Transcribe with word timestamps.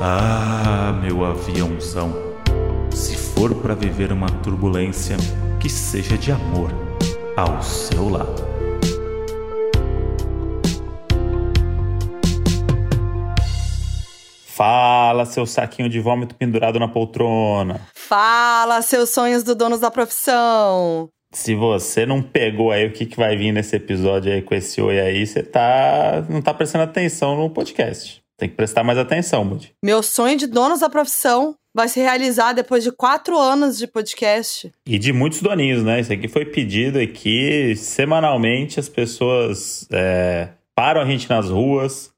Ah, 0.00 0.92
meu 1.02 1.24
aviãozão, 1.24 2.12
se 2.88 3.16
for 3.16 3.52
para 3.52 3.74
viver 3.74 4.12
uma 4.12 4.28
turbulência, 4.44 5.16
que 5.58 5.68
seja 5.68 6.16
de 6.16 6.30
amor 6.30 6.70
ao 7.36 7.60
seu 7.60 8.08
lado. 8.08 8.46
Fala, 14.46 15.26
seu 15.26 15.44
saquinho 15.44 15.88
de 15.88 15.98
vômito 15.98 16.36
pendurado 16.36 16.78
na 16.78 16.86
poltrona. 16.86 17.80
Fala, 17.92 18.80
seus 18.82 19.10
sonhos 19.10 19.42
do 19.42 19.56
donos 19.56 19.80
da 19.80 19.90
profissão. 19.90 21.08
Se 21.34 21.56
você 21.56 22.06
não 22.06 22.22
pegou 22.22 22.70
aí 22.70 22.86
o 22.86 22.92
que, 22.92 23.04
que 23.04 23.16
vai 23.16 23.36
vir 23.36 23.50
nesse 23.50 23.74
episódio 23.74 24.32
aí 24.32 24.42
com 24.42 24.54
esse 24.54 24.80
oi 24.80 25.00
aí, 25.00 25.26
você 25.26 25.42
tá, 25.42 26.24
não 26.28 26.40
tá 26.40 26.54
prestando 26.54 26.84
atenção 26.84 27.36
no 27.36 27.50
podcast. 27.50 28.22
Tem 28.38 28.48
que 28.48 28.54
prestar 28.54 28.84
mais 28.84 28.96
atenção, 28.96 29.44
Bud. 29.44 29.74
Meu 29.84 30.00
sonho 30.00 30.38
de 30.38 30.46
donos 30.46 30.78
da 30.78 30.88
profissão 30.88 31.56
vai 31.74 31.88
se 31.88 31.98
realizar 32.00 32.52
depois 32.52 32.84
de 32.84 32.92
quatro 32.92 33.36
anos 33.36 33.76
de 33.76 33.86
podcast. 33.88 34.72
E 34.86 34.96
de 34.96 35.12
muitos 35.12 35.42
doninhos, 35.42 35.82
né? 35.82 36.00
Isso 36.00 36.12
aqui 36.12 36.28
foi 36.28 36.44
pedido 36.44 37.00
aqui 37.00 37.74
semanalmente. 37.74 38.78
As 38.78 38.88
pessoas 38.88 39.88
é, 39.90 40.50
param 40.72 41.00
a 41.00 41.04
gente 41.04 41.28
nas 41.28 41.50
ruas 41.50 42.12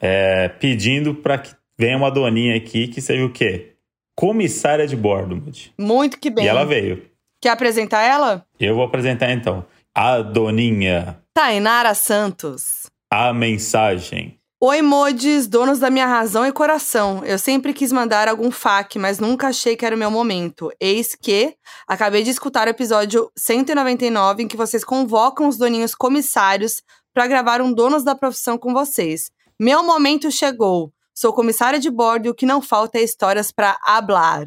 é, 0.00 0.48
pedindo 0.48 1.14
para 1.14 1.38
que 1.38 1.54
venha 1.78 1.96
uma 1.96 2.10
doninha 2.10 2.56
aqui 2.56 2.88
que 2.88 3.00
seja 3.00 3.24
o 3.24 3.30
quê? 3.30 3.74
Comissária 4.16 4.86
de 4.86 4.96
bordo, 4.96 5.36
Bud. 5.36 5.72
Muito 5.78 6.18
que 6.18 6.28
bem. 6.28 6.44
E 6.44 6.48
ela 6.48 6.64
veio. 6.64 7.06
Quer 7.40 7.50
apresentar 7.50 8.02
ela? 8.02 8.44
Eu 8.58 8.74
vou 8.74 8.84
apresentar 8.84 9.30
então. 9.30 9.64
A 9.94 10.18
doninha. 10.22 11.18
Tainara 11.32 11.94
Santos. 11.94 12.86
A 13.08 13.32
mensagem. 13.32 14.38
Oi, 14.64 14.80
modes, 14.80 15.48
donos 15.48 15.80
da 15.80 15.90
minha 15.90 16.06
razão 16.06 16.46
e 16.46 16.52
coração. 16.52 17.24
Eu 17.24 17.36
sempre 17.36 17.72
quis 17.72 17.90
mandar 17.90 18.28
algum 18.28 18.48
fac, 18.48 18.96
mas 18.96 19.18
nunca 19.18 19.48
achei 19.48 19.74
que 19.74 19.84
era 19.84 19.96
o 19.96 19.98
meu 19.98 20.08
momento. 20.08 20.70
Eis 20.78 21.16
que 21.20 21.56
acabei 21.84 22.22
de 22.22 22.30
escutar 22.30 22.68
o 22.68 22.70
episódio 22.70 23.28
199 23.36 24.44
em 24.44 24.46
que 24.46 24.56
vocês 24.56 24.84
convocam 24.84 25.48
os 25.48 25.56
doninhos 25.56 25.96
comissários 25.96 26.80
para 27.12 27.26
gravar 27.26 27.60
um 27.60 27.72
Donos 27.72 28.04
da 28.04 28.14
Profissão 28.14 28.56
com 28.56 28.72
vocês. 28.72 29.32
Meu 29.58 29.82
momento 29.82 30.30
chegou. 30.30 30.92
Sou 31.12 31.32
comissária 31.32 31.80
de 31.80 31.90
bordo 31.90 32.26
e 32.26 32.30
o 32.30 32.34
que 32.34 32.46
não 32.46 32.62
falta 32.62 32.98
é 32.98 33.02
histórias 33.02 33.50
para 33.50 33.76
hablar. 33.84 34.46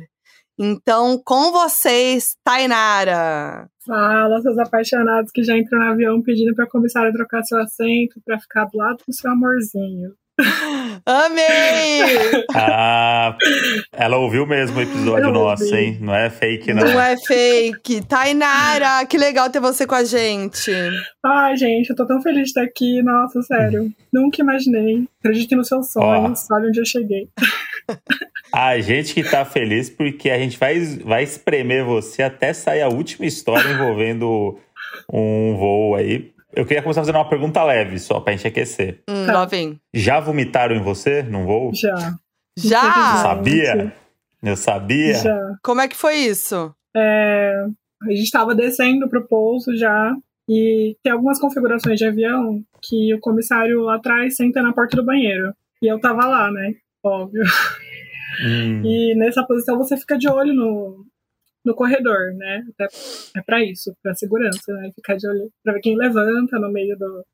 Então, 0.57 1.21
com 1.23 1.51
vocês, 1.51 2.35
Tainara. 2.43 3.67
Fala, 3.85 4.41
seus 4.41 4.57
apaixonados 4.57 5.31
que 5.31 5.43
já 5.43 5.57
entram 5.57 5.79
no 5.79 5.91
avião 5.91 6.21
pedindo 6.21 6.55
pra 6.55 6.65
comissária 6.67 7.11
trocar 7.13 7.43
seu 7.43 7.59
assento 7.59 8.19
pra 8.25 8.39
ficar 8.39 8.65
do 8.65 8.77
lado 8.77 8.97
do 9.07 9.13
seu 9.13 9.29
amorzinho. 9.31 10.11
Amei! 11.05 12.43
ah, 12.55 13.37
ela 13.93 14.17
ouviu 14.17 14.45
mesmo 14.45 14.79
o 14.79 14.81
episódio 14.81 15.29
Eu 15.29 15.31
nosso, 15.33 15.63
ouvi. 15.63 15.77
hein? 15.77 15.97
Não 16.01 16.13
é 16.13 16.29
fake, 16.29 16.73
não. 16.73 16.83
Não 16.83 16.99
é 16.99 17.15
fake. 17.17 18.05
Tainara, 18.05 19.05
que 19.05 19.17
legal 19.17 19.49
ter 19.49 19.61
você 19.61 19.85
com 19.87 19.95
a 19.95 20.03
gente. 20.03 20.71
Ai, 21.23 21.55
gente, 21.55 21.89
eu 21.89 21.95
tô 21.95 22.05
tão 22.05 22.21
feliz 22.21 22.43
de 22.43 22.47
estar 22.49 22.63
aqui. 22.63 23.01
Nossa, 23.01 23.41
sério. 23.43 23.89
Nunca 24.11 24.41
imaginei. 24.41 25.05
Acreditem 25.19 25.57
nos 25.57 25.67
seus 25.67 25.91
sonhos. 25.91 26.45
Olha 26.51 26.67
onde 26.67 26.79
eu 26.81 26.85
cheguei. 26.85 27.29
A 28.57 28.79
gente 28.79 29.13
que 29.13 29.21
tá 29.21 29.43
feliz 29.43 29.89
porque 29.89 30.29
a 30.29 30.37
gente 30.39 30.57
vai, 30.57 30.79
vai 31.03 31.23
espremer 31.23 31.83
você 31.83 32.23
até 32.23 32.53
sair 32.53 32.81
a 32.81 32.87
última 32.87 33.25
história 33.25 33.69
envolvendo 33.69 34.57
um 35.11 35.57
voo 35.57 35.93
aí. 35.93 36.31
Eu 36.53 36.65
queria 36.65 36.81
começar 36.81 37.01
fazendo 37.01 37.15
uma 37.17 37.27
pergunta 37.27 37.61
leve, 37.65 37.99
só 37.99 38.21
pra 38.21 38.31
gente 38.31 38.47
aquecer. 38.47 39.01
Hum, 39.09 39.25
Tá. 39.25 39.33
lá 39.33 39.45
vem. 39.45 39.77
Já 39.93 40.21
vomitaram 40.21 40.73
em 40.73 40.81
você 40.81 41.21
num 41.21 41.45
voo? 41.45 41.71
Já. 41.75 42.13
Já? 42.57 43.17
Sabia? 43.21 43.93
Eu 44.41 44.55
sabia? 44.55 45.15
Já. 45.15 45.55
Como 45.61 45.81
é 45.81 45.87
que 45.89 45.95
foi 45.97 46.15
isso? 46.15 46.73
É, 46.95 47.65
a 48.03 48.11
gente 48.11 48.31
tava 48.31 48.55
descendo 48.55 49.09
pro 49.09 49.27
pouso 49.27 49.75
já. 49.75 50.15
E 50.47 50.95
tem 51.03 51.11
algumas 51.11 51.39
configurações 51.39 51.99
de 51.99 52.05
avião 52.05 52.61
que 52.81 53.13
o 53.13 53.19
comissário 53.19 53.81
lá 53.81 53.95
atrás 53.95 54.37
senta 54.37 54.61
na 54.61 54.71
porta 54.71 54.95
do 54.95 55.03
banheiro. 55.03 55.51
E 55.81 55.87
eu 55.87 55.99
tava 55.99 56.25
lá, 56.25 56.49
né? 56.49 56.71
Óbvio. 57.03 57.43
Hum. 58.45 58.81
E 58.85 59.15
nessa 59.15 59.43
posição 59.45 59.77
você 59.77 59.95
fica 59.97 60.17
de 60.17 60.27
olho 60.29 60.53
no, 60.53 61.05
no 61.63 61.75
corredor, 61.75 62.33
né? 62.35 62.63
É 63.35 63.41
pra 63.41 63.63
isso, 63.63 63.95
pra 64.01 64.13
segurança, 64.15 64.73
né? 64.73 64.91
Ficar 64.95 65.15
de 65.15 65.27
olho 65.27 65.51
pra 65.63 65.73
ver 65.73 65.81
quem 65.81 65.95
levanta 65.97 66.59
no 66.59 66.71
meio 66.71 66.97
do. 66.97 67.25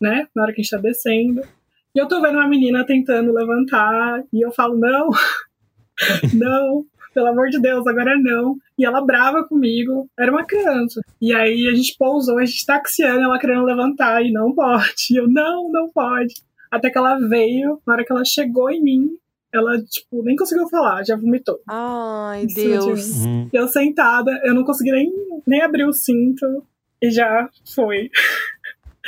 né? 0.00 0.26
Na 0.34 0.42
hora 0.42 0.52
que 0.52 0.60
a 0.60 0.62
gente 0.62 0.70
tá 0.70 0.78
descendo. 0.78 1.42
E 1.94 1.98
eu 1.98 2.06
tô 2.06 2.20
vendo 2.20 2.34
uma 2.36 2.48
menina 2.48 2.84
tentando 2.84 3.32
levantar, 3.32 4.22
e 4.30 4.44
eu 4.44 4.52
falo, 4.52 4.76
não, 4.76 5.08
não, 6.34 6.84
pelo 7.14 7.28
amor 7.28 7.48
de 7.48 7.58
Deus, 7.58 7.86
agora 7.86 8.18
não. 8.18 8.56
E 8.78 8.84
ela 8.84 9.00
brava 9.00 9.44
comigo, 9.44 10.06
era 10.18 10.30
uma 10.30 10.44
criança. 10.44 11.00
E 11.20 11.34
aí 11.34 11.66
a 11.66 11.74
gente 11.74 11.96
pousou, 11.98 12.38
a 12.38 12.44
gente 12.44 12.66
taxiando, 12.66 13.22
ela 13.22 13.38
querendo 13.38 13.64
levantar, 13.64 14.22
e 14.22 14.30
não 14.30 14.54
pode. 14.54 14.92
E 15.10 15.16
eu, 15.16 15.26
não, 15.26 15.70
não 15.72 15.90
pode. 15.90 16.34
Até 16.70 16.90
que 16.90 16.98
ela 16.98 17.16
veio, 17.16 17.80
na 17.86 17.94
hora 17.94 18.04
que 18.04 18.12
ela 18.12 18.24
chegou 18.26 18.70
em 18.70 18.82
mim, 18.82 19.08
ela, 19.56 19.76
tipo, 19.82 20.22
nem 20.22 20.36
conseguiu 20.36 20.68
falar, 20.68 21.04
já 21.04 21.16
vomitou. 21.16 21.58
Ai, 21.68 22.46
Deus. 22.46 23.24
Hum. 23.24 23.48
Eu 23.52 23.68
sentada, 23.68 24.30
eu 24.44 24.54
não 24.54 24.64
consegui 24.64 24.92
nem, 24.92 25.12
nem 25.46 25.62
abrir 25.62 25.84
o 25.84 25.92
cinto 25.92 26.64
e 27.00 27.10
já 27.10 27.48
foi. 27.74 28.10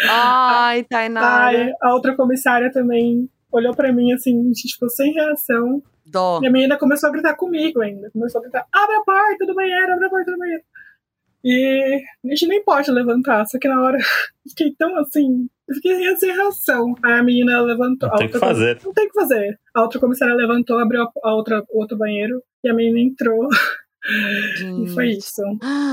Ai, 0.09 0.85
Tainara. 0.85 1.27
Ai, 1.27 1.73
a 1.83 1.95
outra 1.95 2.15
comissária 2.17 2.71
também 2.73 3.29
olhou 3.51 3.75
pra 3.75 3.93
mim 3.93 4.13
assim, 4.13 4.39
a 4.41 4.45
gente 4.49 4.75
ficou 4.75 4.89
sem 4.89 5.13
reação. 5.13 5.83
Dó. 6.07 6.41
E 6.43 6.47
a 6.47 6.51
menina 6.51 6.79
começou 6.79 7.09
a 7.09 7.13
gritar 7.13 7.35
comigo 7.35 7.83
ainda. 7.83 8.11
Começou 8.11 8.39
a 8.39 8.43
gritar: 8.43 8.67
abre 8.73 8.97
a 8.97 9.03
porta 9.03 9.47
do 9.47 9.55
banheiro, 9.55 9.93
abre 9.93 10.07
a 10.07 10.11
porta 10.11 10.33
do 10.33 10.39
banheiro. 10.39 10.63
E 11.51 12.03
a 12.27 12.29
gente 12.31 12.47
nem 12.47 12.63
pode 12.63 12.91
levantar, 12.91 13.47
só 13.47 13.59
que 13.59 13.69
na 13.69 13.81
hora 13.81 13.97
eu 14.45 14.51
fiquei 14.51 14.75
tão 14.79 14.97
assim. 14.99 15.49
Eu 15.69 15.75
fiquei 15.77 16.17
sem 16.17 16.33
reação. 16.35 16.95
Aí 17.05 17.13
a 17.15 17.23
menina 17.23 17.61
levantou. 17.63 18.09
Não 18.09 18.17
tem 18.17 18.29
que 18.31 18.39
fazer. 18.39 18.81
Não 18.85 18.93
tem 18.93 19.07
o 19.07 19.09
que 19.11 19.21
fazer. 19.21 19.59
A 19.75 19.83
outra 19.83 20.01
comissária 20.01 20.35
levantou, 20.35 20.79
abriu 20.79 21.03
a, 21.23 21.35
outra, 21.35 21.63
o 21.71 21.81
outro 21.81 21.97
banheiro 21.97 22.43
e 22.65 22.69
a 22.69 22.75
menina 22.75 23.01
entrou. 23.01 23.49
E 24.11 24.89
foi 24.95 25.09
isso. 25.11 25.43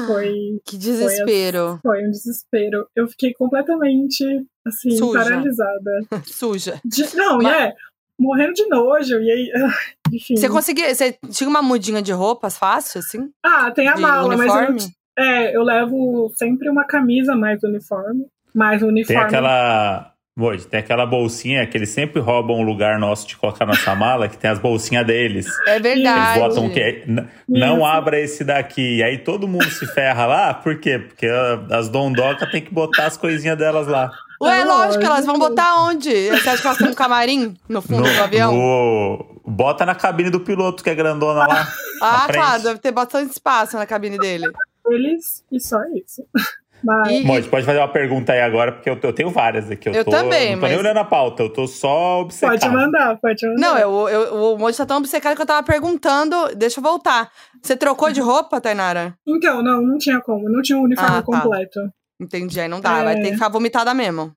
Foi, 0.07 0.31
Que 0.65 0.77
desespero. 0.77 1.79
foi 1.81 2.05
um 2.05 2.11
desespero. 2.11 2.87
Eu 2.95 3.07
fiquei 3.09 3.33
completamente, 3.33 4.23
assim, 4.65 4.91
Suja. 4.91 5.19
paralisada. 5.23 5.91
Suja. 6.23 6.79
De- 6.85 7.15
não, 7.15 7.39
Mas- 7.39 7.47
e 7.47 7.49
é, 7.67 7.73
morrendo 8.17 8.53
de 8.53 8.67
nojo. 8.67 9.19
E 9.19 9.31
aí, 9.31 9.51
ah, 9.55 9.73
enfim. 10.13 10.37
Você 10.37 10.47
conseguia. 10.47 10.93
Você 10.93 11.17
tinha 11.29 11.49
uma 11.49 11.61
mudinha 11.63 12.01
de 12.01 12.13
roupas 12.13 12.57
fácil, 12.57 12.99
assim? 12.99 13.29
Ah, 13.43 13.71
tem 13.71 13.87
a 13.89 13.95
de 13.95 14.01
mala, 14.01 14.37
mas 14.37 14.47
eu, 14.47 14.53
uniforme? 14.53 14.79
É, 15.17 15.55
eu 15.55 15.63
levo 15.63 16.31
sempre 16.35 16.69
uma 16.69 16.85
camisa 16.85 17.35
mais 17.35 17.61
uniforme. 17.63 18.25
Mais 18.53 18.79
Tem 18.79 18.89
uniforme. 18.89 19.21
aquela. 19.21 20.11
Moji, 20.37 20.67
tem 20.67 20.81
aquela 20.81 21.05
bolsinha 21.05 21.65
que 21.65 21.77
eles 21.77 21.87
sempre 21.89 22.19
roubam 22.19 22.57
um 22.57 22.61
lugar 22.61 22.99
nosso 22.99 23.25
de 23.25 23.37
colocar 23.37 23.65
nossa 23.65 23.95
mala, 23.95 24.27
que 24.27 24.37
tem 24.37 24.49
as 24.49 24.59
bolsinhas 24.59 25.05
deles. 25.07 25.47
É 25.65 25.77
Eles 25.77 25.81
verdade. 25.81 26.39
botam 26.39 26.65
o 26.65 26.69
quê? 26.73 27.03
N- 27.07 27.25
Não 27.47 27.77
Isso. 27.77 27.85
abra 27.85 28.19
esse 28.19 28.43
daqui. 28.43 28.97
E 28.97 29.03
aí 29.03 29.17
todo 29.19 29.47
mundo 29.47 29.63
se 29.71 29.85
ferra 29.87 30.25
lá. 30.25 30.53
Por 30.53 30.77
quê? 30.79 30.99
Porque 30.99 31.25
ah, 31.27 31.65
as 31.77 31.87
dondocas 31.87 32.51
tem 32.51 32.61
que 32.61 32.73
botar 32.73 33.05
as 33.05 33.15
coisinhas 33.15 33.57
delas 33.57 33.87
lá. 33.87 34.11
Ué, 34.41 34.59
É 34.59 34.65
lógico, 34.65 35.05
elas 35.05 35.25
vão 35.25 35.39
botar 35.39 35.81
onde? 35.83 36.09
Você 36.29 36.49
acha 36.49 36.61
que 36.61 36.67
elas 36.67 36.77
têm 36.79 36.89
um 36.89 36.93
camarim 36.93 37.55
no 37.69 37.81
fundo 37.81 38.03
do 38.03 38.21
avião? 38.21 38.53
no- 38.53 39.41
Bota 39.47 39.85
na 39.85 39.95
cabine 39.95 40.29
do 40.29 40.41
piloto, 40.41 40.83
que 40.83 40.89
é 40.89 40.95
grandona 40.95 41.47
lá. 41.47 41.67
ah, 42.01 42.27
claro, 42.29 42.49
frente. 42.51 42.63
deve 42.63 42.79
ter 42.79 42.91
bastante 42.91 43.31
espaço 43.31 43.77
na 43.77 43.85
cabine 43.85 44.17
dele. 44.17 44.47
Eles 44.89 45.43
e 45.51 45.59
só 45.59 45.79
isso. 45.93 46.25
Mas 46.83 47.09
E- 47.09 47.23
Moji, 47.23 47.47
pode 47.49 47.65
fazer 47.65 47.79
uma 47.79 47.87
pergunta 47.91 48.33
aí 48.33 48.41
agora, 48.41 48.71
porque 48.71 48.89
eu, 48.89 48.99
eu 49.01 49.13
tenho 49.13 49.29
várias 49.31 49.71
aqui. 49.71 49.89
Eu, 49.89 49.93
Eu 49.93 50.05
tô, 50.05 50.11
também, 50.11 50.51
Não 50.51 50.59
tô 50.61 50.67
nem 50.67 50.75
mas- 50.75 50.85
olhando 50.85 50.97
a 50.97 51.05
pauta, 51.05 51.41
eu 51.41 51.49
tô 51.49 51.65
só 51.65 52.21
obcecado. 52.21 52.59
pode 52.59 52.69
mandar, 52.73 53.17
pode 53.19 53.47
mandar. 53.47 53.59
Não, 53.61 53.77
eu, 53.77 54.09
eu, 54.09 54.33
o 54.53 54.57
Monte 54.57 54.77
tá 54.77 54.85
tão 54.85 54.97
obcecado 54.97 55.35
que 55.35 55.41
eu 55.41 55.45
tava 55.45 55.65
perguntando. 55.65 56.35
Deixa 56.55 56.79
eu 56.79 56.83
voltar. 56.83 57.31
Você 57.61 57.75
trocou 57.75 58.11
de 58.11 58.19
roupa, 58.21 58.61
Tainara? 58.61 59.17
Então, 59.25 59.63
não, 59.63 59.81
não 59.81 59.97
tinha 59.97 60.19
como. 60.21 60.47
Não 60.49 60.61
tinha 60.61 60.77
um 60.77 60.83
uniforme 60.83 61.09
Ah, 61.17 61.21
tá. 61.21 61.23
completo. 61.23 61.79
Entendi, 62.19 62.59
aí 62.59 62.67
não 62.67 62.81
dá. 62.81 62.99
É. 62.99 63.03
Vai 63.03 63.15
ter 63.15 63.27
que 63.29 63.33
ficar 63.33 63.49
vomitada 63.49 63.93
mesmo. 63.93 64.31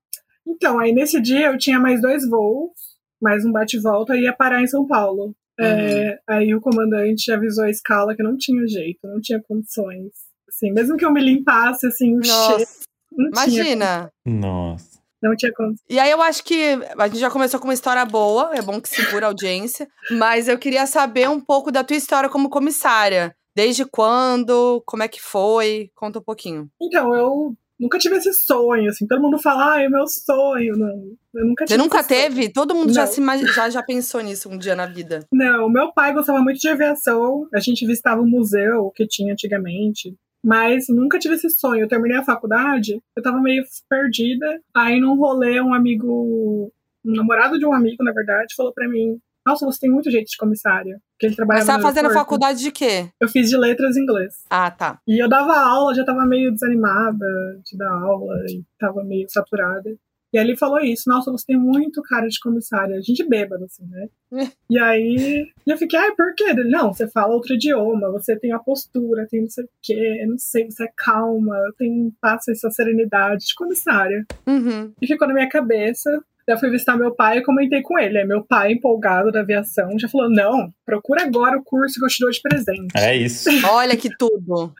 Então, 0.46 0.78
aí 0.78 0.92
nesse 0.92 1.20
dia 1.20 1.48
eu 1.48 1.58
tinha 1.58 1.78
mais 1.78 2.00
dois 2.00 2.26
voos, 2.26 2.70
mais 3.20 3.44
um 3.44 3.52
bate-volta 3.52 4.16
e 4.16 4.22
ia 4.22 4.32
parar 4.32 4.62
em 4.62 4.66
São 4.66 4.86
Paulo. 4.86 5.34
Uhum. 5.60 5.66
É, 5.66 6.18
aí 6.26 6.54
o 6.54 6.60
comandante 6.60 7.30
avisou 7.32 7.64
a 7.64 7.70
escala 7.70 8.14
que 8.16 8.22
não 8.22 8.36
tinha 8.38 8.66
jeito, 8.66 9.00
não 9.04 9.20
tinha 9.20 9.42
condições. 9.46 10.12
Assim, 10.58 10.72
mesmo 10.72 10.96
que 10.96 11.04
eu 11.04 11.12
me 11.12 11.20
limpasse, 11.20 11.86
assim, 11.86 12.18
o 12.18 12.24
cheiro, 12.24 12.36
Nossa, 12.50 12.66
não 13.12 13.30
tinha, 13.30 13.44
imagina. 13.44 14.12
Nossa. 14.26 14.98
não 15.22 15.36
tinha 15.36 15.52
condições. 15.52 15.84
E 15.88 15.98
aí 16.00 16.10
eu 16.10 16.20
acho 16.20 16.42
que 16.42 16.76
a 16.98 17.06
gente 17.06 17.20
já 17.20 17.30
começou 17.30 17.60
com 17.60 17.68
uma 17.68 17.74
história 17.74 18.04
boa, 18.04 18.50
é 18.54 18.60
bom 18.60 18.80
que 18.80 18.88
segura 18.88 19.26
a 19.26 19.28
audiência. 19.28 19.88
Mas 20.10 20.48
eu 20.48 20.58
queria 20.58 20.86
saber 20.86 21.28
um 21.28 21.40
pouco 21.40 21.70
da 21.70 21.84
tua 21.84 21.96
história 21.96 22.28
como 22.28 22.50
comissária. 22.50 23.34
Desde 23.54 23.84
quando? 23.84 24.82
Como 24.84 25.02
é 25.02 25.08
que 25.08 25.20
foi? 25.20 25.90
Conta 25.94 26.18
um 26.18 26.22
pouquinho. 26.22 26.68
Então, 26.80 27.14
eu 27.14 27.54
nunca 27.78 27.98
tive 27.98 28.16
esse 28.16 28.32
sonho, 28.32 28.88
assim. 28.88 29.06
Todo 29.06 29.22
mundo 29.22 29.38
fala, 29.38 29.74
ah, 29.74 29.82
é 29.82 29.88
meu 29.88 30.06
sonho. 30.06 30.76
Não, 30.76 31.16
eu 31.34 31.46
nunca 31.46 31.64
tive 31.64 31.76
Você 31.76 31.82
nunca 31.84 32.00
esse 32.00 32.08
sonho. 32.08 32.20
teve? 32.20 32.52
Todo 32.52 32.74
mundo 32.74 32.92
já, 32.92 33.06
se 33.06 33.20
já, 33.54 33.70
já 33.70 33.82
pensou 33.82 34.20
nisso 34.20 34.48
um 34.48 34.58
dia 34.58 34.74
na 34.76 34.86
vida. 34.86 35.26
Não, 35.32 35.68
meu 35.68 35.92
pai 35.92 36.12
gostava 36.12 36.40
muito 36.40 36.58
de 36.58 36.68
aviação. 36.68 37.46
A 37.54 37.60
gente 37.60 37.86
visitava 37.86 38.20
o 38.20 38.26
museu 38.26 38.92
que 38.94 39.06
tinha 39.06 39.32
antigamente. 39.32 40.14
Mas 40.44 40.86
nunca 40.88 41.18
tive 41.18 41.34
esse 41.34 41.50
sonho. 41.50 41.82
Eu 41.82 41.88
terminei 41.88 42.16
a 42.16 42.24
faculdade, 42.24 43.02
eu 43.16 43.22
tava 43.22 43.40
meio 43.40 43.64
perdida. 43.88 44.60
Aí 44.74 45.00
num 45.00 45.16
rolê, 45.16 45.60
um 45.60 45.74
amigo, 45.74 46.72
um 47.04 47.14
namorado 47.14 47.58
de 47.58 47.66
um 47.66 47.72
amigo, 47.72 48.02
na 48.04 48.12
verdade, 48.12 48.54
falou 48.56 48.72
pra 48.72 48.88
mim: 48.88 49.18
Nossa, 49.46 49.66
você 49.66 49.80
tem 49.80 49.90
muito 49.90 50.10
jeito 50.10 50.28
de 50.30 50.36
comissária. 50.36 51.00
Que 51.18 51.26
ele 51.26 51.34
trabalhava 51.36 51.66
Mas 51.66 51.74
você 51.74 51.82
tá 51.82 51.88
fazendo 51.88 52.14
faculdade 52.14 52.60
de 52.60 52.70
quê? 52.70 53.10
Eu 53.20 53.28
fiz 53.28 53.50
de 53.50 53.56
letras 53.56 53.96
em 53.96 54.02
inglês. 54.02 54.34
Ah, 54.48 54.70
tá. 54.70 55.00
E 55.06 55.22
eu 55.22 55.28
dava 55.28 55.58
aula, 55.58 55.94
já 55.94 56.04
tava 56.04 56.24
meio 56.24 56.52
desanimada 56.52 57.26
de 57.64 57.76
dar 57.76 57.90
aula 57.90 58.36
e 58.48 58.62
tava 58.78 59.02
meio 59.02 59.28
saturada. 59.28 59.90
E 60.32 60.38
aí 60.38 60.44
ele 60.44 60.56
falou 60.56 60.78
isso, 60.80 61.08
nossa, 61.08 61.30
você 61.30 61.46
tem 61.46 61.56
muito 61.56 62.02
cara 62.02 62.28
de 62.28 62.38
comissária. 62.40 62.96
A 62.96 63.00
gente 63.00 63.26
bêbado, 63.26 63.64
assim, 63.64 63.86
né? 63.86 64.08
e 64.68 64.78
aí 64.78 65.50
eu 65.66 65.76
fiquei, 65.78 65.98
ai, 65.98 66.14
por 66.14 66.34
quê? 66.34 66.44
Ele, 66.50 66.64
não, 66.64 66.92
você 66.92 67.08
fala 67.08 67.34
outro 67.34 67.54
idioma, 67.54 68.10
você 68.10 68.38
tem 68.38 68.52
a 68.52 68.58
postura, 68.58 69.26
tem 69.28 69.42
não 69.42 69.50
sei 69.50 69.64
o 69.64 69.68
quê, 69.82 70.26
não 70.26 70.38
sei, 70.38 70.70
você 70.70 70.84
é 70.84 70.92
calma, 70.96 71.56
tem 71.78 72.12
passa 72.20 72.52
essa 72.52 72.70
serenidade 72.70 73.46
de 73.46 73.54
comissária. 73.54 74.26
Uhum. 74.46 74.92
E 75.00 75.06
ficou 75.06 75.26
na 75.26 75.34
minha 75.34 75.48
cabeça. 75.48 76.10
Daí 76.46 76.56
eu 76.56 76.60
fui 76.60 76.70
visitar 76.70 76.96
meu 76.96 77.14
pai 77.14 77.38
e 77.38 77.44
comentei 77.44 77.82
com 77.82 77.98
ele. 77.98 78.18
Aí 78.18 78.26
meu 78.26 78.42
pai, 78.42 78.72
empolgado 78.72 79.30
da 79.30 79.40
aviação, 79.40 79.98
já 79.98 80.08
falou: 80.08 80.30
não, 80.30 80.72
procura 80.84 81.22
agora 81.22 81.58
o 81.58 81.62
curso 81.62 81.98
que 81.98 82.04
eu 82.04 82.08
te 82.08 82.20
dou 82.20 82.30
de 82.30 82.40
presente. 82.40 82.96
É 82.96 83.14
isso. 83.14 83.50
Olha 83.68 83.96
que 83.96 84.08
tudo. 84.16 84.72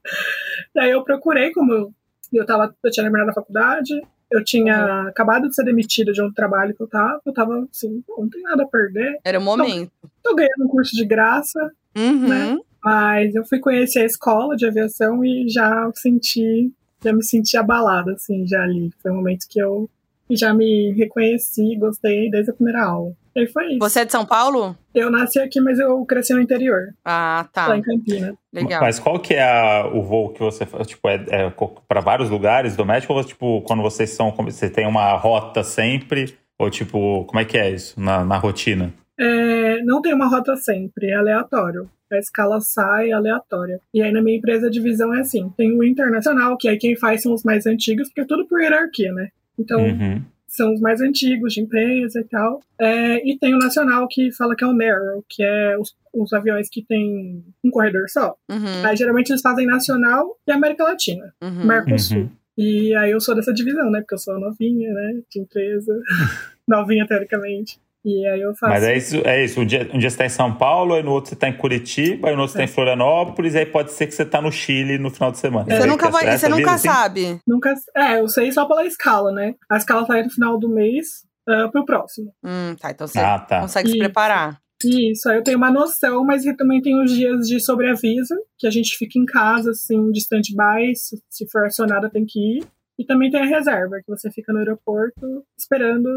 Daí 0.74 0.90
eu 0.90 1.04
procurei, 1.04 1.52
como 1.52 1.72
eu, 1.72 1.92
eu, 2.32 2.46
tava, 2.46 2.74
eu 2.82 2.90
tinha 2.90 3.04
terminado 3.04 3.30
a 3.30 3.34
faculdade, 3.34 3.92
eu 4.30 4.44
tinha 4.44 5.02
acabado 5.08 5.48
de 5.48 5.54
ser 5.54 5.64
demitida 5.64 6.12
de 6.12 6.20
um 6.22 6.32
trabalho 6.32 6.74
que 6.74 6.82
eu 6.82 6.86
tava, 6.88 7.20
eu 7.24 7.32
tava 7.32 7.66
assim, 7.70 8.02
"Pô, 8.06 8.20
não 8.22 8.28
tem 8.28 8.42
nada 8.42 8.62
a 8.62 8.66
perder. 8.66 9.18
Era 9.24 9.38
o 9.38 9.42
momento. 9.42 9.90
Tô 10.22 10.34
ganhando 10.34 10.64
um 10.64 10.68
curso 10.68 10.94
de 10.94 11.04
graça, 11.04 11.70
Uhum. 11.96 12.28
né? 12.28 12.58
mas 12.84 13.34
eu 13.34 13.44
fui 13.44 13.58
conhecer 13.58 14.00
a 14.00 14.04
escola 14.04 14.54
de 14.56 14.64
aviação 14.66 15.24
e 15.24 15.48
já 15.48 15.90
senti, 15.96 16.70
já 17.02 17.12
me 17.12 17.22
senti 17.24 17.56
abalada, 17.56 18.12
assim, 18.12 18.46
já 18.46 18.62
ali. 18.62 18.90
Foi 19.02 19.10
um 19.10 19.16
momento 19.16 19.46
que 19.48 19.58
eu 19.60 19.88
já 20.30 20.54
me 20.54 20.92
reconheci, 20.92 21.74
gostei 21.76 22.30
desde 22.30 22.50
a 22.50 22.54
primeira 22.54 22.84
aula. 22.84 23.12
E 23.42 23.46
foi 23.48 23.66
isso. 23.68 23.78
Você 23.80 24.00
é 24.00 24.04
de 24.04 24.12
São 24.12 24.24
Paulo? 24.26 24.76
Eu 24.94 25.10
nasci 25.10 25.38
aqui, 25.38 25.60
mas 25.60 25.78
eu 25.78 26.04
cresci 26.04 26.32
no 26.34 26.40
interior, 26.40 26.88
Ah, 27.04 27.44
lá 27.56 27.66
tá. 27.66 27.76
em 27.76 27.82
Campinas. 27.82 28.34
Legal. 28.52 28.80
Mas 28.80 28.98
qual 28.98 29.18
que 29.20 29.34
é 29.34 29.42
a- 29.42 29.86
o 29.92 30.02
voo 30.02 30.30
que 30.32 30.40
você 30.40 30.66
faz? 30.66 30.86
Tipo, 30.86 31.08
é, 31.08 31.24
é 31.28 31.52
para 31.86 32.00
vários 32.00 32.28
lugares 32.30 32.74
doméstico 32.76 33.12
ou 33.14 33.22
tipo, 33.24 33.62
quando 33.62 33.82
vocês 33.82 34.10
são. 34.10 34.30
Você 34.32 34.68
tem 34.68 34.86
uma 34.86 35.12
rota 35.16 35.62
sempre? 35.62 36.36
Ou 36.58 36.68
tipo, 36.70 37.24
como 37.26 37.38
é 37.38 37.44
que 37.44 37.56
é 37.56 37.70
isso 37.70 38.00
na, 38.00 38.24
na 38.24 38.36
rotina? 38.38 38.92
É, 39.16 39.82
não 39.82 40.00
tem 40.02 40.12
uma 40.14 40.26
rota 40.28 40.56
sempre, 40.56 41.08
é 41.10 41.14
aleatório. 41.14 41.88
A 42.10 42.16
escala 42.16 42.58
sai 42.60 43.12
aleatória. 43.12 43.80
E 43.92 44.02
aí 44.02 44.10
na 44.10 44.22
minha 44.22 44.38
empresa 44.38 44.66
a 44.68 44.70
divisão 44.70 45.14
é 45.14 45.20
assim: 45.20 45.48
tem 45.56 45.72
o 45.78 45.84
internacional, 45.84 46.56
que 46.56 46.68
aí 46.68 46.76
quem 46.78 46.96
faz 46.96 47.22
são 47.22 47.32
os 47.34 47.42
mais 47.44 47.66
antigos, 47.66 48.08
porque 48.08 48.22
é 48.22 48.24
tudo 48.24 48.46
por 48.48 48.60
hierarquia, 48.60 49.12
né? 49.12 49.28
Então, 49.58 49.80
Uhum. 49.80 50.22
São 50.58 50.74
os 50.74 50.80
mais 50.80 51.00
antigos 51.00 51.54
de 51.54 51.62
empresa 51.62 52.20
e 52.20 52.24
tal. 52.24 52.60
É, 52.78 53.26
e 53.26 53.38
tem 53.38 53.54
o 53.54 53.58
nacional 53.58 54.06
que 54.08 54.30
fala 54.32 54.54
que 54.54 54.62
é 54.62 54.66
o 54.66 54.74
narrow, 54.74 55.24
que 55.28 55.42
é 55.42 55.78
os, 55.78 55.96
os 56.12 56.32
aviões 56.34 56.68
que 56.68 56.84
tem 56.84 57.42
um 57.64 57.70
corredor 57.70 58.08
só. 58.08 58.36
Uhum. 58.50 58.84
Aí 58.84 58.96
geralmente 58.96 59.30
eles 59.30 59.40
fazem 59.40 59.66
nacional 59.66 60.36
e 60.46 60.52
América 60.52 60.84
Latina, 60.84 61.32
Uhum. 61.42 61.66
Mercosul. 61.66 62.18
Uhum. 62.18 62.30
E 62.58 62.94
aí 62.96 63.12
eu 63.12 63.20
sou 63.20 63.36
dessa 63.36 63.54
divisão, 63.54 63.88
né? 63.90 64.00
Porque 64.00 64.14
eu 64.14 64.18
sou 64.18 64.38
novinha, 64.38 64.92
né? 64.92 65.22
De 65.30 65.40
empresa. 65.40 65.96
novinha, 66.68 67.06
teoricamente. 67.06 67.78
E 68.04 68.26
aí 68.26 68.40
eu 68.40 68.54
faço. 68.54 68.72
Mas 68.72 68.84
é 68.84 68.96
isso, 68.96 69.16
é 69.24 69.44
isso. 69.44 69.60
Um 69.60 69.66
dia, 69.66 69.90
um 69.92 69.98
dia 69.98 70.08
você 70.08 70.16
tá 70.16 70.26
em 70.26 70.30
São 70.30 70.54
Paulo, 70.54 70.94
aí 70.94 71.02
no 71.02 71.10
outro 71.12 71.30
você 71.30 71.36
tá 71.36 71.48
em 71.48 71.56
Curitiba, 71.56 72.28
aí 72.28 72.34
no 72.34 72.42
outro 72.42 72.52
você 72.52 72.58
tá 72.58 72.64
em 72.64 72.68
Florianópolis, 72.68 73.54
aí 73.56 73.66
pode 73.66 73.92
ser 73.92 74.06
que 74.06 74.14
você 74.14 74.24
tá 74.24 74.40
no 74.40 74.52
Chile 74.52 74.98
no 74.98 75.10
final 75.10 75.30
de 75.32 75.38
semana. 75.38 75.64
Você 75.64 75.82
É, 75.82 75.86
nunca, 75.86 76.10
vai, 76.10 76.38
você 76.38 76.48
nunca 76.48 76.72
assim, 76.72 76.88
sabe. 76.88 77.40
Nunca. 77.46 77.74
É, 77.96 78.20
eu 78.20 78.28
sei 78.28 78.50
só 78.52 78.64
pela 78.66 78.84
escala, 78.86 79.32
né? 79.32 79.54
A 79.70 79.76
escala 79.76 80.06
sai 80.06 80.22
no 80.22 80.30
final 80.30 80.58
do 80.58 80.68
mês 80.68 81.26
ah, 81.48 81.68
pro 81.70 81.84
próximo. 81.84 82.32
Hum, 82.44 82.74
tá. 82.80 82.90
Então 82.90 83.06
você 83.06 83.18
Ah, 83.18 83.38
tá. 83.38 83.60
consegue 83.62 83.90
se 83.90 83.98
preparar. 83.98 84.58
Isso, 84.84 85.28
aí 85.28 85.38
eu 85.38 85.42
tenho 85.42 85.56
uma 85.58 85.72
noção, 85.72 86.24
mas 86.24 86.46
eu 86.46 86.56
também 86.56 86.80
tem 86.80 87.02
os 87.02 87.10
dias 87.10 87.48
de 87.48 87.58
sobreaviso, 87.58 88.32
que 88.56 88.64
a 88.64 88.70
gente 88.70 88.96
fica 88.96 89.18
em 89.18 89.24
casa, 89.24 89.70
assim, 89.72 90.12
de 90.12 90.20
stand-by, 90.20 90.94
se, 90.94 91.20
se 91.28 91.50
for 91.50 91.66
acionada 91.66 92.08
tem 92.08 92.24
que 92.24 92.38
ir. 92.58 92.64
E 92.96 93.04
também 93.04 93.28
tem 93.30 93.40
a 93.40 93.44
reserva, 93.46 93.96
que 94.04 94.08
você 94.08 94.30
fica 94.30 94.52
no 94.52 94.58
aeroporto 94.60 95.44
esperando 95.58 96.08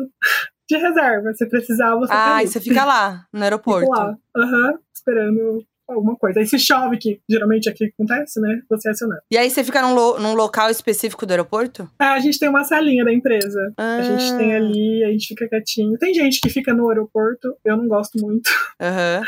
de 0.72 0.78
reserva. 0.78 1.34
Se 1.34 1.48
precisar, 1.48 1.96
você 1.96 2.12
tá 2.12 2.36
Ah, 2.36 2.44
e 2.44 2.48
você 2.48 2.60
fica 2.60 2.86
lá, 2.86 3.26
no 3.34 3.44
aeroporto. 3.44 3.82
Fico 3.86 3.98
lá, 3.98 4.16
aham, 4.38 4.80
esperando 4.94 5.66
alguma 5.94 6.16
coisa. 6.16 6.40
Aí 6.40 6.46
se 6.48 6.58
chove, 6.60 6.98
que 6.98 7.20
geralmente 7.30 7.70
aqui 7.70 7.86
acontece, 7.86 8.40
né? 8.40 8.62
Você 8.70 8.88
é 8.90 8.92
acionado. 8.92 9.22
E 9.32 9.38
aí 9.38 9.50
você 9.50 9.64
fica 9.64 9.82
num, 9.82 9.94
lo- 9.94 10.20
num 10.20 10.34
local 10.34 10.70
específico 10.70 11.26
do 11.26 11.32
aeroporto? 11.32 11.90
É, 12.00 12.06
a 12.06 12.20
gente 12.20 12.40
tem 12.40 12.50
uma 12.50 12.64
salinha 12.64 13.04
da 13.06 13.14
empresa. 13.14 13.74
Ah, 13.78 13.98
A 13.98 14.02
gente 14.04 14.38
tem 14.38 14.56
ali, 14.56 15.04
a 15.04 15.12
gente 15.12 15.28
fica 15.28 15.48
quietinho. 15.48 15.98
Tem 15.98 16.14
gente 16.14 16.40
que 16.42 16.50
fica 16.50 16.74
no 16.74 16.90
aeroporto, 16.90 17.56
eu 17.66 17.78
não 17.78 17.88
gosto 17.88 18.20
muito, 18.20 18.50
Aham. 18.80 19.22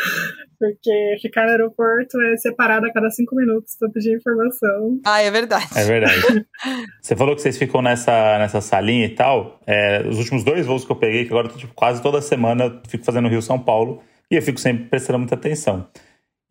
porque 0.60 1.18
ficar 1.22 1.46
no 1.46 1.52
aeroporto 1.52 2.20
é 2.22 2.38
separado 2.38 2.86
a 2.86 2.94
cada 2.94 3.10
cinco 3.10 3.36
minutos 3.36 3.76
pra 3.78 3.90
pedir 3.90 4.16
informação. 4.16 5.00
Ah, 5.06 5.22
é 5.22 5.30
verdade. 5.30 5.68
É 5.76 5.84
verdade. 5.84 6.46
você 7.02 7.16
falou 7.16 7.36
que 7.36 7.42
vocês 7.42 7.58
ficam 7.58 7.82
nessa, 7.82 8.38
nessa 8.40 8.62
salinha 8.62 9.06
e 9.06 9.10
tal. 9.16 9.60
É, 9.68 10.06
os 10.08 10.18
últimos 10.18 10.44
dois 10.44 10.66
voos 10.66 10.86
que 10.86 10.92
eu 10.92 10.96
peguei, 10.96 11.24
que 11.26 11.30
agora 11.32 11.48
eu 11.48 11.52
tô, 11.52 11.58
tipo, 11.58 11.74
quase 11.74 12.02
toda 12.02 12.22
semana 12.22 12.82
fico 12.88 13.04
fazendo 13.04 13.28
Rio-São 13.28 13.60
Paulo, 13.60 14.02
e 14.32 14.36
eu 14.36 14.42
fico 14.42 14.60
sempre 14.60 14.86
prestando 14.86 15.20
muita 15.20 15.36
atenção. 15.36 15.88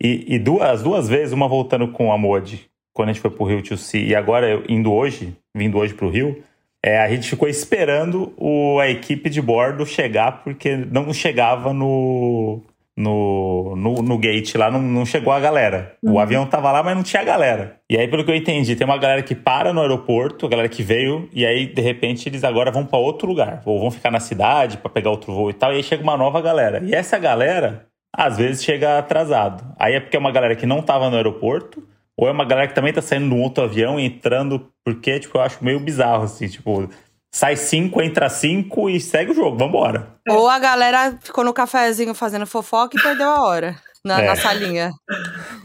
E, 0.03 0.35
e 0.35 0.37
duas, 0.39 0.69
as 0.69 0.83
duas 0.83 1.07
vezes, 1.07 1.31
uma 1.33 1.47
voltando 1.47 1.87
com 1.87 2.11
a 2.11 2.17
Modi, 2.17 2.67
quando 2.93 3.09
a 3.09 3.13
gente 3.13 3.21
foi 3.21 3.31
pro 3.31 3.45
Rio 3.45 3.61
to 3.63 3.77
See, 3.77 4.07
e 4.09 4.15
agora 4.15 4.49
eu 4.49 4.63
indo 4.67 4.91
hoje, 4.91 5.33
vindo 5.55 5.77
hoje 5.77 5.93
pro 5.93 6.09
Rio, 6.09 6.43
é, 6.85 6.99
a 6.99 7.07
gente 7.09 7.29
ficou 7.29 7.47
esperando 7.47 8.33
o, 8.35 8.77
a 8.79 8.89
equipe 8.89 9.29
de 9.29 9.41
bordo 9.41 9.85
chegar, 9.85 10.43
porque 10.43 10.75
não 10.75 11.13
chegava 11.13 11.71
no, 11.71 12.61
no, 12.97 13.73
no, 13.77 13.93
no 14.01 14.17
gate 14.17 14.55
lá, 14.55 14.69
não, 14.69 14.81
não 14.81 15.05
chegou 15.05 15.31
a 15.31 15.39
galera. 15.39 15.95
O 16.03 16.11
Uhum. 16.11 16.19
avião 16.19 16.45
tava 16.45 16.69
lá, 16.73 16.83
mas 16.83 16.95
não 16.95 17.01
tinha 17.03 17.23
galera. 17.23 17.77
E 17.89 17.97
aí, 17.97 18.05
pelo 18.09 18.25
que 18.25 18.31
eu 18.31 18.35
entendi, 18.35 18.75
tem 18.75 18.85
uma 18.85 18.97
galera 18.97 19.23
que 19.23 19.33
para 19.33 19.71
no 19.71 19.79
aeroporto, 19.79 20.45
a 20.45 20.49
galera 20.49 20.67
que 20.67 20.83
veio, 20.83 21.29
e 21.33 21.45
aí, 21.45 21.65
de 21.65 21.81
repente, 21.81 22.27
eles 22.27 22.43
agora 22.43 22.69
vão 22.69 22.85
para 22.85 22.99
outro 22.99 23.27
lugar. 23.27 23.61
Ou 23.65 23.79
vão 23.79 23.89
ficar 23.89 24.11
na 24.11 24.19
cidade 24.19 24.77
para 24.77 24.89
pegar 24.89 25.09
outro 25.09 25.33
voo 25.33 25.49
e 25.49 25.53
tal, 25.53 25.71
e 25.71 25.77
aí 25.77 25.83
chega 25.83 26.03
uma 26.03 26.17
nova 26.17 26.41
galera. 26.41 26.81
E 26.83 26.93
essa 26.93 27.17
galera, 27.17 27.87
às 28.15 28.37
vezes, 28.37 28.63
chega 28.63 28.97
atrasado. 28.99 29.63
Aí 29.77 29.93
é 29.95 29.99
porque 29.99 30.15
é 30.15 30.19
uma 30.19 30.31
galera 30.31 30.55
que 30.55 30.65
não 30.65 30.81
tava 30.81 31.09
no 31.09 31.15
aeroporto, 31.15 31.83
ou 32.17 32.27
é 32.27 32.31
uma 32.31 32.45
galera 32.45 32.67
que 32.67 32.75
também 32.75 32.93
tá 32.93 33.01
saindo 33.01 33.27
de 33.29 33.33
um 33.33 33.41
outro 33.41 33.63
avião 33.63 33.99
e 33.99 34.05
entrando, 34.05 34.69
porque, 34.85 35.19
tipo, 35.19 35.37
eu 35.37 35.41
acho 35.41 35.63
meio 35.63 35.79
bizarro, 35.79 36.23
assim, 36.25 36.47
tipo, 36.47 36.87
sai 37.33 37.55
cinco, 37.55 38.01
entra 38.01 38.29
cinco 38.29 38.89
e 38.89 38.99
segue 38.99 39.31
o 39.31 39.35
jogo, 39.35 39.57
vambora. 39.57 40.07
Ou 40.29 40.47
a 40.47 40.59
galera 40.59 41.17
ficou 41.21 41.43
no 41.43 41.53
cafezinho 41.53 42.13
fazendo 42.13 42.45
fofoca 42.45 42.95
e 42.97 43.01
perdeu 43.01 43.29
a 43.29 43.43
hora 43.43 43.75
na, 44.05 44.21
É. 44.21 44.27
na 44.27 44.35
salinha. 44.35 44.91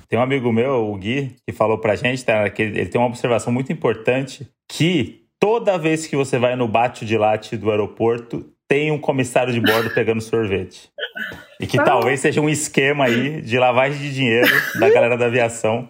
Tem 0.08 0.18
um 0.18 0.22
amigo 0.22 0.50
meu, 0.50 0.90
o 0.90 0.96
Gui, 0.96 1.36
que 1.46 1.52
falou 1.52 1.76
pra 1.76 1.94
gente, 1.96 2.24
tá, 2.24 2.48
que 2.48 2.62
ele, 2.62 2.80
ele 2.80 2.88
tem 2.88 2.98
uma 2.98 3.08
observação 3.08 3.52
muito 3.52 3.70
importante, 3.70 4.48
que 4.66 5.26
toda 5.38 5.76
vez 5.76 6.06
que 6.06 6.16
você 6.16 6.38
vai 6.38 6.56
no 6.56 6.66
bate 6.66 7.04
de 7.04 7.18
late 7.18 7.58
do 7.58 7.70
aeroporto, 7.70 8.46
tem 8.68 8.90
um 8.92 8.98
comissário 8.98 9.52
de 9.52 9.60
bordo 9.60 9.90
pegando 9.90 10.20
sorvete. 10.20 10.90
E 11.58 11.66
que 11.66 11.80
Ah. 11.80 11.84
talvez 11.84 12.20
seja 12.20 12.40
um 12.40 12.48
esquema 12.48 13.06
aí 13.06 13.40
de 13.40 13.58
lavagem 13.58 13.98
de 13.98 14.14
dinheiro 14.14 14.46
da 14.78 14.88
galera 14.90 15.16
da 15.16 15.26
aviação. 15.26 15.88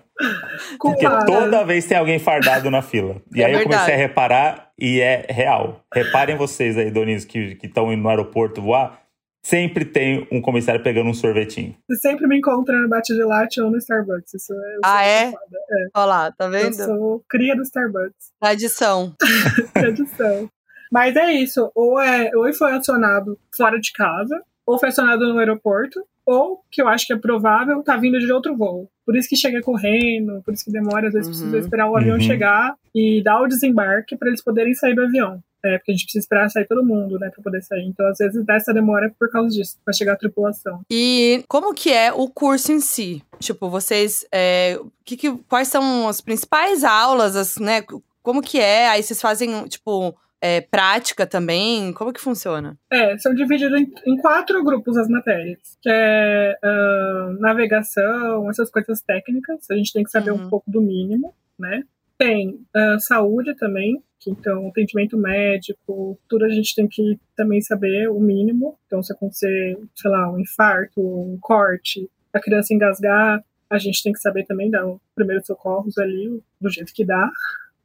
Porque 0.81 1.07
toda 1.27 1.65
vez 1.65 1.85
tem 1.87 1.97
alguém 1.99 2.19
fardado 2.19 2.71
na 2.71 2.81
fila. 2.83 3.21
E 3.35 3.43
É 3.43 3.47
aí 3.47 3.53
eu 3.55 3.63
comecei 3.65 3.95
a 3.95 3.97
reparar 3.97 4.71
e 4.79 5.01
é 5.01 5.27
real. 5.29 5.85
Reparem 5.93 6.37
vocês 6.37 6.77
aí, 6.79 6.91
doninhos, 6.91 7.25
que 7.25 7.59
estão 7.63 7.93
indo 7.93 8.03
no 8.03 8.09
aeroporto 8.09 8.63
voar, 8.63 9.01
sempre 9.45 9.85
tem 9.85 10.27
um 10.33 10.41
comissário 10.41 10.83
pegando 10.83 11.11
um 11.11 11.15
sorvetinho. 11.15 11.77
Você 11.89 12.01
sempre 12.09 12.27
me 12.27 12.39
encontra 12.39 12.77
no 12.77 12.89
Bate 12.89 13.15
de 13.15 13.23
Latte 13.23 13.61
ou 13.61 13.71
no 13.71 13.77
Starbucks. 13.79 14.35
Isso 14.35 14.53
é, 14.53 14.57
eu 14.57 14.81
Ah, 14.85 15.05
é? 15.05 15.25
culpada. 15.27 15.57
Olha 15.95 16.07
lá, 16.07 16.33
tá 16.33 16.45
Eu 16.47 16.51
vendo? 16.51 16.75
sou 16.75 17.23
cria 17.29 17.55
do 17.55 17.63
Starbucks. 17.63 18.33
Tradição. 18.41 19.15
Tradição. 19.75 20.49
Mas 20.91 21.17
é 21.17 21.33
isso. 21.33 21.71
Ou, 21.75 22.01
é, 22.01 22.31
ou 22.35 22.53
foi 22.55 22.73
acionado 22.73 23.39
fora 23.57 23.79
de 23.81 23.93
casa, 23.93 24.43
ou 24.67 24.79
foi 24.79 24.89
acionado 24.91 25.27
no 25.33 25.39
aeroporto, 25.39 26.01
ou, 26.27 26.61
que 26.71 26.83
eu 26.83 26.89
acho 26.89 27.07
que 27.07 27.13
é 27.13 27.17
provável, 27.17 27.83
tá 27.83 27.97
vindo 27.97 28.19
de 28.19 28.31
outro 28.33 28.55
voo. 28.57 28.89
Por 29.07 29.17
isso 29.17 29.29
que 29.29 29.37
chega 29.37 29.63
correndo, 29.63 30.43
por 30.45 30.53
isso 30.53 30.65
que 30.65 30.71
demora, 30.71 31.09
às 31.09 31.15
vezes 31.15 31.29
Uhum. 31.29 31.35
precisa 31.51 31.59
esperar 31.59 31.89
o 31.91 31.97
avião 31.97 32.17
Uhum. 32.17 32.21
chegar 32.21 32.75
e 32.95 33.23
dar 33.23 33.41
o 33.41 33.47
desembarque 33.49 34.15
para 34.17 34.29
eles 34.29 34.43
poderem 34.45 34.75
sair 34.75 34.95
do 34.95 35.03
avião. 35.05 35.43
É, 35.65 35.77
porque 35.77 35.91
a 35.91 35.95
gente 35.95 36.05
precisa 36.05 36.23
esperar 36.23 36.49
sair 36.51 36.67
todo 36.69 36.85
mundo, 36.85 37.19
né, 37.19 37.31
pra 37.31 37.43
poder 37.43 37.61
sair. 37.63 37.85
Então, 37.85 38.07
às 38.07 38.19
vezes, 38.19 38.45
dá 38.45 38.55
essa 38.55 38.73
demora 38.73 39.13
por 39.19 39.29
causa 39.29 39.49
disso, 39.49 39.77
pra 39.85 39.93
chegar 39.93 40.13
a 40.13 40.17
tripulação. 40.17 40.83
E 40.89 41.43
como 41.49 41.75
que 41.75 41.91
é 41.93 42.13
o 42.13 42.29
curso 42.29 42.71
em 42.71 42.79
si? 42.79 43.23
Tipo, 43.41 43.69
vocês. 43.69 44.25
é, 44.33 44.79
que 45.05 45.17
que- 45.17 45.37
quais 45.49 45.67
são 45.69 46.07
as 46.07 46.21
principais 46.21 46.85
aulas, 46.85 47.35
as, 47.35 47.57
né? 47.57 47.83
como 48.23 48.41
que 48.43 48.61
é? 48.61 48.89
Aí 48.89 49.03
vocês 49.03 49.21
fazem, 49.21 49.65
tipo, 49.65 50.15
é, 50.41 50.61
prática 50.61 51.27
também? 51.27 51.93
Como 51.93 52.13
que 52.13 52.21
funciona? 52.21 52.79
É, 52.91 53.17
são 53.19 53.35
divididos 53.35 53.79
em, 53.81 53.93
em 54.07 54.17
quatro 54.17 54.63
grupos 54.63 54.97
as 54.97 55.09
matérias, 55.09 55.77
que 55.83 55.91
é 55.91 56.57
ah, 56.63 57.37
navegação, 57.39 58.49
essas 58.51 58.71
coisas 58.71 59.01
técnicas, 59.01 59.69
a 59.71 59.75
gente 59.75 59.93
tem 59.93 60.05
que 60.05 60.11
saber 60.11 60.31
Uhum. 60.31 60.47
um 60.47 60.49
pouco 60.49 60.71
do 60.71 60.81
mínimo, 60.81 61.35
né? 61.59 61.83
Tem 62.17 62.61
ah, 62.75 62.99
saúde 62.99 63.55
também, 63.55 64.03
que 64.21 64.31
então 64.31 64.69
atendimento 64.69 65.17
médico, 65.17 66.19
tudo 66.29 66.45
a 66.45 66.49
gente 66.49 66.75
tem 66.75 66.87
que 66.89 67.19
também 67.37 67.61
saber 67.61 68.09
o 68.11 68.21
mínimo. 68.21 68.79
Então, 68.87 69.03
se 69.03 69.13
acontecer, 69.13 69.79
sei 69.95 70.11
lá, 70.11 70.31
um 70.31 70.41
infarto, 70.41 71.01
um 71.01 71.39
corte, 71.41 72.09
a 72.33 72.41
criança 72.41 72.75
engasgar, 72.75 73.43
a 73.71 73.79
gente 73.79 74.03
tem 74.03 74.13
que 74.13 74.19
saber 74.21 74.45
também 74.45 74.71
dar 74.71 74.87
os 74.87 74.99
primeiros 75.15 75.47
socorros 75.47 75.99
ali, 75.99 76.43
do 76.61 76.71
jeito 76.71 76.93
que 76.93 77.05
dá. 77.05 77.31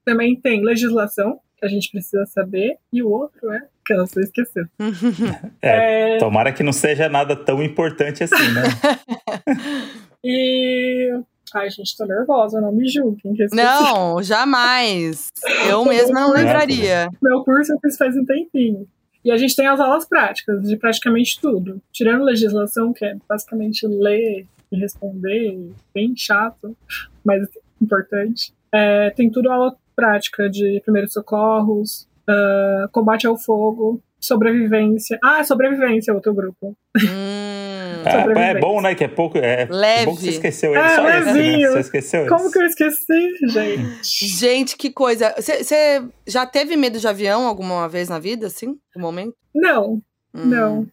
Também 0.06 0.40
tem 0.40 0.64
legislação, 0.64 1.40
a 1.64 1.68
gente 1.68 1.90
precisa 1.90 2.26
saber, 2.26 2.78
e 2.92 3.02
o 3.02 3.10
outro 3.10 3.52
é, 3.52 3.62
que 3.86 3.96
você 3.96 4.22
esqueceu. 4.22 4.66
É, 5.62 6.16
É, 6.16 6.18
Tomara 6.18 6.52
que 6.52 6.64
não 6.64 6.74
seja 6.74 7.08
nada 7.10 7.36
tão 7.36 7.64
importante 7.64 8.24
assim, 8.24 8.52
né? 8.54 8.64
e. 10.24 11.20
Ai, 11.54 11.70
gente, 11.70 11.96
tô 11.96 12.06
nervosa, 12.06 12.60
não 12.60 12.72
me 12.72 12.88
julguem. 12.90 13.36
não, 13.52 14.22
jamais. 14.24 15.28
Eu 15.70 15.86
mesma 15.86 16.22
não 16.22 16.34
lembraria. 16.34 17.08
Meu 17.22 17.44
curso 17.44 17.74
eu 17.74 17.80
fiz 17.80 17.96
faz 17.96 18.18
um 18.18 18.26
tempinho. 18.26 18.88
E 19.24 19.32
a 19.32 19.38
gente 19.38 19.56
tem 19.56 19.68
as 19.68 19.80
aulas 19.80 20.06
práticas 20.06 20.68
de 20.68 20.76
praticamente 20.76 21.40
tudo. 21.40 21.82
Tirando 21.92 22.24
legislação, 22.24 22.92
que 22.92 23.06
é 23.06 23.16
basicamente 23.30 23.88
ler 23.88 24.46
e 24.72 24.80
responder, 24.80 25.72
bem 25.94 26.14
chato, 26.18 26.76
mas 27.24 27.48
importante. 27.80 28.52
É, 28.74 29.10
tem 29.12 29.30
tudo 29.30 29.52
aula 29.52 29.76
prática 29.96 30.50
de 30.50 30.82
primeiros 30.84 31.14
socorros, 31.14 32.08
ah, 32.28 32.88
combate 32.92 33.28
ao 33.28 33.38
fogo, 33.38 34.02
sobrevivência. 34.20 35.20
Ah, 35.24 35.44
sobrevivência 35.44 36.12
é 36.12 36.14
outro 36.14 36.34
grupo. 36.34 36.76
Hum, 36.98 38.04
É, 38.06 38.50
é 38.52 38.60
bom, 38.60 38.82
né? 38.82 38.94
Que 38.96 39.06
é 39.06 39.08
pouco. 39.08 39.38
É, 39.38 39.66
Leve. 39.70 40.02
é 40.02 40.06
bom 40.06 40.16
que 40.16 40.22
você 40.24 40.30
esqueceu 40.32 40.72
ele. 40.72 40.80
É, 40.84 40.90
só 40.96 41.08
esse, 41.10 41.26
né? 41.26 41.32
levinho. 41.34 41.72
Você 41.72 41.80
esqueceu 41.80 42.28
Como 42.28 42.42
esse. 42.46 42.52
que 42.52 42.60
eu 42.60 42.66
esqueci, 42.66 43.38
gente? 43.48 44.28
Gente, 44.28 44.76
que 44.78 44.92
coisa. 44.92 45.34
Você 45.38 46.04
já 46.28 46.46
teve 46.46 46.76
medo 46.76 47.00
de 47.00 47.08
avião 47.08 47.48
alguma 47.48 47.88
vez 47.88 48.10
na 48.10 48.20
vida, 48.20 48.48
assim? 48.48 48.78
Um 48.98 49.02
momento? 49.02 49.36
Não, 49.56 50.02
Hum. 50.36 50.46
Não. 50.46 50.88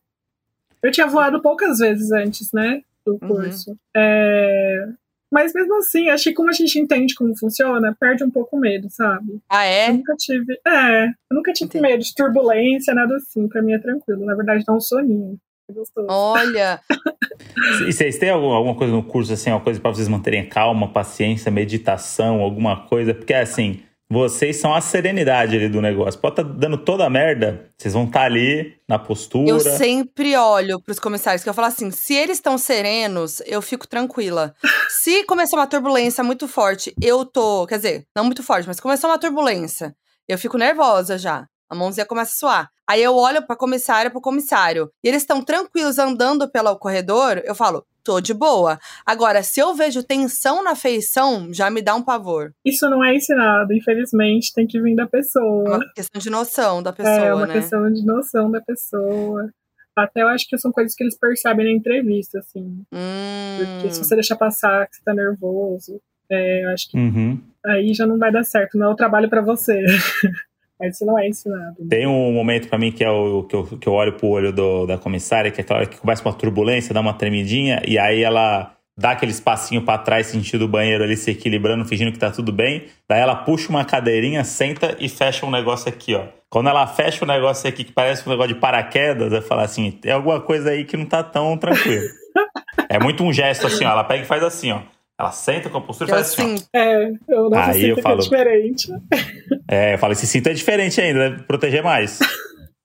Eu 0.82 0.92
tinha 0.92 1.06
voado 1.06 1.40
poucas 1.42 1.78
vezes 1.78 2.12
antes, 2.12 2.52
né? 2.52 2.82
Do 3.04 3.12
Uhum. 3.14 3.18
curso. 3.28 3.74
É, 3.96 4.86
Mas 5.32 5.52
mesmo 5.52 5.76
assim, 5.76 6.08
acho 6.08 6.24
que 6.24 6.32
como 6.32 6.50
a 6.50 6.52
gente 6.52 6.78
entende 6.78 7.14
como 7.14 7.36
funciona, 7.38 7.96
perde 8.00 8.24
um 8.24 8.30
pouco 8.30 8.56
o 8.56 8.60
medo, 8.60 8.88
sabe? 8.90 9.38
Ah, 9.48 9.66
Eu 9.66 9.72
é? 9.72 9.92
nunca 9.92 10.14
tive. 10.16 10.54
É, 10.66 11.04
eu 11.06 11.12
nunca 11.36 11.52
tive 11.52 11.66
Entendi. 11.68 11.82
medo 11.82 12.02
de 12.02 12.14
turbulência, 12.14 12.94
nada 12.94 13.14
assim. 13.16 13.48
Pra 13.48 13.62
mim 13.62 13.72
é 13.72 13.78
tranquilo. 13.78 14.24
Na 14.24 14.34
verdade, 14.34 14.64
dá 14.66 14.72
um 14.74 14.80
soninho. 14.80 15.36
É 15.70 15.72
gostoso. 15.72 16.06
Olha, 16.10 16.80
E 17.86 17.92
vocês 17.92 18.18
têm 18.18 18.30
algum- 18.30 18.50
alguma 18.52 18.74
coisa 18.74 18.92
no 18.92 19.02
curso, 19.02 19.32
assim, 19.32 19.50
uma 19.50 19.60
coisa 19.60 19.78
pra 19.80 19.90
vocês 19.90 20.08
manterem 20.08 20.48
calma, 20.48 20.92
paciência, 20.92 21.50
meditação, 21.50 22.40
alguma 22.40 22.86
coisa? 22.86 23.14
Porque, 23.14 23.32
assim, 23.34 23.82
vocês 24.10 24.56
são 24.56 24.74
a 24.74 24.80
serenidade 24.80 25.56
ali 25.56 25.68
do 25.68 25.80
negócio. 25.80 26.18
Pode 26.20 26.40
estar 26.40 26.54
dando 26.54 26.76
toda 26.78 27.06
a 27.06 27.10
merda, 27.10 27.70
vocês 27.78 27.94
vão 27.94 28.04
estar 28.04 28.22
ali 28.22 28.74
na 28.88 28.98
postura. 28.98 29.48
eu 29.48 29.60
sempre 29.60 30.36
olho 30.36 30.80
pros 30.80 30.98
comissários 30.98 31.44
que 31.44 31.48
eu 31.48 31.54
falo 31.54 31.68
assim: 31.68 31.92
se 31.92 32.14
eles 32.14 32.38
estão 32.38 32.58
serenos, 32.58 33.40
eu 33.46 33.62
fico 33.62 33.86
tranquila. 33.86 34.52
Se 34.88 35.24
começar 35.24 35.56
uma 35.56 35.66
turbulência 35.66 36.24
muito 36.24 36.48
forte, 36.48 36.92
eu 37.00 37.24
tô. 37.24 37.64
Quer 37.68 37.76
dizer, 37.76 38.06
não 38.14 38.24
muito 38.24 38.42
forte, 38.42 38.66
mas 38.66 38.80
começou 38.80 39.08
uma 39.08 39.18
turbulência, 39.18 39.94
eu 40.28 40.36
fico 40.36 40.58
nervosa 40.58 41.16
já. 41.16 41.46
A 41.70 41.74
mãozinha 41.76 42.04
começa 42.04 42.32
a 42.32 42.36
suar. 42.36 42.70
Aí 42.84 43.00
eu 43.00 43.14
olho 43.14 43.46
pra 43.46 43.54
comissária, 43.54 44.10
pro 44.10 44.20
comissário. 44.20 44.90
E 45.04 45.08
eles 45.08 45.22
estão 45.22 45.40
tranquilos 45.40 46.00
andando 46.00 46.50
pelo 46.50 46.76
corredor, 46.76 47.40
eu 47.44 47.54
falo, 47.54 47.86
tô 48.02 48.20
de 48.20 48.32
boa. 48.34 48.78
Agora, 49.06 49.42
se 49.42 49.60
eu 49.60 49.74
vejo 49.74 50.02
tensão 50.02 50.62
na 50.62 50.74
feição, 50.74 51.52
já 51.52 51.70
me 51.70 51.82
dá 51.82 51.94
um 51.94 52.02
pavor. 52.02 52.52
Isso 52.64 52.88
não 52.88 53.04
é 53.04 53.14
ensinado, 53.14 53.72
infelizmente, 53.72 54.52
tem 54.54 54.66
que 54.66 54.80
vir 54.80 54.94
da 54.96 55.04
É 55.04 55.06
pessoa. 55.06 55.76
uma 55.76 55.92
questão 55.92 56.20
de 56.20 56.30
noção 56.30 56.82
da 56.82 56.92
pessoa, 56.92 57.14
é 57.26 57.34
uma 57.34 57.46
né? 57.46 57.52
questão 57.54 57.92
de 57.92 58.04
noção 58.04 58.50
da 58.50 58.60
pessoa. 58.60 59.50
Até 59.96 60.22
eu 60.22 60.28
acho 60.28 60.48
que 60.48 60.56
são 60.58 60.72
coisas 60.72 60.94
que 60.94 61.02
eles 61.02 61.18
percebem 61.18 61.66
na 61.66 61.72
entrevista, 61.72 62.38
assim. 62.38 62.82
Porque 62.90 63.86
Hum. 63.86 63.90
se 63.90 63.98
você 64.04 64.14
deixar 64.14 64.36
passar 64.36 64.86
que 64.88 64.96
você 64.96 65.02
tá 65.04 65.12
nervoso, 65.12 66.00
é, 66.30 66.64
eu 66.64 66.70
acho 66.70 66.90
que 66.90 66.96
Uhum. 66.96 67.40
aí 67.66 67.92
já 67.92 68.06
não 68.06 68.16
vai 68.18 68.30
dar 68.32 68.44
certo, 68.44 68.78
não 68.78 68.86
é 68.86 68.90
o 68.92 68.96
trabalho 68.96 69.28
pra 69.28 69.40
você. 69.42 69.84
Mas 70.80 70.94
isso 70.96 71.04
não 71.04 71.18
é 71.18 71.28
ensinado. 71.28 71.76
né? 71.78 71.86
Tem 71.90 72.06
um 72.06 72.32
momento 72.32 72.68
pra 72.68 72.78
mim 72.78 72.90
que 72.90 73.04
é 73.04 73.10
o 73.10 73.42
que 73.44 73.54
eu, 73.54 73.64
que 73.64 73.86
eu 73.86 73.92
olho 73.92 74.14
pro 74.14 74.28
olho 74.28 74.50
do- 74.52 74.86
da 74.86 74.96
comissária, 74.96 75.50
que 75.50 75.60
é 75.60 75.62
aquela 75.62 75.80
hora 75.80 75.88
que 75.88 75.98
começa 75.98 76.24
uma 76.26 76.32
turbulência, 76.32 76.94
dá 76.94 77.00
uma 77.00 77.12
tremidinha, 77.12 77.82
e 77.86 77.98
aí 77.98 78.22
ela 78.22 78.72
dá 78.96 79.12
aquele 79.12 79.30
espacinho 79.32 79.82
pra 79.82 79.96
trás, 79.98 80.26
sentindo 80.26 80.64
o 80.64 80.68
banheiro 80.68 81.04
ali 81.04 81.16
se 81.16 81.30
equilibrando, 81.30 81.84
fingindo 81.84 82.12
que 82.12 82.18
tá 82.18 82.30
tudo 82.30 82.50
bem. 82.52 82.84
Daí 83.08 83.20
ela 83.20 83.34
puxa 83.36 83.68
uma 83.70 83.84
cadeirinha, 83.84 84.42
senta 84.44 84.96
e 84.98 85.08
fecha 85.08 85.44
um 85.46 85.50
negócio 85.50 85.88
aqui, 85.88 86.14
ó. 86.14 86.24
Quando 86.50 86.68
ela 86.68 86.86
fecha 86.86 87.24
o 87.24 87.28
negócio 87.28 87.68
aqui 87.68 87.84
que 87.84 87.92
parece 87.92 88.26
um 88.26 88.30
negócio 88.32 88.54
de 88.54 88.60
paraquedas, 88.60 89.32
eu 89.32 89.40
falo 89.42 89.60
assim, 89.60 89.90
tem 89.90 90.12
alguma 90.12 90.40
coisa 90.40 90.70
aí 90.70 90.84
que 90.84 90.96
não 90.96 91.06
tá 91.06 91.22
tão 91.22 91.56
tranquilo. 91.56 92.04
é 92.90 92.98
muito 92.98 93.22
um 93.22 93.32
gesto 93.32 93.66
assim, 93.66 93.84
ó. 93.84 93.90
Ela 93.90 94.04
pega 94.04 94.22
e 94.22 94.26
faz 94.26 94.42
assim, 94.42 94.72
ó. 94.72 94.80
Ela 95.20 95.32
senta 95.32 95.68
com 95.68 95.78
a 95.78 95.80
postura 95.82 96.10
e 96.10 96.14
faz 96.14 96.32
assim, 96.32 96.54
ó. 96.74 96.78
É, 96.78 97.10
eu 97.28 97.50
não 97.50 97.58
Aí 97.58 97.90
eu 97.90 97.96
que 97.96 98.02
falo- 98.02 98.20
é 98.20 98.22
diferente. 98.22 98.88
É, 99.72 99.94
eu 99.94 99.98
falo, 99.98 100.14
esse 100.14 100.26
cinto 100.26 100.48
é 100.48 100.52
diferente 100.52 101.00
ainda, 101.00 101.30
deve 101.30 101.42
proteger 101.44 101.80
mais. 101.84 102.18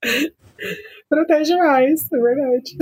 Protege 1.08 1.56
mais, 1.56 2.00
é 2.12 2.16
verdade. 2.18 2.76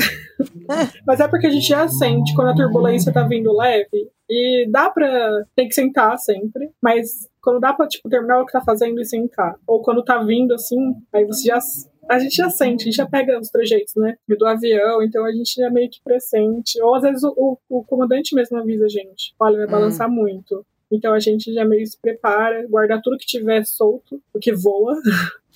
Mas 1.06 1.20
é 1.20 1.28
porque 1.28 1.46
a 1.46 1.50
gente 1.50 1.66
já 1.68 1.86
sente 1.88 2.34
quando 2.34 2.48
a 2.50 2.54
turbulência 2.54 3.12
tá 3.12 3.22
vindo 3.22 3.54
leve. 3.56 4.08
E 4.28 4.66
dá 4.70 4.88
pra. 4.90 5.44
Tem 5.54 5.68
que 5.68 5.74
sentar 5.74 6.16
sempre. 6.18 6.70
Mas 6.82 7.28
quando 7.42 7.60
dá 7.60 7.72
pra, 7.74 7.86
tipo, 7.86 8.08
terminar 8.08 8.40
o 8.40 8.46
que 8.46 8.52
tá 8.52 8.62
fazendo 8.62 8.98
e 9.00 9.04
sentar. 9.04 9.54
Ou 9.66 9.82
quando 9.82 10.02
tá 10.02 10.18
vindo 10.22 10.54
assim, 10.54 10.78
aí 11.12 11.24
você 11.26 11.48
já. 11.48 11.58
A 12.08 12.18
gente 12.18 12.36
já 12.36 12.50
sente, 12.50 12.82
a 12.82 12.84
gente 12.84 12.96
já 12.96 13.06
pega 13.06 13.38
os 13.38 13.48
trejeitos, 13.48 13.94
né? 13.96 14.14
Do 14.28 14.46
avião, 14.46 15.02
então 15.02 15.24
a 15.24 15.32
gente 15.32 15.54
já 15.60 15.70
meio 15.70 15.88
que 15.90 16.00
pressente. 16.02 16.80
Ou 16.82 16.94
às 16.94 17.02
vezes 17.02 17.22
o, 17.24 17.32
o, 17.36 17.78
o 17.78 17.84
comandante 17.84 18.34
mesmo 18.34 18.56
avisa 18.58 18.84
a 18.86 18.88
gente: 18.88 19.34
olha, 19.38 19.56
vai 19.58 19.66
Hum. 19.66 19.70
balançar 19.70 20.08
muito. 20.10 20.64
Então 20.92 21.12
a 21.14 21.18
gente 21.18 21.52
já 21.52 21.64
meio 21.64 21.84
se 21.86 21.98
prepara, 22.00 22.66
guarda 22.68 23.00
tudo 23.02 23.16
que 23.18 23.26
tiver 23.26 23.64
solto, 23.64 24.20
o 24.32 24.38
que 24.38 24.52
voa. 24.52 24.94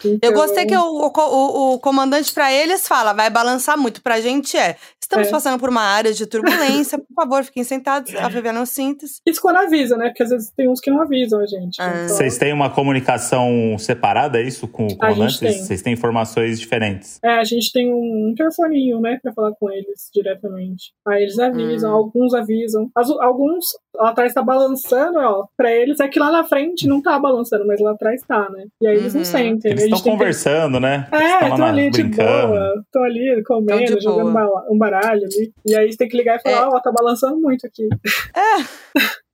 Eu 0.05 0.13
Então, 0.15 0.33
gostei 0.33 0.65
que 0.65 0.77
o, 0.77 0.81
o, 0.81 1.13
o- 1.13 1.75
o 1.75 1.79
comandante, 1.81 2.33
pra 2.33 2.53
eles, 2.53 2.87
fala: 2.89 3.13
vai 3.13 3.29
balançar 3.31 3.77
muito. 3.79 4.01
Pra 4.03 4.21
gente 4.21 4.57
é. 4.57 4.77
Estamos 5.11 5.29
É. 5.29 5.31
passando 5.31 5.59
por 5.59 5.71
uma 5.71 5.81
área 5.81 6.13
de 6.13 6.27
turbulência. 6.27 6.99
por 7.09 7.15
favor, 7.15 7.43
fiquem 7.43 7.65
sentados, 7.65 8.15
afivelem 8.15 8.61
os 8.61 8.69
cintos. 8.69 9.23
Isso 9.27 9.41
quando 9.41 9.57
avisa, 9.57 9.97
né? 9.97 10.09
Porque 10.09 10.23
às 10.23 10.29
vezes 10.29 10.51
tem 10.55 10.69
uns 10.69 10.81
que 10.81 10.91
não 10.91 11.01
avisam 11.01 11.41
a 11.41 11.47
gente. 11.47 11.81
Ah. 11.81 11.89
Então, 12.05 12.09
Vocês 12.15 12.37
têm 12.37 12.53
uma 12.53 12.69
comunicação 12.69 13.77
separada, 13.79 14.39
é 14.39 14.43
isso, 14.43 14.69
com 14.69 14.85
o 14.87 14.93
A 15.01 15.09
comandante? 15.15 15.39
Vocês 15.63 15.81
têm 15.81 15.95
informações 15.95 16.61
diferentes. 16.61 17.19
É, 17.25 17.39
a 17.39 17.45
gente 17.45 17.73
tem 17.73 17.91
um 17.91 18.29
interfoninho, 18.31 19.01
né, 19.01 19.19
pra 19.23 19.33
falar 19.33 19.53
com 19.59 19.71
eles 19.71 20.11
diretamente. 20.15 20.93
Aí 21.07 21.23
eles 21.23 21.39
avisam, 21.39 21.91
Hum. 21.91 21.95
alguns 21.97 22.35
avisam. 22.35 22.91
As- 22.95 23.11
alguns 23.11 23.65
lá 23.97 24.11
atrás 24.11 24.35
tá 24.35 24.43
balançando, 24.43 25.19
ó. 25.19 25.47
Pra 25.57 25.73
eles 25.73 26.01
é 26.01 26.09
que 26.09 26.19
lá 26.21 26.31
na 26.31 26.45
frente 26.45 26.87
não 26.87 27.01
tá 27.01 27.19
balançando, 27.19 27.67
mas 27.67 27.81
lá 27.81 27.93
atrás 27.93 28.21
tá, 28.29 28.49
né? 28.51 28.67
E 28.83 28.87
aí 28.87 28.97
eles 28.97 29.15
Uhum. 29.15 29.21
não 29.21 29.25
sentem. 29.25 29.71
Eles 29.73 29.85
a 29.85 29.87
estão 29.87 30.03
que- 30.03 30.11
conversando, 30.11 30.79
né? 30.79 31.09
Eles 31.11 31.25
É, 31.25 31.49
estão 31.49 31.65
ali 31.67 31.91
de 31.91 32.03
brincando. 32.03 32.49
boa. 32.49 32.85
Tô 32.93 32.99
ali 33.03 33.43
comendo, 33.47 33.97
de 33.97 34.03
jogando 34.05 34.29
um 34.71 34.77
baralho 34.79 34.98
ali. 35.05 35.53
E 35.67 35.77
aí 35.77 35.91
você 35.91 35.97
tem 35.99 36.09
que 36.09 36.17
ligar 36.17 36.37
e 36.39 36.43
falar, 36.43 36.67
É. 36.67 36.69
ó, 36.69 36.81
tá 36.81 36.93
balançando 36.93 37.39
muito 37.41 37.67
aqui. 37.67 37.89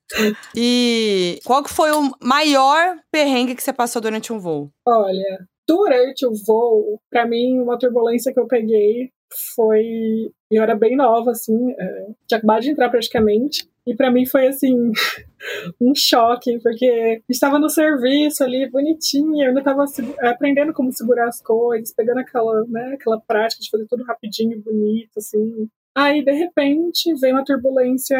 E 0.54 1.40
qual 1.44 1.62
que 1.62 1.70
foi 1.72 1.90
o 1.90 2.12
maior 2.22 2.96
perrengue 3.10 3.54
que 3.54 3.62
você 3.62 3.72
passou 3.72 4.00
durante 4.00 4.32
um 4.32 4.38
voo? 4.38 4.70
Olha, 4.86 5.46
durante 5.66 6.26
o 6.26 6.32
voo, 6.46 7.00
pra 7.10 7.26
mim, 7.26 7.58
uma 7.58 7.78
turbulência 7.78 8.32
que 8.32 8.38
eu 8.38 8.46
peguei 8.46 9.10
foi. 9.56 10.30
Eu 10.50 10.62
era 10.62 10.76
bem 10.76 10.94
nova, 10.94 11.32
assim, 11.32 11.72
é, 11.72 12.06
tinha 12.28 12.38
acabado 12.38 12.62
de 12.62 12.70
entrar 12.70 12.90
praticamente. 12.90 13.68
E 13.86 13.94
pra 13.94 14.10
mim 14.10 14.24
foi 14.26 14.46
assim, 14.46 14.74
um 15.80 15.92
choque, 15.94 16.58
porque 16.62 17.22
estava 17.28 17.58
no 17.58 17.68
serviço 17.68 18.42
ali, 18.42 18.68
bonitinha, 18.70 19.44
eu 19.44 19.48
ainda 19.48 19.60
estava 19.60 19.84
aprendendo 20.22 20.72
como 20.72 20.92
segurar 20.92 21.28
as 21.28 21.40
coisas, 21.42 21.94
pegando 21.94 22.20
aquela, 22.20 22.64
né, 22.66 22.94
aquela 22.94 23.20
prática 23.20 23.60
de 23.60 23.70
fazer 23.70 23.86
tudo 23.86 24.04
rapidinho 24.04 24.52
e 24.52 24.60
bonito, 24.60 25.18
assim. 25.18 25.68
Aí, 25.96 26.24
de 26.24 26.32
repente, 26.32 27.14
vem 27.20 27.32
uma 27.32 27.44
turbulência 27.44 28.18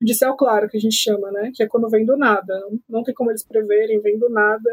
de 0.00 0.14
céu 0.14 0.36
claro, 0.36 0.68
que 0.68 0.76
a 0.76 0.80
gente 0.80 0.94
chama, 0.94 1.32
né? 1.32 1.50
Que 1.52 1.64
é 1.64 1.66
quando 1.66 1.90
vem 1.90 2.06
do 2.06 2.16
nada. 2.16 2.54
Não 2.88 3.02
tem 3.02 3.12
como 3.12 3.32
eles 3.32 3.44
preverem, 3.44 4.00
vem 4.00 4.16
do 4.16 4.28
nada. 4.28 4.70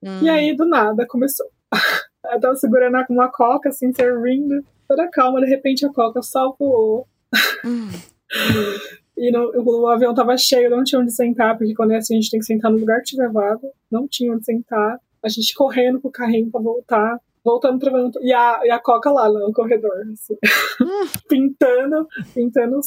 Hum. 0.00 0.22
E 0.22 0.28
aí, 0.28 0.54
do 0.54 0.64
nada, 0.64 1.04
começou. 1.08 1.46
Eu 2.32 2.38
tava 2.38 2.54
segurando 2.54 2.96
uma 3.10 3.28
coca, 3.28 3.70
assim, 3.70 3.92
servindo, 3.92 4.64
toda 4.86 5.10
calma, 5.10 5.40
de 5.40 5.46
repente 5.46 5.84
a 5.84 5.92
coca 5.92 6.22
saltou. 6.22 7.08
Hum. 7.64 7.88
E 9.20 9.30
no- 9.30 9.52
o 9.54 9.86
avião 9.88 10.14
tava 10.14 10.34
cheio, 10.38 10.70
não 10.70 10.82
tinha 10.82 10.98
onde 11.00 11.12
sentar, 11.12 11.58
porque 11.58 11.74
quando 11.74 11.90
é 11.92 11.98
assim, 11.98 12.14
a 12.16 12.20
gente 12.20 12.30
tem 12.30 12.40
que 12.40 12.46
sentar 12.46 12.70
no 12.72 12.78
lugar 12.78 13.00
que 13.00 13.10
tiver 13.10 13.28
vaga. 13.30 13.68
Não 13.90 14.08
tinha 14.08 14.32
onde 14.32 14.44
sentar. 14.46 14.98
A 15.22 15.28
gente 15.28 15.54
correndo 15.54 16.00
com 16.00 16.08
o 16.08 16.12
carrinho 16.12 16.50
pra 16.50 16.60
voltar. 16.60 17.20
Voltando, 17.44 17.78
travando. 17.78 18.18
E 18.22 18.32
a, 18.32 18.60
e 18.64 18.70
a 18.70 18.78
Coca 18.78 19.10
lá 19.10 19.28
no 19.28 19.52
corredor, 19.52 19.92
assim. 20.12 20.36
pintando, 21.28 22.06
pintando. 22.34 22.80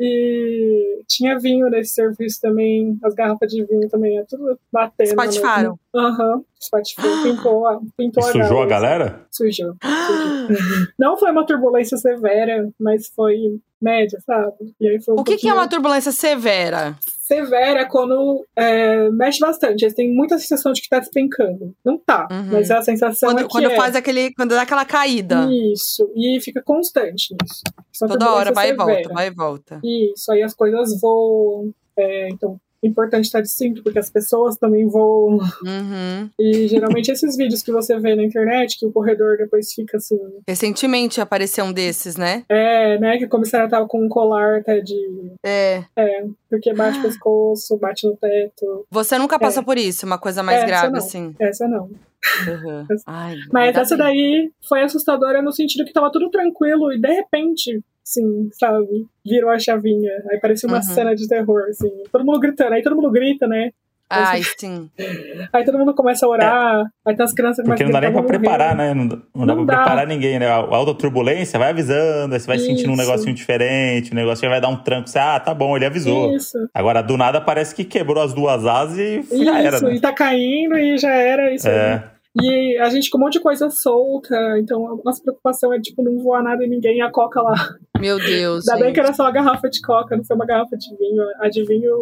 E 0.00 1.02
tinha 1.06 1.38
vinho 1.38 1.68
nesse 1.68 1.92
serviço 1.94 2.40
também. 2.40 2.98
As 3.02 3.14
garrafas 3.14 3.50
de 3.50 3.64
vinho 3.64 3.88
também, 3.88 4.18
é 4.18 4.24
tudo 4.24 4.58
batendo. 4.72 5.08
Espatifaram. 5.08 5.78
Aham, 5.94 6.42
espatifou, 6.62 7.22
pintou, 7.22 7.66
a- 7.66 7.80
pintou 7.96 8.22
a 8.24 8.32
Sujou 8.32 8.58
a 8.58 8.60
assim. 8.62 8.68
galera? 8.70 9.26
Sujou. 9.30 9.74
sujou. 9.82 10.86
Não 10.98 11.16
foi 11.16 11.30
uma 11.30 11.44
turbulência 11.46 11.96
severa, 11.96 12.68
mas 12.78 13.08
foi 13.08 13.36
média, 13.80 14.18
sabe? 14.24 14.54
E 14.80 14.88
aí 14.88 15.02
foi 15.02 15.14
um 15.14 15.20
O 15.20 15.24
que, 15.24 15.30
que 15.32 15.32
é 15.32 15.36
pouquinho- 15.50 15.54
uma 15.56 15.68
turbulência 15.68 16.12
severa? 16.12 16.96
severa 17.22 17.80
é 17.80 17.84
quando 17.86 18.44
é, 18.54 19.08
mexe 19.10 19.40
bastante. 19.40 19.82
Eles 19.84 19.94
têm 19.94 20.14
muita 20.14 20.36
sensação 20.38 20.72
de 20.72 20.82
que 20.82 20.88
tá 20.88 20.98
despencando. 20.98 21.74
Não 21.84 21.96
tá, 21.98 22.28
Uhum. 22.30 22.48
mas 22.52 22.70
a 22.70 22.82
sensação 22.82 23.30
é 23.30 23.32
Quando, 23.34 23.46
que 23.46 23.52
quando 23.52 23.70
é. 23.70 23.76
faz 23.76 23.96
aquele. 23.96 24.32
Quando 24.34 24.50
dá 24.50 24.62
aquela 24.62 24.84
caída. 24.84 25.48
Isso, 25.72 26.10
e 26.14 26.38
fica 26.42 26.62
constante 26.62 27.34
nisso. 27.40 27.62
Isso 27.92 28.04
é 28.04 28.08
Toda 28.08 28.30
hora, 28.32 28.52
vai 28.52 28.70
e 28.70 28.74
volta, 28.74 28.92
severa. 28.94 29.14
vai 29.14 29.26
e 29.28 29.30
volta. 29.30 29.80
Isso, 29.82 30.30
aí 30.30 30.42
as 30.42 30.54
coisas 30.54 31.00
voam. 31.00 31.72
é, 31.96 32.28
então, 32.28 32.52
é 32.54 32.71
importante 32.82 33.26
estar 33.26 33.40
de 33.40 33.50
cinto, 33.50 33.82
porque 33.82 33.98
as 33.98 34.10
pessoas 34.10 34.56
também 34.56 34.86
voam. 34.86 35.38
Uhum. 35.64 36.30
E 36.38 36.66
geralmente 36.68 37.10
esses 37.10 37.36
vídeos 37.36 37.62
que 37.62 37.72
você 37.72 37.98
vê 37.98 38.14
na 38.14 38.24
internet, 38.24 38.78
que 38.78 38.86
o 38.86 38.92
corredor 38.92 39.36
depois 39.36 39.72
fica 39.72 39.96
assim. 39.96 40.18
Recentemente 40.46 41.20
apareceu 41.20 41.64
um 41.64 41.72
desses, 41.72 42.16
né? 42.16 42.44
É, 42.48 42.98
né? 42.98 43.18
Que 43.18 43.24
o 43.24 43.28
comissário 43.28 43.68
tava 43.68 43.86
com 43.86 44.04
um 44.04 44.08
colar 44.08 44.58
até 44.58 44.80
de. 44.80 44.96
É. 45.44 45.84
É, 45.96 46.24
porque 46.50 46.72
bate 46.74 46.98
o 46.98 47.02
pescoço, 47.02 47.78
bate 47.78 48.06
no 48.06 48.16
teto. 48.16 48.86
Você 48.90 49.18
nunca 49.18 49.38
passou 49.38 49.62
por 49.62 49.78
isso, 49.78 50.04
uma 50.04 50.18
coisa 50.18 50.42
mais 50.42 50.58
Essa 50.58 50.66
grave, 50.66 50.92
não. 50.92 50.98
assim. 50.98 51.34
Essa 51.38 51.68
não. 51.68 51.84
Uhum. 51.84 52.86
Ai, 53.06 53.36
Mas 53.52 53.76
essa 53.76 53.96
daí 53.96 54.50
foi 54.68 54.82
assustadora 54.82 55.42
no 55.42 55.52
sentido 55.52 55.84
que 55.84 55.92
tava 55.92 56.10
tudo 56.10 56.30
tranquilo 56.30 56.92
e 56.92 57.00
de 57.00 57.12
repente, 57.12 57.80
assim, 58.06 58.48
sabe? 58.58 58.86
Virou 59.24 59.50
a 59.50 59.58
chavinha. 59.58 60.10
Aí 60.30 60.38
parecia 60.40 60.68
uma 60.68 60.78
Uhum. 60.78 60.82
cena 60.82 61.14
de 61.14 61.26
terror, 61.28 61.62
assim. 61.68 61.90
Todo 62.10 62.24
mundo 62.24 62.40
gritando. 62.40 62.72
Aí 62.74 62.82
todo 62.82 62.96
mundo 62.96 63.10
grita, 63.10 63.46
né? 63.46 63.70
Ai, 64.14 64.42
sim. 64.58 64.90
Aí 65.54 65.64
todo 65.64 65.78
mundo 65.78 65.94
começa 65.94 66.26
a 66.26 66.28
orar. 66.28 66.84
Aí 67.06 67.16
tem 67.16 67.24
as 67.24 67.32
crianças 67.32 67.64
que 67.64 67.70
Porque 67.70 67.82
não 67.82 67.90
dá 67.90 67.98
nem 68.02 68.12
pra 68.12 68.20
gritar, 68.20 68.34
"Vamos 68.34 68.46
preparar, 68.46 68.76
morrer". 68.76 68.88
né? 68.88 68.94
Não, 68.94 69.06
dá- 69.08 69.16
não 69.34 69.46
dá 69.46 69.54
Não 69.54 69.64
pra 69.66 69.74
dá. 69.74 69.80
preparar 69.82 70.06
ninguém, 70.06 70.38
né? 70.38 70.46
A 70.48 70.56
alta 70.56 70.92
turbulência 70.94 71.58
vai 71.58 71.70
avisando, 71.70 72.34
aí 72.34 72.40
você 72.40 72.46
vai 72.46 72.58
sentindo 72.58 72.90
um 72.90 72.94
Isso. 72.94 73.02
negocinho 73.06 73.34
diferente, 73.34 74.12
o 74.12 74.14
negócio 74.14 74.46
vai 74.50 74.60
dar 74.60 74.68
um 74.68 74.76
tranco. 74.76 75.08
Você, 75.08 75.18
ah, 75.18 75.40
tá 75.40 75.54
bom, 75.54 75.74
ele 75.76 75.86
avisou. 75.86 76.36
Isso, 76.36 76.58
Agora, 76.74 77.00
do 77.00 77.16
nada, 77.16 77.40
parece 77.40 77.74
que 77.74 77.84
quebrou 77.84 78.22
as 78.22 78.34
duas 78.34 78.66
asas 78.66 78.98
e 78.98 79.44
já 79.44 79.58
era, 79.62 79.76
isso. 79.76 79.84
né? 79.86 79.94
E 79.94 80.00
tá 80.00 80.12
caindo 80.12 80.76
e 80.76 80.98
já 80.98 81.14
era 81.14 81.54
isso 81.54 81.66
aí. 81.66 82.00
E 82.40 82.78
a 82.78 82.88
gente 82.88 83.10
com 83.10 83.18
um 83.18 83.22
monte 83.22 83.34
de 83.34 83.40
coisa 83.40 83.68
solta. 83.68 84.34
Então 84.58 84.86
a 84.86 84.96
nossa 85.04 85.22
preocupação 85.22 85.72
é, 85.72 85.80
tipo, 85.80 86.02
não 86.02 86.18
voar 86.22 86.42
nada 86.42 86.64
em 86.64 86.68
ninguém 86.68 86.98
e 86.98 87.00
a 87.02 87.10
coca 87.10 87.42
lá. 87.42 87.54
Meu 88.00 88.18
Deus. 88.18 88.66
Ainda 88.68 88.84
bem 88.84 88.92
que 88.92 89.00
era 89.00 89.12
só 89.12 89.26
a 89.26 89.30
garrafa 89.30 89.68
de 89.68 89.80
coca, 89.80 90.16
não 90.16 90.24
foi 90.24 90.34
uma 90.34 90.46
garrafa 90.46 90.76
de 90.76 90.96
vinho. 90.96 91.22
A 91.40 91.48
de 91.48 91.64
vinho 91.64 91.94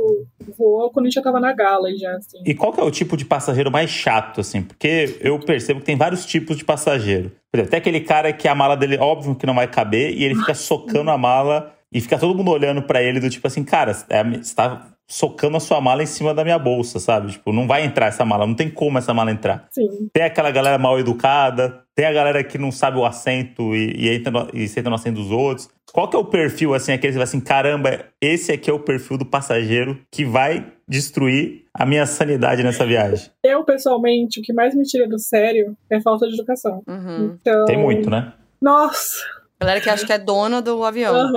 voou 0.56 0.90
quando 0.90 1.06
a 1.06 1.08
gente 1.08 1.16
já 1.16 1.22
tava 1.22 1.40
na 1.40 1.52
gala 1.52 1.90
e 1.90 1.96
já, 1.96 2.16
assim. 2.16 2.38
E 2.46 2.54
qual 2.54 2.72
que 2.72 2.80
é 2.80 2.84
o 2.84 2.90
tipo 2.90 3.16
de 3.16 3.24
passageiro 3.24 3.70
mais 3.70 3.90
chato, 3.90 4.40
assim? 4.40 4.62
Porque 4.62 5.18
eu 5.20 5.38
percebo 5.38 5.80
que 5.80 5.86
tem 5.86 5.96
vários 5.96 6.24
tipos 6.24 6.56
de 6.56 6.64
passageiro. 6.64 7.32
Por 7.50 7.58
exemplo, 7.58 7.70
tem 7.72 7.78
aquele 7.78 8.00
cara 8.00 8.32
que 8.32 8.46
a 8.46 8.54
mala 8.54 8.76
dele, 8.76 8.96
óbvio 8.98 9.34
que 9.34 9.44
não 9.44 9.54
vai 9.54 9.66
caber, 9.66 10.14
e 10.16 10.24
ele 10.24 10.36
fica 10.36 10.54
socando 10.54 11.10
a 11.10 11.18
mala 11.18 11.74
e 11.92 12.00
fica 12.00 12.18
todo 12.18 12.36
mundo 12.36 12.50
olhando 12.50 12.82
pra 12.82 13.02
ele 13.02 13.20
do 13.20 13.28
tipo 13.28 13.46
assim, 13.46 13.64
cara, 13.64 13.96
é, 14.08 14.22
você 14.22 14.54
tá 14.54 14.90
socando 15.10 15.56
a 15.56 15.60
sua 15.60 15.80
mala 15.80 16.04
em 16.04 16.06
cima 16.06 16.32
da 16.32 16.44
minha 16.44 16.58
bolsa, 16.58 17.00
sabe? 17.00 17.32
Tipo, 17.32 17.52
não 17.52 17.66
vai 17.66 17.84
entrar 17.84 18.06
essa 18.06 18.24
mala, 18.24 18.46
não 18.46 18.54
tem 18.54 18.70
como 18.70 18.96
essa 18.96 19.12
mala 19.12 19.32
entrar. 19.32 19.66
Sim. 19.70 20.08
Tem 20.12 20.22
aquela 20.22 20.52
galera 20.52 20.78
mal 20.78 21.00
educada, 21.00 21.82
tem 21.96 22.06
a 22.06 22.12
galera 22.12 22.44
que 22.44 22.56
não 22.56 22.70
sabe 22.70 22.96
o 22.96 23.04
assento 23.04 23.74
e, 23.74 23.92
e, 23.96 24.08
entra 24.08 24.30
no, 24.30 24.48
e 24.54 24.68
senta 24.68 24.88
no 24.88 24.94
assento 24.94 25.16
dos 25.16 25.32
outros. 25.32 25.68
Qual 25.92 26.08
que 26.08 26.14
é 26.14 26.18
o 26.18 26.24
perfil, 26.24 26.74
assim, 26.74 26.92
aquele 26.92 27.12
que 27.12 27.18
vai 27.18 27.24
assim, 27.24 27.40
caramba, 27.40 28.04
esse 28.20 28.52
aqui 28.52 28.70
é 28.70 28.72
o 28.72 28.78
perfil 28.78 29.18
do 29.18 29.26
passageiro 29.26 30.00
que 30.12 30.24
vai 30.24 30.72
destruir 30.86 31.64
a 31.74 31.84
minha 31.84 32.06
sanidade 32.06 32.62
nessa 32.62 32.86
viagem? 32.86 33.30
Eu, 33.42 33.64
pessoalmente, 33.64 34.38
o 34.38 34.42
que 34.44 34.52
mais 34.52 34.76
me 34.76 34.84
tira 34.84 35.08
do 35.08 35.18
sério 35.18 35.76
é 35.90 36.00
falta 36.00 36.28
de 36.28 36.34
educação. 36.34 36.84
Uhum. 36.86 37.36
Então. 37.40 37.64
Tem 37.64 37.76
muito, 37.76 38.08
né? 38.08 38.32
Nossa! 38.62 39.39
Galera 39.60 39.80
que 39.80 39.90
acha 39.90 40.06
que 40.06 40.12
é 40.12 40.18
dona 40.18 40.62
do 40.62 40.82
avião. 40.84 41.30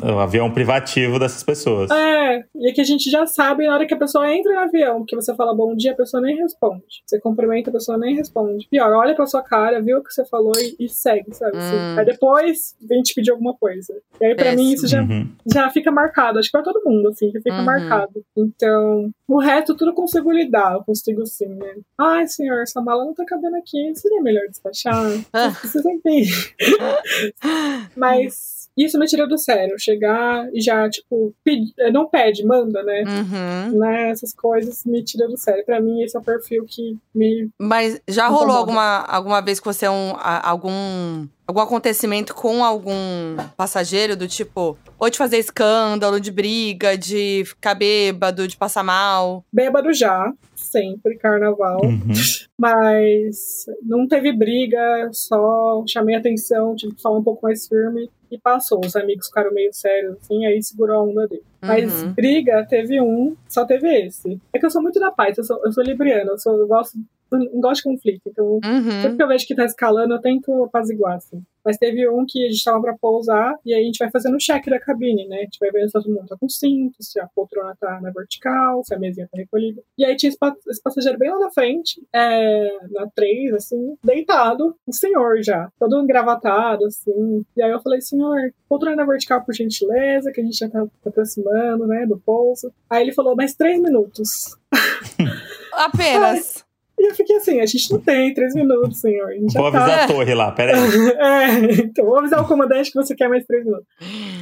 O 0.00 0.18
avião 0.20 0.50
privativo 0.52 1.18
dessas 1.18 1.42
pessoas. 1.42 1.90
É, 1.90 2.44
e 2.54 2.70
é 2.70 2.72
que 2.72 2.80
a 2.80 2.84
gente 2.84 3.10
já 3.10 3.26
sabe 3.26 3.66
na 3.66 3.74
hora 3.74 3.86
que 3.86 3.94
a 3.94 3.98
pessoa 3.98 4.32
entra 4.32 4.52
no 4.52 4.60
avião, 4.60 5.04
que 5.04 5.16
você 5.16 5.34
fala 5.34 5.52
bom 5.54 5.74
dia, 5.74 5.90
a 5.92 5.96
pessoa 5.96 6.20
nem 6.22 6.36
responde. 6.36 6.84
Você 7.04 7.18
cumprimenta, 7.20 7.70
a 7.70 7.72
pessoa 7.72 7.98
nem 7.98 8.14
responde. 8.14 8.68
Pior, 8.70 8.92
olha 8.94 9.14
pra 9.16 9.26
sua 9.26 9.42
cara, 9.42 9.80
viu 9.82 9.98
o 9.98 10.02
que 10.04 10.12
você 10.12 10.24
falou 10.26 10.52
e, 10.58 10.76
e 10.84 10.88
segue, 10.88 11.34
sabe? 11.34 11.56
assim? 11.56 11.74
Hum. 11.76 11.98
Aí 11.98 12.04
depois 12.04 12.76
vem 12.80 13.02
te 13.02 13.14
pedir 13.14 13.32
alguma 13.32 13.54
coisa. 13.54 13.92
E 14.20 14.24
aí, 14.26 14.34
pra 14.36 14.44
Péssimo. 14.44 14.62
mim, 14.62 14.72
isso 14.72 14.86
já, 14.86 15.02
Uhum. 15.02 15.28
já 15.52 15.68
fica 15.70 15.90
marcado. 15.90 16.38
Acho 16.38 16.48
que 16.48 16.52
pra 16.52 16.62
todo 16.62 16.82
mundo, 16.84 17.08
assim, 17.08 17.30
já 17.32 17.40
fica 17.40 17.56
Uhum. 17.58 17.64
marcado. 17.64 18.24
Então, 18.36 19.10
o 19.26 19.38
resto 19.40 19.74
tudo 19.74 19.90
eu 19.90 19.94
consigo 19.94 20.30
lidar, 20.30 20.74
eu 20.74 20.84
consigo 20.84 21.26
sim, 21.26 21.48
né? 21.48 21.74
Ai, 21.98 22.26
senhor, 22.28 22.62
essa 22.62 22.80
mala 22.80 23.04
não 23.04 23.12
tá 23.14 23.24
cabendo 23.26 23.56
aqui, 23.56 23.92
seria 23.96 24.22
melhor 24.22 24.46
despachar? 24.48 24.94
Ah. 25.32 25.48
Vocês 25.50 25.84
entendem? 25.84 26.24
Mas 27.96 28.68
isso 28.76 28.98
me 28.98 29.06
tira 29.06 29.26
do 29.26 29.38
sério. 29.38 29.78
Chegar 29.78 30.48
e 30.52 30.60
já, 30.60 30.88
tipo, 30.88 31.34
pedi- 31.42 31.72
não 31.92 32.06
pede, 32.08 32.44
manda, 32.44 32.82
né? 32.82 33.04
Uhum. 33.06 33.78
né? 33.78 34.10
Essas 34.10 34.34
coisas 34.34 34.84
me 34.84 35.02
tiram 35.02 35.28
do 35.28 35.36
sério. 35.38 35.64
Pra 35.64 35.80
mim, 35.80 36.02
esse 36.02 36.16
é 36.16 36.20
o 36.20 36.22
perfil 36.22 36.64
que 36.68 36.96
me. 37.14 37.48
Mas 37.58 38.00
já 38.08 38.24
Incomoda. 38.26 38.44
rolou 38.44 38.56
alguma, 38.58 38.98
alguma 39.06 39.40
vez 39.40 39.58
que 39.60 39.66
você 39.66 39.86
é 39.86 39.90
um, 39.90 40.12
algum 40.42 41.26
algum 41.46 41.60
acontecimento 41.60 42.34
com 42.34 42.64
algum 42.64 43.36
passageiro 43.56 44.16
do 44.16 44.26
tipo, 44.26 44.76
ou 44.98 45.08
de 45.08 45.16
fazer 45.16 45.38
escândalo, 45.38 46.20
de 46.20 46.32
briga, 46.32 46.98
de 46.98 47.44
ficar 47.46 47.74
bêbado, 47.76 48.48
de 48.48 48.56
passar 48.56 48.82
mal? 48.82 49.44
Bêbado 49.52 49.92
já, 49.92 50.32
sempre, 50.76 51.16
carnaval. 51.16 51.80
Uhum. 51.82 52.12
Mas 52.58 53.66
não 53.82 54.06
teve 54.06 54.32
briga, 54.32 55.08
só 55.12 55.82
chamei 55.88 56.14
atenção, 56.16 56.74
tive 56.74 56.94
que 56.94 57.02
falar 57.02 57.18
um 57.18 57.24
pouco 57.24 57.42
mais 57.42 57.66
firme 57.66 58.10
e 58.30 58.38
passou. 58.38 58.80
Os 58.84 58.96
amigos 58.96 59.26
ficaram 59.28 59.52
meio 59.52 59.72
sérios, 59.72 60.16
assim, 60.20 60.44
aí 60.46 60.62
segurou 60.62 60.96
a 60.96 61.02
onda 61.02 61.26
dele. 61.28 61.42
Mas 61.62 62.02
Uhum. 62.02 62.12
briga, 62.12 62.66
teve 62.68 63.00
um, 63.00 63.34
só 63.48 63.64
teve 63.64 63.88
esse. 64.06 64.40
É 64.52 64.58
que 64.58 64.66
eu 64.66 64.70
sou 64.70 64.82
muito 64.82 65.00
da 65.00 65.10
paz, 65.10 65.36
eu 65.38 65.44
sou, 65.44 65.60
eu 65.64 65.72
sou 65.72 65.82
libriana, 65.82 66.30
eu, 66.32 66.38
sou, 66.38 66.56
eu 66.58 66.66
gosto, 66.66 66.98
eu 67.32 67.38
não 67.38 67.60
gosto 67.60 67.82
de 67.82 67.94
conflito, 67.94 68.22
então 68.26 68.46
Uhum. 68.64 69.02
Sempre 69.02 69.16
que 69.16 69.22
eu 69.22 69.28
vejo 69.28 69.46
que 69.46 69.54
tá 69.54 69.64
escalando, 69.64 70.14
eu 70.14 70.20
tento 70.20 70.64
apaziguar, 70.64 71.16
assim. 71.16 71.42
Mas 71.66 71.76
teve 71.76 72.08
um 72.08 72.24
que 72.26 72.46
a 72.46 72.48
gente 72.50 72.62
tava 72.64 72.80
pra 72.80 72.94
pousar, 72.96 73.54
e 73.66 73.74
aí 73.74 73.82
a 73.82 73.84
gente 73.84 73.98
vai 73.98 74.08
fazendo 74.10 74.36
o 74.36 74.38
check 74.38 74.64
da 74.70 74.78
cabine, 74.78 75.26
né? 75.26 75.38
A 75.38 75.40
gente 75.40 75.58
vai 75.58 75.70
vendo 75.72 75.86
se 75.88 75.92
todo 75.92 76.08
mundo 76.08 76.26
tá 76.28 76.36
com 76.38 76.48
cinto, 76.48 77.02
se 77.02 77.18
a 77.20 77.26
poltrona 77.26 77.76
tá 77.80 78.00
na 78.00 78.10
vertical, 78.12 78.84
se 78.84 78.94
a 78.94 78.98
mesinha 78.98 79.28
tá 79.30 79.36
recolhida. 79.36 79.82
E 79.98 80.04
aí 80.04 80.14
tinha 80.14 80.28
esse, 80.28 80.38
pa- 80.38 80.54
esse 80.68 80.80
passageiro 80.82 81.18
bem 81.18 81.30
lá 81.30 81.38
na 81.40 81.50
frente, 81.50 82.00
é, 82.14 82.78
na 82.92 83.08
3, 83.14 83.52
assim, 83.54 83.96
deitado, 84.04 84.76
um 84.86 84.92
senhor 84.92 85.42
já, 85.42 85.68
todo 85.78 86.00
engravatado, 86.00 86.86
assim. 86.86 87.44
E 87.56 87.62
aí 87.62 87.70
eu 87.72 87.80
falei, 87.80 88.00
senhor, 88.00 88.36
poltrona 88.68 88.96
na 88.96 89.04
vertical, 89.04 89.44
por 89.44 89.52
gentileza, 89.54 90.30
que 90.30 90.40
a 90.40 90.44
gente 90.44 90.56
já 90.58 90.68
tá 90.68 90.86
aproximando, 91.04 91.86
né, 91.86 92.06
do 92.06 92.16
pouso. 92.18 92.72
Aí 92.88 93.02
ele 93.02 93.12
falou, 93.12 93.34
mais 93.34 93.54
três 93.54 93.80
minutos. 93.80 94.56
Apenas. 95.72 96.65
E 96.98 97.10
eu 97.10 97.14
fiquei 97.14 97.36
assim, 97.36 97.60
a 97.60 97.66
gente 97.66 97.92
não 97.92 98.00
tem 98.00 98.32
três 98.32 98.54
minutos, 98.54 99.00
senhor. 99.00 99.28
A 99.28 99.34
gente 99.34 99.52
já 99.52 99.60
Vou 99.60 99.70
tá 99.70 99.84
avisar 99.84 100.04
a 100.04 100.06
torre 100.06 100.34
lá, 100.34 100.50
peraí. 100.52 100.76
é, 101.20 101.72
então 101.82 102.06
vou 102.06 102.18
avisar 102.18 102.42
o 102.42 102.48
comandante 102.48 102.90
que 102.90 102.96
você 102.96 103.14
quer 103.14 103.28
mais 103.28 103.44
três 103.44 103.64
minutos. 103.64 103.86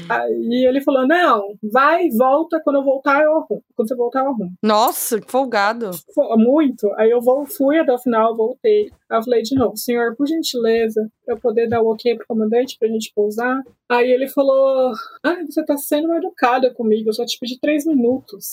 Aí 0.09 0.64
ele 0.67 0.81
falou: 0.81 1.07
não, 1.07 1.57
vai, 1.62 2.09
volta, 2.11 2.61
quando 2.62 2.77
eu 2.77 2.85
voltar 2.85 3.23
eu 3.23 3.33
arrumo. 3.33 3.62
Quando 3.75 3.88
você 3.88 3.97
voltar 3.97 4.21
eu 4.21 4.29
arrumo. 4.29 4.53
Nossa, 4.62 5.21
que 5.21 5.31
folgado. 5.31 5.90
Muito. 6.37 6.93
Aí 6.97 7.11
eu 7.11 7.21
vou, 7.21 7.45
fui 7.45 7.79
até 7.79 7.93
o 7.93 7.99
final, 7.99 8.37
voltei. 8.37 8.90
Aí 9.11 9.19
eu 9.19 9.23
falei 9.23 9.43
de 9.43 9.55
novo, 9.57 9.77
senhor, 9.77 10.14
por 10.17 10.27
gentileza, 10.27 11.09
eu 11.27 11.37
poder 11.38 11.69
dar 11.69 11.83
o 11.83 11.93
ok 11.93 12.17
pro 12.17 12.27
comandante 12.27 12.77
pra 12.79 12.88
gente 12.88 13.12
pousar. 13.14 13.62
Aí 13.90 14.11
ele 14.11 14.29
falou: 14.29 14.92
Ah, 15.23 15.44
você 15.49 15.64
tá 15.64 15.77
sendo 15.77 16.12
educada 16.14 16.73
comigo, 16.73 17.11
eu 17.11 17.12
só 17.12 17.25
te 17.25 17.38
pedi 17.38 17.59
três 17.61 17.85
minutos. 17.85 18.47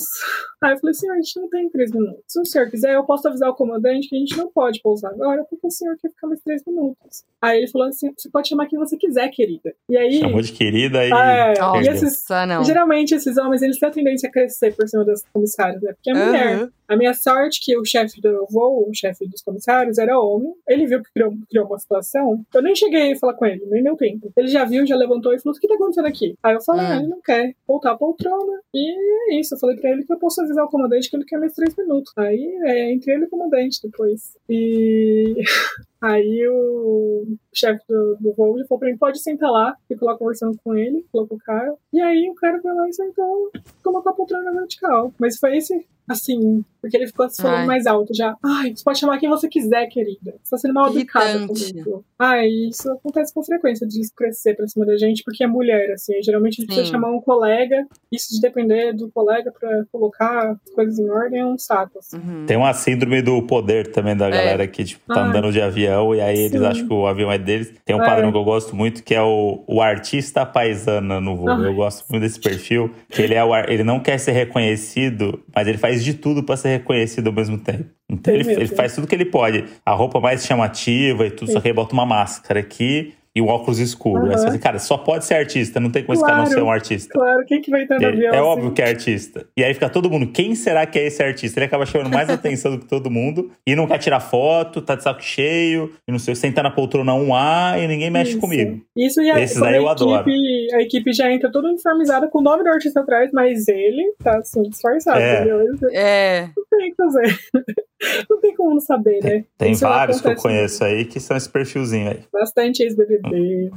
Aí 0.62 0.74
eu 0.74 0.80
falei, 0.80 0.94
senhor, 0.94 1.14
a 1.14 1.22
gente 1.22 1.40
não 1.40 1.50
tem 1.50 1.70
três 1.70 1.92
minutos. 1.92 2.24
Se 2.28 2.40
o 2.40 2.46
senhor 2.46 2.70
quiser, 2.70 2.96
eu 2.96 3.04
posso 3.06 3.28
avisar 3.28 3.50
o 3.50 3.56
comandante 3.56 4.10
que 4.10 4.16
a 4.16 4.20
gente 4.20 4.38
não 4.38 4.52
pode 4.52 4.82
pousar 4.82 5.12
agora, 5.12 5.44
porque 5.50 5.66
o 5.66 5.72
senhor 5.72 5.96
quer 6.02 6.10
ficar 6.10 6.28
mais 6.28 6.42
três 6.42 6.62
minutos. 6.68 7.24
Aí 7.42 7.60
ele 7.60 7.68
falou 7.68 7.88
assim: 7.88 8.12
você 8.16 8.30
pode 8.30 8.50
chamar 8.50 8.68
quem 8.68 8.78
você 8.78 8.98
quiser, 8.98 9.30
querida. 9.30 9.74
E 9.90 9.98
aí. 9.98 10.20
Chamou 10.20 10.42
de 10.42 10.52
querida 10.52 11.06
e. 11.06 11.12
É, 11.12 11.60
Nossa, 11.60 11.82
e 11.82 11.88
esses 11.88 12.26
não. 12.48 12.64
Geralmente 12.64 13.16
esses 13.16 13.38
homens 13.38 13.62
eles 13.62 13.80
têm 13.80 13.90
a 13.90 13.92
tendência 13.92 14.30
a 14.30 14.32
crescer 14.32 14.76
por 14.76 14.88
cima 14.88 15.06
das 15.06 15.24
comissárias, 15.32 15.82
né? 15.82 15.94
Porque 15.94 16.12
é 16.12 16.14
mulher. 16.14 16.70
A 16.92 16.98
minha 16.98 17.14
sorte 17.14 17.62
que 17.64 17.78
o 17.78 17.86
chefe 17.86 18.20
do 18.20 18.46
voo, 18.52 18.90
o 18.90 18.94
chefe 18.94 19.26
dos 19.26 19.42
comissários, 19.42 19.98
era 19.98 20.20
homem. 20.20 20.54
Ele 20.68 20.86
viu 20.86 21.02
que 21.02 21.10
criou, 21.14 21.32
criou 21.50 21.66
uma 21.66 21.80
situação. 21.80 22.44
Eu 22.54 22.62
nem 22.62 22.76
cheguei 22.76 23.14
a 23.14 23.16
falar 23.16 23.36
com 23.36 23.46
ele, 23.46 23.66
nem 23.68 23.82
deu 23.82 23.96
tempo. 23.96 24.30
Ele 24.36 24.50
já 24.50 24.66
viu, 24.66 24.86
já 24.86 24.98
levantou 24.98 25.34
e 25.34 25.40
falou: 25.40 25.56
o 25.56 25.60
que 25.62 25.70
tá 25.70 25.76
acontecendo 25.76 26.08
aqui? 26.08 26.36
Aí 26.44 26.54
eu 26.54 26.62
falei, 26.62 26.86
ah, 26.86 26.98
ele 26.98 27.08
não 27.08 27.22
quer 27.22 27.56
voltar 27.66 27.92
à 27.94 27.98
poltrona. 27.98 28.60
E 28.74 29.32
é 29.32 29.40
isso. 29.40 29.56
Eu 29.56 29.60
falei 29.60 29.78
pra 29.78 29.90
ele 29.90 30.04
que 30.04 30.12
eu 30.12 30.20
posso 30.20 30.42
avisar 30.42 30.66
o 30.66 30.70
comandante 30.70 31.10
que 31.10 31.16
ele 31.16 31.24
quer 31.24 31.40
mais 31.40 31.54
três 31.54 31.74
minutos. 31.78 32.12
Aí 32.18 32.60
é 32.66 32.92
entre 32.92 33.14
ele 33.14 33.24
e 33.24 33.28
o 33.28 33.30
comandante 33.30 33.80
depois. 33.82 34.36
E. 34.50 35.34
Aí 36.02 36.48
o 36.48 37.38
chefe 37.54 37.80
do, 37.88 38.18
do 38.20 38.34
voo 38.34 38.58
falou 38.68 38.80
pra 38.80 38.90
mim, 38.90 38.98
pode 38.98 39.22
sentar 39.22 39.52
lá. 39.52 39.76
Fico 39.88 40.04
lá 40.04 40.18
conversando 40.18 40.58
com 40.64 40.76
ele, 40.76 41.06
falou 41.12 41.28
com 41.28 41.36
o 41.36 41.40
cara. 41.40 41.76
E 41.94 42.02
aí 42.02 42.28
o 42.28 42.34
cara 42.34 42.60
foi 42.60 42.74
lá 42.74 42.90
e 42.90 42.94
sentou, 42.94 43.52
colocou 43.84 44.12
a 44.12 44.16
poltrona 44.16 44.52
vertical. 44.52 45.14
Mas 45.20 45.38
foi 45.38 45.58
esse, 45.58 45.86
assim, 46.12 46.64
porque 46.82 46.98
ele 46.98 47.08
ficou 47.08 47.30
falando 47.30 47.60
Ai. 47.60 47.66
mais 47.68 47.86
alto 47.86 48.14
já. 48.16 48.36
Ai, 48.44 48.74
você 48.76 48.84
pode 48.84 49.00
chamar 49.00 49.20
quem 49.20 49.30
você 49.30 49.48
quiser, 49.48 49.88
querida. 49.88 50.36
Você 50.44 50.50
tá 50.52 50.58
sendo 50.58 50.74
mal 50.74 50.90
educada 50.96 51.46
comigo. 51.48 52.04
Ai, 52.20 52.48
isso 52.48 52.92
acontece 52.92 53.34
com 53.34 53.44
frequência 53.44 53.88
de 53.88 54.00
crescer 54.16 54.56
pra 54.56 54.68
cima 54.68 54.86
da 54.86 54.98
gente, 54.98 55.24
porque 55.24 55.44
é 55.44 55.48
mulher, 55.48 55.92
assim. 55.92 56.14
Geralmente 56.24 56.54
a 56.54 56.56
gente 56.62 56.66
precisa 56.68 56.88
chamar 56.92 57.10
um 57.12 57.22
colega. 57.22 57.86
Isso 58.12 58.34
de 58.34 58.42
depender 58.42 58.94
do 58.94 59.10
colega 59.12 59.52
pra 59.58 59.84
colocar 59.92 60.52
as 60.66 60.74
coisas 60.74 60.98
em 61.00 61.10
ordem 61.10 61.40
é 61.42 61.46
um 61.46 61.58
saco, 61.58 62.00
assim. 62.00 62.18
Uhum. 62.18 62.46
Tem 62.46 62.58
uma 62.58 62.74
síndrome 62.74 63.22
do 63.22 63.42
poder 63.44 63.92
também 63.92 64.16
da 64.16 64.30
galera 64.30 64.68
que, 64.68 64.84
tipo, 64.84 65.02
tá 65.14 65.22
Ah, 65.22 65.28
andando 65.28 65.52
de 65.52 65.62
avião 65.62 66.14
e 66.16 66.22
aí 66.22 66.38
eles 66.38 66.60
sim. 66.60 66.66
acham 66.66 66.88
que 66.88 66.94
o 66.94 67.06
avião 67.08 67.32
é 67.32 67.38
deles. 67.38 67.74
Tem 67.86 67.96
um 67.96 68.02
É. 68.02 68.06
padrão 68.06 68.32
que 68.32 68.38
eu 68.38 68.44
gosto 68.44 68.76
muito 68.76 69.04
que 69.04 69.14
é 69.16 69.22
o, 69.22 69.64
o 69.68 69.82
artista 69.82 70.46
paisana 70.46 71.20
no 71.20 71.36
voo. 71.36 71.50
Ai. 71.50 71.68
Eu 71.68 71.76
gosto 71.76 72.06
muito 72.10 72.24
desse 72.24 72.40
perfil, 72.40 72.92
que 73.10 73.22
ele 73.22 73.34
é 73.36 73.44
o 73.44 73.52
ele 73.56 73.84
não 73.84 74.00
quer 74.00 74.18
ser 74.18 74.32
reconhecido, 74.32 75.44
mas 75.54 75.68
ele 75.68 75.78
faz 75.78 76.01
de 76.04 76.14
tudo 76.14 76.44
pra 76.44 76.58
ser 76.58 76.70
reconhecido 76.70 77.28
ao 77.28 77.34
mesmo 77.34 77.58
tempo. 77.58 77.86
Então 78.10 78.34
Tem 78.34 78.36
ele, 78.36 78.52
ele 78.52 78.68
faz 78.68 78.96
tudo 78.96 79.08
que 79.08 79.16
ele 79.16 79.26
pode. 79.26 79.66
A 79.86 79.94
roupa 79.94 80.20
mais 80.20 80.46
chamativa 80.46 81.26
e 81.26 81.32
tudo, 81.32 81.48
Sim. 81.48 81.54
só 81.54 81.62
que 81.62 81.68
ele 81.68 81.76
bota 81.76 81.94
uma 81.94 82.06
máscara 82.06 82.60
aqui 82.60 83.14
e 83.36 83.42
um 83.42 83.48
óculos 83.48 83.80
escuro. 83.80 84.26
Aí 84.26 84.38
você 84.38 84.46
fala 84.46 84.58
cara, 84.60 84.80
só 84.80 84.98
pode 84.98 85.26
ser 85.26 85.36
artista, 85.36 85.80
não 85.80 85.90
tem 85.90 86.04
como 86.04 86.14
esse 86.14 86.22
cara 86.24 86.38
não 86.38 86.44
Claro. 86.46 86.60
ser 86.60 86.64
um 86.66 86.72
artista. 86.72 87.14
Claro, 87.14 87.46
quem 87.46 87.62
que 87.62 87.72
vai 87.72 87.84
entrar 87.84 88.00
no 88.00 88.06
É, 88.06 88.10
avião? 88.10 88.26
é 88.34 88.38
assim? 88.38 88.48
óbvio 88.48 88.72
que 88.72 88.82
é 88.82 88.88
artista. 88.90 89.48
E 89.58 89.64
aí 89.64 89.74
fica 89.74 89.90
todo 89.90 90.10
mundo, 90.10 90.28
quem 90.32 90.54
será 90.56 90.86
que 90.86 91.00
é 91.00 91.06
esse 91.08 91.22
artista? 91.24 91.60
Ele 91.60 91.66
acaba 91.66 91.86
chamando 91.86 92.12
mais 92.14 92.30
atenção 92.30 92.72
do 92.72 92.80
que 92.80 92.86
todo 92.88 93.10
mundo 93.10 93.52
e 93.66 93.76
não 93.76 93.88
quer 93.88 93.98
tirar 94.00 94.20
foto, 94.20 94.82
tá 94.82 94.96
de 94.96 95.04
saco 95.04 95.22
cheio, 95.24 95.94
e 96.08 96.12
não 96.12 96.20
sei, 96.20 96.36
senta 96.36 96.62
na 96.62 96.72
poltrona 96.72 97.14
1A 97.14 97.82
e 97.84 97.88
ninguém 97.88 98.10
mexe 98.10 98.32
Isso. 98.32 98.40
comigo. 98.40 98.82
Isso 98.96 99.24
já 99.24 99.40
Esses 99.40 99.58
quando 99.58 99.66
daí 99.72 99.76
a 99.76 99.82
eu 99.82 99.88
adoro. 99.90 100.30
equipe, 100.30 100.74
A 100.76 100.82
equipe 100.82 101.14
já 101.14 101.32
entra 101.32 101.52
toda 101.52 101.68
uniformizada 101.70 102.28
com 102.28 102.40
o 102.40 102.42
nome 102.42 102.64
do 102.64 102.70
artista 102.70 103.00
atrás, 103.02 103.30
mas 103.34 103.68
ele 103.68 104.14
tá 104.24 104.38
assim, 104.38 104.62
disfarçado, 104.64 105.20
É. 105.20 105.36
entendeu? 105.36 105.62
Ele 105.62 105.78
É. 105.94 106.50
não 106.56 106.66
tem 106.78 106.88
o 106.88 106.92
que 106.92 106.96
fazer. 106.96 107.40
não 108.30 108.40
tem 108.42 108.56
como 108.56 108.72
não 108.72 108.80
saber, 108.80 109.20
né? 109.24 109.44
Tem 109.58 109.72
Isso 109.74 109.82
vários 109.82 110.22
que 110.22 110.28
eu 110.28 110.36
conheço 110.36 110.84
aí 110.84 111.06
que 111.06 111.20
são 111.20 111.38
esse 111.38 111.50
perfilzinho 111.50 112.10
aí. 112.10 112.20
Bastante 112.34 112.82
ex-BBB, 112.84 113.21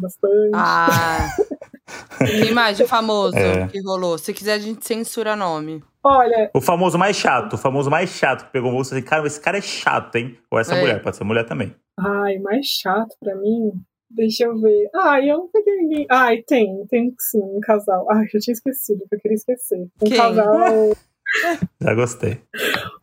bastante. 0.00 0.50
Ah. 0.54 1.28
De 2.76 2.86
famoso 2.86 3.36
É. 3.36 3.66
que 3.68 3.80
rolou? 3.82 4.16
Se 4.18 4.32
quiser, 4.32 4.54
a 4.54 4.58
gente 4.58 4.86
censura 4.86 5.36
nome. 5.36 5.82
Olha, 6.02 6.50
O 6.54 6.60
famoso 6.60 6.98
mais 6.98 7.16
chato, 7.16 7.54
o 7.54 7.58
famoso 7.58 7.90
mais 7.90 8.10
chato 8.10 8.46
que 8.46 8.52
pegou 8.52 8.70
o 8.70 8.74
moço 8.74 8.94
assim, 8.94 9.02
cara, 9.04 9.26
esse 9.26 9.40
cara 9.40 9.58
é 9.58 9.62
chato, 9.62 10.16
hein? 10.16 10.36
Ou 10.50 10.58
essa 10.58 10.74
É. 10.74 10.80
mulher, 10.80 11.02
pode 11.02 11.16
ser 11.16 11.24
mulher 11.24 11.44
também. 11.46 11.74
ai, 11.98 12.38
mais 12.38 12.66
chato 12.66 13.14
pra 13.20 13.34
mim. 13.36 13.70
Deixa 14.10 14.44
eu 14.44 14.60
ver. 14.60 14.88
Ai, 14.94 15.30
eu 15.30 15.38
não 15.38 15.48
peguei 15.48 15.76
ninguém. 15.76 16.06
Ai, 16.10 16.42
tem, 16.46 16.84
tem 16.88 17.12
sim, 17.18 17.40
um 17.40 17.58
casal. 17.60 18.06
Ai, 18.10 18.26
eu 18.32 18.40
tinha 18.40 18.52
esquecido, 18.52 19.00
que 19.08 19.16
eu 19.16 19.20
queria 19.20 19.34
esquecer. 19.34 19.78
Um 19.78 20.06
Quem? 20.06 20.16
casal. 20.16 20.92
Já 21.82 21.94
gostei. 21.94 22.40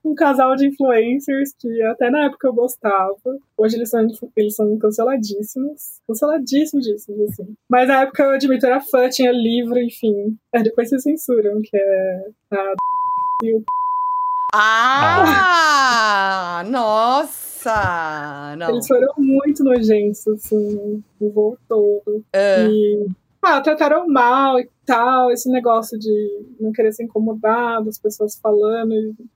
um 0.04 0.16
casal 0.16 0.56
de 0.56 0.68
influencers 0.68 1.52
que 1.60 1.82
até 1.84 2.10
na 2.10 2.26
época 2.26 2.48
eu 2.48 2.54
gostava. 2.54 3.16
Hoje 3.58 3.76
eles 3.76 3.90
são, 3.90 4.06
eles 4.36 4.56
são 4.56 4.78
canceladíssimos. 4.78 5.82
Canceladíssimos, 6.08 6.88
assim. 6.88 7.54
Mas 7.70 7.88
na 7.88 8.02
época 8.02 8.24
eu 8.24 8.32
admito, 8.32 8.66
eu 8.66 8.72
era 8.72 8.82
fã, 8.82 9.10
tinha 9.10 9.32
livro, 9.32 9.80
enfim. 9.80 10.36
Aí 10.54 10.64
depois 10.64 10.90
vocês 10.90 11.04
censuram, 11.04 11.62
que 11.62 11.78
é 11.78 12.24
a 12.54 12.74
e 13.44 13.54
o 13.56 13.64
Ah! 14.54 16.64
Nossa! 16.68 18.56
Não. 18.58 18.70
Eles 18.72 18.88
foram 18.88 19.14
muito 19.18 19.64
nojentos, 19.64 20.28
assim, 20.28 21.04
o 21.20 21.30
voo 21.32 21.58
todo. 21.70 22.24
Ah, 22.34 22.68
E 22.70 23.06
ah, 23.42 23.62
trataram 23.62 24.08
mal 24.08 24.60
e 24.60 24.70
tal, 24.86 25.32
esse 25.32 25.50
negócio 25.50 25.98
de 25.98 26.46
não 26.60 26.72
querer 26.72 26.92
ser 26.92 27.04
incomodado, 27.04 27.90
as 27.90 27.98
pessoas 27.98 28.40
falando, 28.40 28.94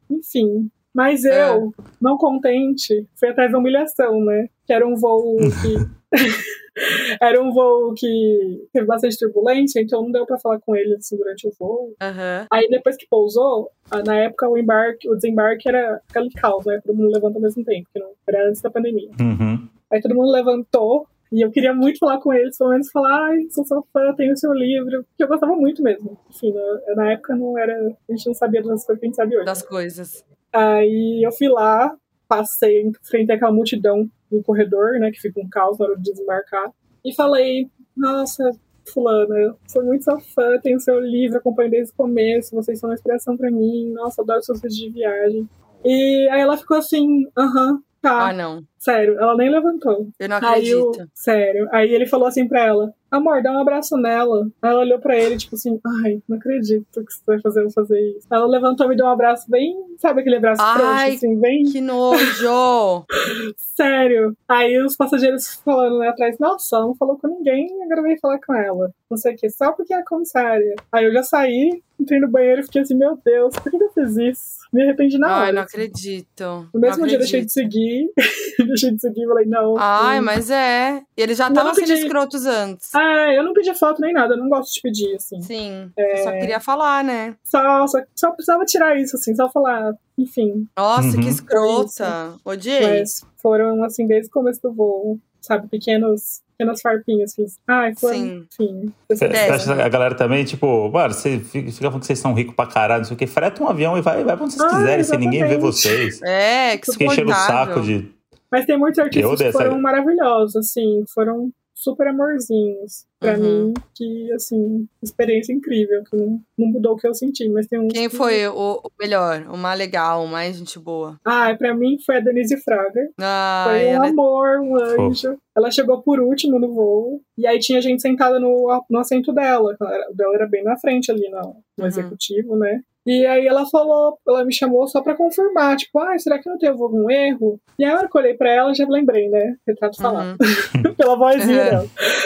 enfim. 0.10 0.70
Mas 0.94 1.26
eu, 1.26 1.74
não 2.02 2.18
contente, 2.18 3.06
fui 3.20 3.28
atrás 3.28 3.52
da 3.52 3.58
humilhação, 3.58 4.24
né? 4.24 4.48
Que 4.66 4.72
era 4.72 4.88
um 4.88 4.96
voo 4.96 5.36
que. 5.38 5.76
era 7.22 7.42
um 7.42 7.52
voo 7.52 7.94
que 7.94 8.66
teve 8.72 8.86
bastante 8.86 9.18
turbulência, 9.18 9.82
então 9.82 10.04
não 10.04 10.12
deu 10.12 10.26
pra 10.26 10.40
falar 10.40 10.60
com 10.62 10.74
eles 10.74 11.00
assim, 11.00 11.18
durante 11.18 11.48
o 11.48 11.52
voo. 11.60 11.94
aham. 12.02 12.48
Aí 12.50 12.70
depois 12.70 12.96
que 12.96 13.08
pousou, 13.10 13.70
ah, 13.92 14.04
na 14.04 14.16
época 14.16 14.48
o 14.48 14.58
embarque, 14.58 15.10
o 15.10 15.16
desembarque 15.16 15.68
era 15.68 16.00
aquele 16.10 16.30
caos, 16.32 16.66
né? 16.66 16.80
Todo 16.86 16.96
mundo 16.96 17.12
levanta 17.12 17.38
ao 17.38 17.42
mesmo 17.42 17.66
tempo, 17.66 17.90
que 17.94 18.00
não 18.00 18.12
era 18.26 18.48
antes 18.48 18.62
da 18.62 18.70
pandemia. 18.70 19.10
Uhum. 19.20 19.68
Aí 19.92 20.02
todo 20.02 20.16
mundo 20.16 20.32
levantou 20.32 21.08
e 21.32 21.42
eu 21.42 21.52
queria 21.52 21.74
muito 21.74 22.00
falar 22.00 22.20
com 22.20 22.32
eles, 22.34 22.58
pelo 22.58 22.70
menos 22.72 22.90
falar, 22.92 23.30
ai, 23.30 23.48
sou 23.50 23.66
sua 23.66 23.84
fã, 23.92 24.14
tenho 24.16 24.34
o 24.34 24.38
seu 24.38 24.54
livro. 24.54 25.06
Que 25.18 25.24
eu 25.24 25.28
gostava 25.28 25.56
muito 25.56 25.82
mesmo. 25.82 26.18
Enfim, 26.30 26.54
na, 26.54 26.96
na 26.96 27.12
época 27.14 27.36
não 27.36 27.58
era. 27.58 27.74
A 28.10 28.12
gente 28.12 28.28
não 28.28 28.34
sabia 28.34 28.62
das 28.62 28.86
coisas 28.86 29.00
que 29.00 29.06
a 29.06 29.08
gente 29.08 29.16
sabe 29.16 29.36
hoje. 29.36 29.46
Das 29.46 29.62
coisas. 29.62 30.26
Aí 30.54 31.22
eu 31.26 31.32
fui 31.32 31.50
lá, 31.50 31.96
passei 32.28 32.82
em 32.82 32.94
frente 33.04 33.32
àquela 33.32 33.52
multidão 33.52 34.10
no 34.32 34.44
corredor, 34.44 35.00
né? 35.00 35.12
Que 35.12 35.20
fica 35.20 35.40
um 35.40 35.50
caos 35.50 35.78
na 35.78 35.86
hora 35.86 35.96
de 35.98 36.12
desembarcar. 36.12 36.72
E 37.04 37.14
falei, 37.14 37.70
nossa, 37.96 38.52
fulana, 38.92 39.36
eu 39.36 39.58
sou 39.68 39.84
muito 39.84 40.04
sua 40.04 40.20
fã, 40.20 40.60
tenho 40.62 40.78
o 40.78 40.82
seu 40.82 41.00
livro, 41.00 41.38
acompanho 41.38 41.72
desde 41.72 41.92
o 41.92 41.96
começo, 41.96 42.56
vocês 42.56 42.80
são 42.80 42.90
uma 42.90 42.96
inspiração 42.96 43.38
pra 43.38 43.52
mim, 43.52 43.92
nossa, 43.92 44.22
adoro 44.22 44.42
seus 44.42 44.62
vídeos 44.62 44.80
de 44.80 44.90
viagem. 44.90 45.50
E 45.84 46.28
aí 46.32 46.42
ela 46.42 46.58
ficou 46.58 46.78
assim, 46.78 47.28
aham, 47.38 47.80
tá. 48.02 48.30
Ah, 48.30 48.34
não. 48.34 48.64
Sério, 48.86 49.18
ela 49.20 49.36
nem 49.36 49.50
levantou. 49.50 50.08
Eu 50.20 50.30
não 50.30 50.38
Aí 50.38 50.70
eu, 50.70 50.90
acredito. 50.90 51.10
sério. 51.16 51.68
Aí 51.72 51.92
ele 51.92 52.06
falou 52.06 52.28
assim 52.28 52.48
pra 52.48 52.64
ela: 52.68 52.94
Amor, 53.10 53.42
dá 53.42 53.52
um 53.52 53.60
abraço 53.60 53.98
nela. 53.98 54.48
Aí 54.62 54.70
ela 54.70 54.82
olhou 54.82 55.00
pra 55.00 55.18
ele, 55.18 55.38
tipo 55.38 55.56
assim: 55.56 55.80
Ai, 56.04 56.22
não 56.30 56.38
acredito 56.38 56.86
que 57.04 57.12
você 57.12 57.22
vai 57.26 57.42
fazer 57.42 57.64
eu 57.64 57.72
fazer 57.72 58.00
isso. 58.16 58.28
Ela 58.32 58.46
levantou 58.46 58.86
e 58.86 58.90
me 58.90 58.96
deu 58.96 59.08
um 59.08 59.10
abraço 59.10 59.50
bem. 59.50 59.76
Sabe 59.98 60.22
aquele 60.22 60.36
abraço 60.36 60.62
Ai, 60.62 60.78
frouxo, 60.78 61.16
assim, 61.26 61.40
bem 61.40 61.64
Que 61.64 61.82
nojo! 61.82 63.06
sério. 63.76 64.38
Aí 64.48 64.78
os 64.84 64.96
passageiros 64.96 65.56
falando 65.66 65.98
lá 65.98 66.10
atrás: 66.10 66.38
Nossa, 66.40 66.76
ela 66.76 66.86
não 66.86 66.96
falou 66.96 67.18
com 67.18 67.28
ninguém, 67.28 67.68
agora 67.86 68.04
veio 68.04 68.20
falar 68.20 68.40
com 68.46 68.54
ela. 68.54 68.92
Não 69.10 69.18
sei 69.18 69.34
o 69.34 69.36
que, 69.36 69.50
só 69.50 69.72
porque 69.72 69.94
é 69.96 69.98
a 69.98 70.06
comissária. 70.06 70.76
Aí 70.92 71.06
eu 71.06 71.14
já 71.14 71.24
saí, 71.24 71.82
entrei 72.00 72.20
no 72.20 72.30
banheiro 72.30 72.62
e 72.62 72.66
fiquei 72.66 72.82
assim: 72.84 72.96
Meu 72.96 73.18
Deus, 73.26 73.56
por 73.56 73.72
que 73.72 73.82
eu 73.84 73.90
fiz 73.94 74.16
isso? 74.18 74.56
Me 74.72 74.84
arrependi 74.84 75.18
na 75.18 75.28
hora. 75.28 75.46
Ai, 75.48 75.52
não 75.54 75.62
acredito. 75.62 76.70
No 76.74 76.80
mesmo 76.80 77.02
Não 77.02 77.08
dia 77.08 77.16
eu 77.16 77.20
deixei 77.20 77.42
de 77.42 77.48
acredito. 77.48 77.74
seguir. 77.74 78.12
deixei 78.76 78.92
de 78.92 79.02
seguir 79.02 79.24
e 79.24 79.28
falei: 79.28 79.46
Não. 79.46 79.76
Ai, 79.78 80.18
não. 80.18 80.26
mas 80.26 80.50
é. 80.50 81.02
E 81.18 81.22
eles 81.22 81.38
já 81.38 81.48
estavam 81.48 81.70
não 81.70 81.76
sendo 81.76 81.88
pedi. 81.88 82.02
escrotos 82.02 82.46
antes. 82.46 82.94
Ah, 82.94 83.34
eu 83.34 83.44
não 83.44 83.54
pedi 83.54 83.74
foto 83.74 84.02
nem 84.02 84.14
nada, 84.14 84.34
eu 84.34 84.38
não 84.38 84.50
gosto 84.50 84.74
de 84.74 84.82
pedir, 84.82 85.16
assim. 85.16 85.42
Sim. 85.42 85.92
Eu 85.98 86.18
só 86.18 86.32
queria 86.32 86.60
falar, 86.60 87.04
né? 87.04 87.36
Só, 87.44 87.88
só, 87.88 88.00
só 88.16 88.32
precisava 88.32 88.64
tirar 88.66 88.96
isso, 89.00 89.16
assim, 89.16 89.36
só 89.36 89.50
falar, 89.50 89.94
enfim. 90.18 90.68
Nossa, 90.78 91.08
Uhum. 91.08 91.22
que 91.24 91.30
escrota. 91.30 92.36
Odiei. 92.46 93.00
Mas 93.00 93.22
foram, 93.42 93.84
assim, 93.84 94.06
desde 94.08 94.28
o 94.30 94.32
começo 94.32 94.62
do 94.62 94.74
voo, 94.74 95.20
sabe, 95.42 95.68
pequenos, 95.68 96.42
pequenas 96.58 96.82
farpinhas. 96.82 97.34
Que, 97.34 97.46
ai, 97.68 97.94
foram, 97.96 98.16
Sim. 98.16 98.48
enfim. 98.60 98.94
Você 99.10 99.28
Péssimo. 99.28 99.54
acha 99.54 99.76
que 99.76 99.82
a 99.82 99.90
galera 99.90 100.16
também, 100.16 100.44
tipo, 100.44 100.90
mano, 100.90 101.14
você 101.14 101.40
fica 101.40 101.72
fica 101.72 101.86
falando 101.88 102.00
que 102.00 102.08
vocês 102.08 102.20
são 102.20 102.34
ricos 102.34 102.56
pra 102.56 102.66
caralho, 102.66 103.02
não 103.02 103.06
sei 103.08 103.16
o 103.16 103.18
que, 103.18 103.28
freta 103.28 103.62
um 103.64 103.68
avião 103.68 103.98
e 103.98 104.02
vai, 104.02 104.24
vai 104.24 104.36
pra 104.36 104.46
onde 104.46 104.56
vocês 104.56 104.72
Ah, 104.74 104.78
quiserem, 104.78 105.04
sem 105.04 105.20
ninguém 105.20 105.42
ver 105.42 105.58
exatamente. 105.58 105.74
vocês. 105.76 106.22
É, 106.24 106.78
que 106.78 106.92
Fica 106.92 107.06
enchendo 107.06 107.32
o 107.32 107.36
saco 107.36 107.82
de. 107.82 108.15
Mas 108.52 108.66
tem 108.66 108.78
muitos 108.78 109.00
artistas 109.00 109.42
que 109.42 109.52
foram 109.52 109.80
maravilhosos, 109.82 110.56
assim, 110.56 111.04
foram 111.14 111.52
super 111.78 112.08
amorzinhos 112.08 113.06
pra 113.20 113.34
Uhum. 113.34 113.40
mim, 113.68 113.74
que, 113.94 114.32
assim, 114.34 114.88
experiência 115.04 115.52
incrível, 115.52 116.04
que 116.10 116.16
não, 116.16 116.40
não 116.58 116.68
mudou 116.68 116.94
o 116.94 116.96
que 116.98 117.06
eu 117.06 117.14
senti, 117.14 117.50
mas 117.50 117.68
tem 117.68 117.78
um... 117.80 117.88
Quem 117.90 118.08
foi 118.10 118.48
o, 118.48 118.80
o 118.82 118.90
melhor, 118.98 119.46
o 119.50 119.58
mais 119.58 119.78
legal, 119.78 120.24
o 120.24 120.28
mais 120.28 120.56
gente 120.58 120.80
boa? 120.80 121.20
Ah, 121.26 121.54
pra 121.54 121.74
mim 121.76 121.98
foi 122.06 122.18
a 122.18 122.20
Denise 122.22 122.56
Fraga. 122.64 123.10
Ai, 123.20 123.64
Foi 123.82 123.86
um 123.90 123.94
ela 123.96 124.06
é 124.06 124.10
amor, 124.10 124.60
um 124.62 124.78
anjo. 124.78 125.38
Ela 125.56 125.70
chegou 125.70 126.02
por 126.02 126.20
último 126.22 126.60
no 126.60 126.74
voo. 126.74 127.22
E 127.38 127.46
aí 127.46 127.60
tinha 127.60 127.82
gente 127.82 128.02
sentada 128.02 128.40
no, 128.40 128.68
no 128.90 129.00
assento 129.00 129.34
dela. 129.34 129.76
Ela 129.80 130.08
dela 130.14 130.36
era 130.36 130.48
bem 130.48 130.64
na 130.64 130.78
frente 130.78 131.12
ali 131.12 131.30
no, 131.30 131.42
no 131.42 131.56
Uhum. 131.80 131.88
executivo, 131.88 132.56
né? 132.56 132.80
E 133.06 133.26
aí 133.26 133.46
ela 133.46 133.66
falou, 133.68 134.18
ela 134.28 134.44
me 134.44 134.54
chamou 134.54 134.88
só 134.88 135.02
pra 135.02 135.16
confirmar, 135.16 135.76
tipo, 135.78 136.00
ah, 136.00 136.18
será 136.18 136.40
que 136.40 136.50
não 136.50 136.58
teve 136.58 136.72
algum 136.82 137.10
erro? 137.10 137.60
E 137.78 137.86
aí 137.86 137.92
a 137.92 137.98
hora 137.98 138.10
que 138.10 138.18
eu 138.18 138.22
olhei 138.22 138.34
pra 138.34 138.52
ela, 138.52 138.74
já 138.74 138.86
lembrei, 138.88 139.30
né? 139.30 139.56
Retrato 139.68 140.02
falado. 140.02 140.38
Pela 140.98 141.16
vozinha 141.16 141.46
Uhum. 141.46 141.54
dela. 141.70 141.86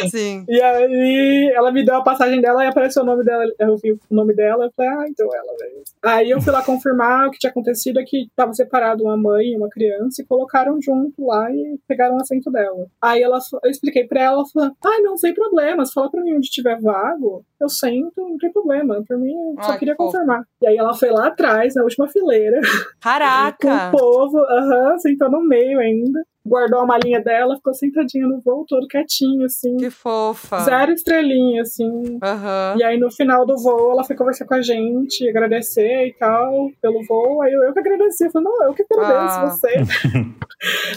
Sim. 0.10 0.46
E 0.48 0.62
aí 0.62 1.52
ela 1.56 1.72
me 1.72 1.84
deu 1.84 1.96
a 1.96 2.04
passagem 2.04 2.40
dela 2.42 2.64
e 2.64 2.68
apareceu 2.68 3.04
o 3.04 3.06
nome 3.06 3.24
dela. 3.26 3.44
Eu 3.60 3.76
vi 3.78 3.92
o 3.92 4.00
nome 4.10 4.34
dela 4.34 4.68
e 4.68 4.72
falei, 4.76 4.92
ah, 4.92 5.06
então 5.10 5.28
ela, 5.34 5.58
velho. 5.60 5.84
Aí 6.04 6.30
eu 6.30 6.42
fui 6.42 6.54
lá 6.54 6.64
confirmar 6.64 7.28
o 7.28 7.32
que 7.32 7.40
tinha 7.40 7.50
acontecido 7.50 8.00
é 8.00 8.04
que 8.04 8.28
tava 8.36 8.54
separado 8.54 9.04
uma 9.04 9.18
mãe 9.18 9.48
e 9.48 9.58
uma 9.58 9.70
criança 9.70 10.22
e 10.22 10.26
colocaram 10.26 10.80
junto 10.82 11.26
lá 11.26 11.52
e 11.52 11.78
pegaram 11.88 12.16
o 12.16 12.22
assento 12.22 12.50
dela. 12.52 12.86
Aí 13.02 13.22
ela, 13.22 13.40
eu 13.64 13.70
expliquei 13.70 14.06
pra 14.06 14.22
ela, 14.22 14.36
ela 14.38 14.46
falou, 14.54 14.72
ah, 14.86 15.02
não, 15.02 15.18
sem 15.18 15.34
problemas, 15.34 15.92
fala 15.92 16.10
pra 16.10 16.22
mim 16.24 16.36
onde 16.36 16.50
tiver 16.50 16.80
vago, 16.80 17.44
eu 17.60 17.68
sento, 17.68 18.14
não 18.18 18.38
tem 18.38 18.52
problema. 18.52 19.04
Por 19.08 19.18
mim, 19.18 19.34
eu 19.34 19.64
só 19.64 19.72
Ai, 19.72 19.80
queria 19.80 19.94
que 19.96 19.98
confirmar. 20.04 20.44
E 20.62 20.68
aí 20.70 20.78
ela 20.78 20.94
foi 20.94 21.10
lá 21.10 21.28
atrás, 21.28 21.76
na 21.76 21.84
última 21.84 22.08
fileira, 22.08 22.60
com 22.62 23.00
Caraca! 23.02 23.90
o 23.90 23.98
povo, 23.98 24.38
aham, 24.40 24.98
sentou 25.00 25.30
no 25.30 25.42
meio 25.42 25.80
ainda. 25.80 26.24
Guardou 26.48 26.80
a 26.80 26.86
malinha 26.86 27.22
dela, 27.22 27.56
ficou 27.58 27.74
sentadinha 27.74 28.26
no 28.26 28.40
voo, 28.42 28.66
todo 28.68 28.88
quietinho, 28.88 29.46
assim. 29.46 29.76
Que 29.78 29.90
fofa. 29.92 30.60
Zero 30.62 30.92
estrelinha, 30.94 31.62
assim. 31.62 32.18
Aham. 32.24 32.76
E 32.80 32.84
aí, 32.84 32.98
no 32.98 33.12
final 33.12 33.46
do 33.46 33.56
voo, 33.58 33.92
ela 33.92 34.04
foi 34.04 34.16
conversar 34.16 34.46
com 34.46 34.56
a 34.56 34.62
gente, 34.62 35.28
agradecer 35.30 36.08
e 36.08 36.14
tal, 36.14 36.72
pelo 36.82 37.04
voo. 37.06 37.42
Aí 37.44 37.52
eu, 37.54 37.62
eu 37.66 37.74
que 37.74 37.80
agradeci. 37.80 38.26
Eu 38.26 38.32
falei, 38.32 38.48
não, 38.50 38.64
eu 38.68 38.74
que 38.74 38.84
agradeço 38.90 39.38
Ah, 39.38 39.46
você. 39.50 39.74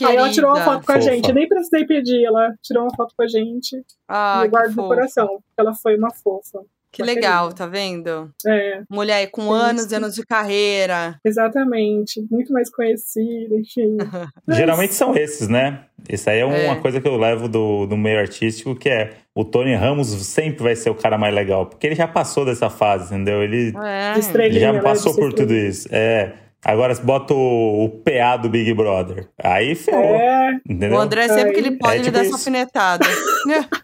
Aí 0.07 0.17
ela 0.17 0.31
tirou 0.31 0.51
uma 0.51 0.61
foto 0.65 0.87
com 0.87 0.93
a 0.93 0.95
Fofa. 0.95 1.11
gente. 1.11 1.33
Nem 1.33 1.49
precisei 1.49 1.85
pedir, 1.87 2.25
ela 2.25 2.55
tirou 2.63 2.85
uma 2.85 2.95
foto 2.97 3.13
com 3.15 3.23
a 3.23 3.27
gente. 3.29 3.85
Ah, 4.09 4.41
e 4.43 4.47
eu 4.47 4.51
guardo 4.51 4.75
no 4.75 4.89
coração. 4.89 5.39
Ela 5.57 5.75
foi 5.75 5.97
uma 5.99 6.11
fofa. 6.15 6.61
Que 6.93 7.03
legal, 7.03 7.53
tá 7.55 7.67
vendo? 7.67 8.31
É, 8.47 8.83
Mulher 8.91 9.27
com 9.31 9.51
anos 9.51 9.91
e 9.91 9.95
anos 9.95 10.15
de 10.15 10.25
carreira. 10.27 11.19
exatamente. 11.25 12.21
Muito 12.31 12.53
mais 12.53 12.71
conhecida, 12.71 13.55
enfim. 13.59 13.97
Mas- 14.47 14.57
Geralmente 14.59 14.95
são 14.95 15.17
esses, 15.17 15.49
né? 15.49 15.81
Isso 16.09 16.29
aí 16.29 16.41
é 16.41 16.45
uma 16.45 16.55
É. 16.57 16.75
coisa 16.77 17.01
que 17.01 17.09
eu 17.09 17.17
levo 17.17 17.49
do, 17.49 17.87
do 17.87 17.97
meio 17.97 18.19
artístico, 18.19 18.75
que 18.77 18.89
é 18.91 19.11
o 19.35 19.45
Tony 19.45 19.75
Ramos 19.75 20.09
sempre 20.09 20.63
vai 20.63 20.77
ser 20.77 20.91
o 20.91 20.95
cara 20.95 21.17
mais 21.17 21.35
legal, 21.35 21.65
porque 21.67 21.87
ele 21.87 21.95
já 21.95 22.07
passou 22.07 22.45
dessa 22.45 22.69
fase, 22.69 23.15
entendeu? 23.15 23.43
Ele, 23.43 23.73
É. 23.83 24.15
Ele 24.45 24.61
já 24.61 24.73
né, 24.73 24.83
passou 24.83 25.15
por 25.15 25.33
tudo 25.33 25.55
isso. 25.55 25.89
É. 25.91 26.35
Agora 26.65 26.95
você 26.95 27.03
bota 27.03 27.35
o, 27.35 27.85
o 27.85 27.89
PA 27.89 28.37
do 28.37 28.49
Big 28.49 28.73
Brother. 28.75 29.27
Aí 29.43 29.75
ferrou. 29.75 30.15
É, 30.15 30.61
Entendeu? 30.69 30.97
O 30.97 31.01
André, 31.01 31.27
sempre 31.27 31.53
que 31.55 31.59
ele 31.61 31.73
pode, 31.77 31.93
É 31.95 31.97
ele 31.97 32.05
tipo 32.05 32.13
dá 32.15 32.21
essa 32.21 32.29
isso. 32.29 32.37
alfinetada. 32.37 33.05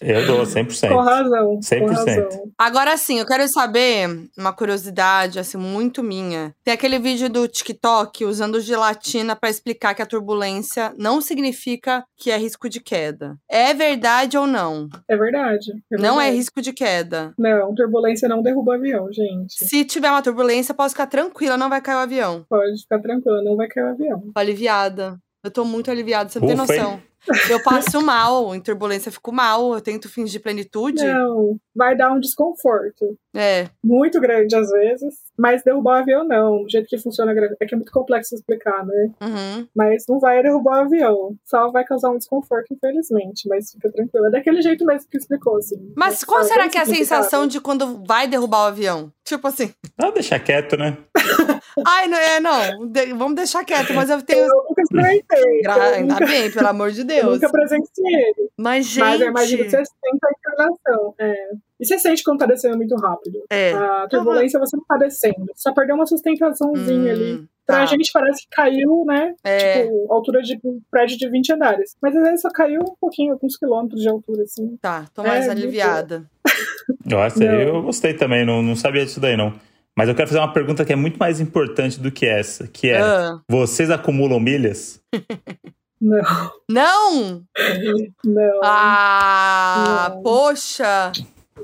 Eu 0.00 0.26
dou 0.26 0.42
100%. 0.44 0.88
com 0.88 1.00
razão. 1.00 1.58
100%. 1.60 1.78
Com 1.80 1.86
razão. 1.86 2.28
Agora 2.58 2.96
sim, 2.96 3.18
eu 3.18 3.26
quero 3.26 3.46
saber 3.48 4.08
uma 4.38 4.52
curiosidade, 4.52 5.38
assim, 5.38 5.58
muito 5.58 6.02
minha. 6.02 6.54
Tem 6.64 6.72
aquele 6.74 6.98
vídeo 6.98 7.28
do 7.28 7.46
TikTok 7.46 8.24
usando 8.24 8.60
gelatina 8.60 9.36
pra 9.36 9.50
explicar 9.50 9.94
que 9.94 10.02
a 10.02 10.06
turbulência 10.06 10.92
não 10.96 11.20
significa 11.20 12.04
que 12.16 12.30
é 12.30 12.36
risco 12.36 12.68
de 12.68 12.80
queda. 12.80 13.36
É 13.48 13.74
verdade 13.74 14.38
ou 14.38 14.46
não? 14.46 14.88
É 15.08 15.16
verdade. 15.16 15.70
é 15.92 15.96
Não 15.96 16.14
é 16.20 16.24
verdade. 16.24 16.36
risco 16.36 16.62
de 16.62 16.72
queda. 16.72 17.34
Não, 17.38 17.74
turbulência 17.74 18.28
não 18.28 18.42
derruba 18.42 18.74
avião, 18.76 19.12
gente. 19.12 19.52
Se 19.66 19.84
tiver 19.84 20.10
uma 20.10 20.22
turbulência, 20.22 20.74
posso 20.74 20.94
ficar 20.94 21.06
tranquila, 21.06 21.56
não 21.56 21.68
vai 21.68 21.80
cair 21.80 21.96
o 21.96 21.98
avião. 21.98 22.44
Pode 22.48 22.80
ficar 22.82 23.00
tranquila, 23.00 23.42
não 23.42 23.56
vai 23.56 23.68
cair 23.68 23.84
o 23.84 23.88
avião. 23.88 24.20
Tô 24.34 24.40
aliviada. 24.40 25.18
Eu 25.42 25.50
tô 25.50 25.64
muito 25.64 25.90
aliviada, 25.90 26.28
você 26.28 26.38
não 26.38 26.48
tem 26.48 26.56
Ufa, 26.60 26.74
hein? 26.76 27.02
Eu 27.48 27.62
passo 27.62 28.00
mal, 28.00 28.54
em 28.54 28.60
turbulência 28.60 29.12
fico 29.12 29.32
mal, 29.32 29.74
eu 29.74 29.80
tento 29.80 30.08
fingir 30.08 30.42
plenitude. 30.42 31.04
Não, 31.04 31.58
vai 31.74 31.96
dar 31.96 32.12
um 32.12 32.20
desconforto. 32.20 33.18
É, 33.34 33.68
Muito 33.84 34.20
grande 34.20 34.56
às 34.56 34.68
vezes, 34.70 35.14
mas 35.38 35.62
derrubar 35.62 35.98
o 35.98 36.02
avião 36.02 36.24
não. 36.26 36.62
Do 36.64 36.68
jeito 36.70 36.88
que 36.88 36.98
funciona 36.98 37.30
a 37.30 37.34
gra- 37.34 37.54
é 37.60 37.64
que 37.66 37.74
é 37.74 37.76
muito 37.76 37.92
complexo 37.92 38.34
explicar, 38.34 38.84
né? 38.84 39.10
uhum. 39.22 39.68
Mas 39.74 40.04
não 40.08 40.18
vai 40.18 40.42
derrubar 40.42 40.78
o 40.78 40.84
avião. 40.86 41.36
Só 41.44 41.70
vai 41.70 41.84
causar 41.84 42.10
um 42.10 42.18
desconforto, 42.18 42.66
infelizmente. 42.72 43.48
Mas 43.48 43.70
fica 43.70 43.90
tranquilo. 43.92 44.26
É 44.26 44.30
daquele 44.30 44.60
jeito 44.62 44.84
mesmo 44.84 45.08
que 45.08 45.16
explicou, 45.16 45.56
assim. 45.58 45.92
Mas 45.96 46.24
qual 46.24 46.42
será 46.42 46.62
bem 46.62 46.70
que 46.70 46.78
é 46.78 46.80
a 46.82 46.86
sensação 46.86 47.46
de 47.46 47.60
quando 47.60 48.02
vai 48.04 48.26
derrubar 48.26 48.64
o 48.64 48.68
avião? 48.68 49.12
Tipo 49.24 49.46
assim, 49.46 49.72
Não, 49.96 50.12
deixa 50.12 50.38
quieto, 50.40 50.76
né? 50.76 50.98
ai, 51.86 52.08
não 52.08 52.18
é, 52.18 52.40
não, 52.40 52.88
de- 52.88 53.12
vamos 53.14 53.36
deixar 53.36 53.64
quieto, 53.64 53.94
mas 53.94 54.10
eu 54.10 54.20
tenho. 54.22 54.44
Eu 54.44 54.64
nunca 54.68 54.82
experimentei. 54.82 55.60
Gra- 55.62 55.76
eu 55.76 55.94
Ainda 55.94 56.14
nunca, 56.14 56.26
bem, 56.26 56.50
pelo 56.50 56.66
amor 56.68 56.90
de 56.90 57.00
eu 57.02 57.06
Deus. 57.06 57.34
nunca 57.34 57.48
presenciei. 57.48 58.34
Mas, 58.58 58.86
gente. 58.86 58.98
Mas 59.04 59.20
eu 59.20 59.28
imagino 59.28 59.62
que 59.64 59.70
você 59.70 59.76
sente 59.84 60.18
a 60.24 60.30
inclinação. 60.32 61.14
É. 61.18 61.50
E 61.80 61.86
você 61.86 61.98
sente 61.98 62.22
quando 62.22 62.38
tá 62.40 62.46
descendo 62.46 62.76
muito 62.76 62.94
rápido. 62.96 63.42
É. 63.50 63.72
A 63.72 64.06
turbulência 64.08 64.60
você 64.60 64.76
não 64.76 64.84
tá 64.84 64.96
descendo. 64.98 65.46
Só 65.56 65.72
perdeu 65.72 65.96
uma 65.96 66.06
sustentaçãozinha 66.06 67.12
ali. 67.12 67.32
Hum, 67.34 67.46
Pra 67.66 67.78
tá. 67.80 67.86
gente 67.86 68.10
parece 68.12 68.42
que 68.42 68.48
caiu, 68.50 69.04
né? 69.06 69.32
É, 69.44 69.82
Tipo, 69.84 70.12
altura 70.12 70.42
de 70.42 70.58
um 70.64 70.80
prédio 70.90 71.16
de 71.16 71.28
20 71.30 71.52
andares. 71.52 71.96
Mas 72.02 72.16
às 72.16 72.22
vezes 72.24 72.40
só 72.42 72.50
caiu 72.50 72.80
um 72.82 72.96
pouquinho, 73.00 73.32
alguns 73.32 73.56
quilômetros 73.56 74.02
de 74.02 74.08
altura, 74.08 74.42
assim. 74.42 74.76
tá, 74.82 75.06
tô 75.14 75.22
mais 75.22 75.46
É, 75.46 75.50
aliviada. 75.50 76.24
Nossa, 77.06 77.38
Não. 77.38 77.52
eu 77.52 77.82
gostei 77.82 78.12
também, 78.14 78.44
não, 78.44 78.60
não 78.60 78.74
sabia 78.74 79.04
disso 79.04 79.20
daí, 79.20 79.36
não. 79.36 79.52
Mas 79.96 80.08
eu 80.08 80.14
quero 80.16 80.26
fazer 80.28 80.40
uma 80.40 80.52
pergunta 80.52 80.84
que 80.84 80.92
é 80.92 80.96
muito 80.96 81.16
mais 81.18 81.40
importante 81.40 82.00
do 82.00 82.10
que 82.10 82.26
essa, 82.26 82.66
que 82.66 82.88
é, 82.90 83.00
Ah. 83.00 83.38
vocês 83.48 83.88
acumulam 83.90 84.40
milhas? 84.40 85.00
Não, 86.02 86.50
Não! 86.68 87.42
não, 88.24 88.60
Ah, 88.64 90.08
Não. 90.14 90.22
poxa! 90.22 91.12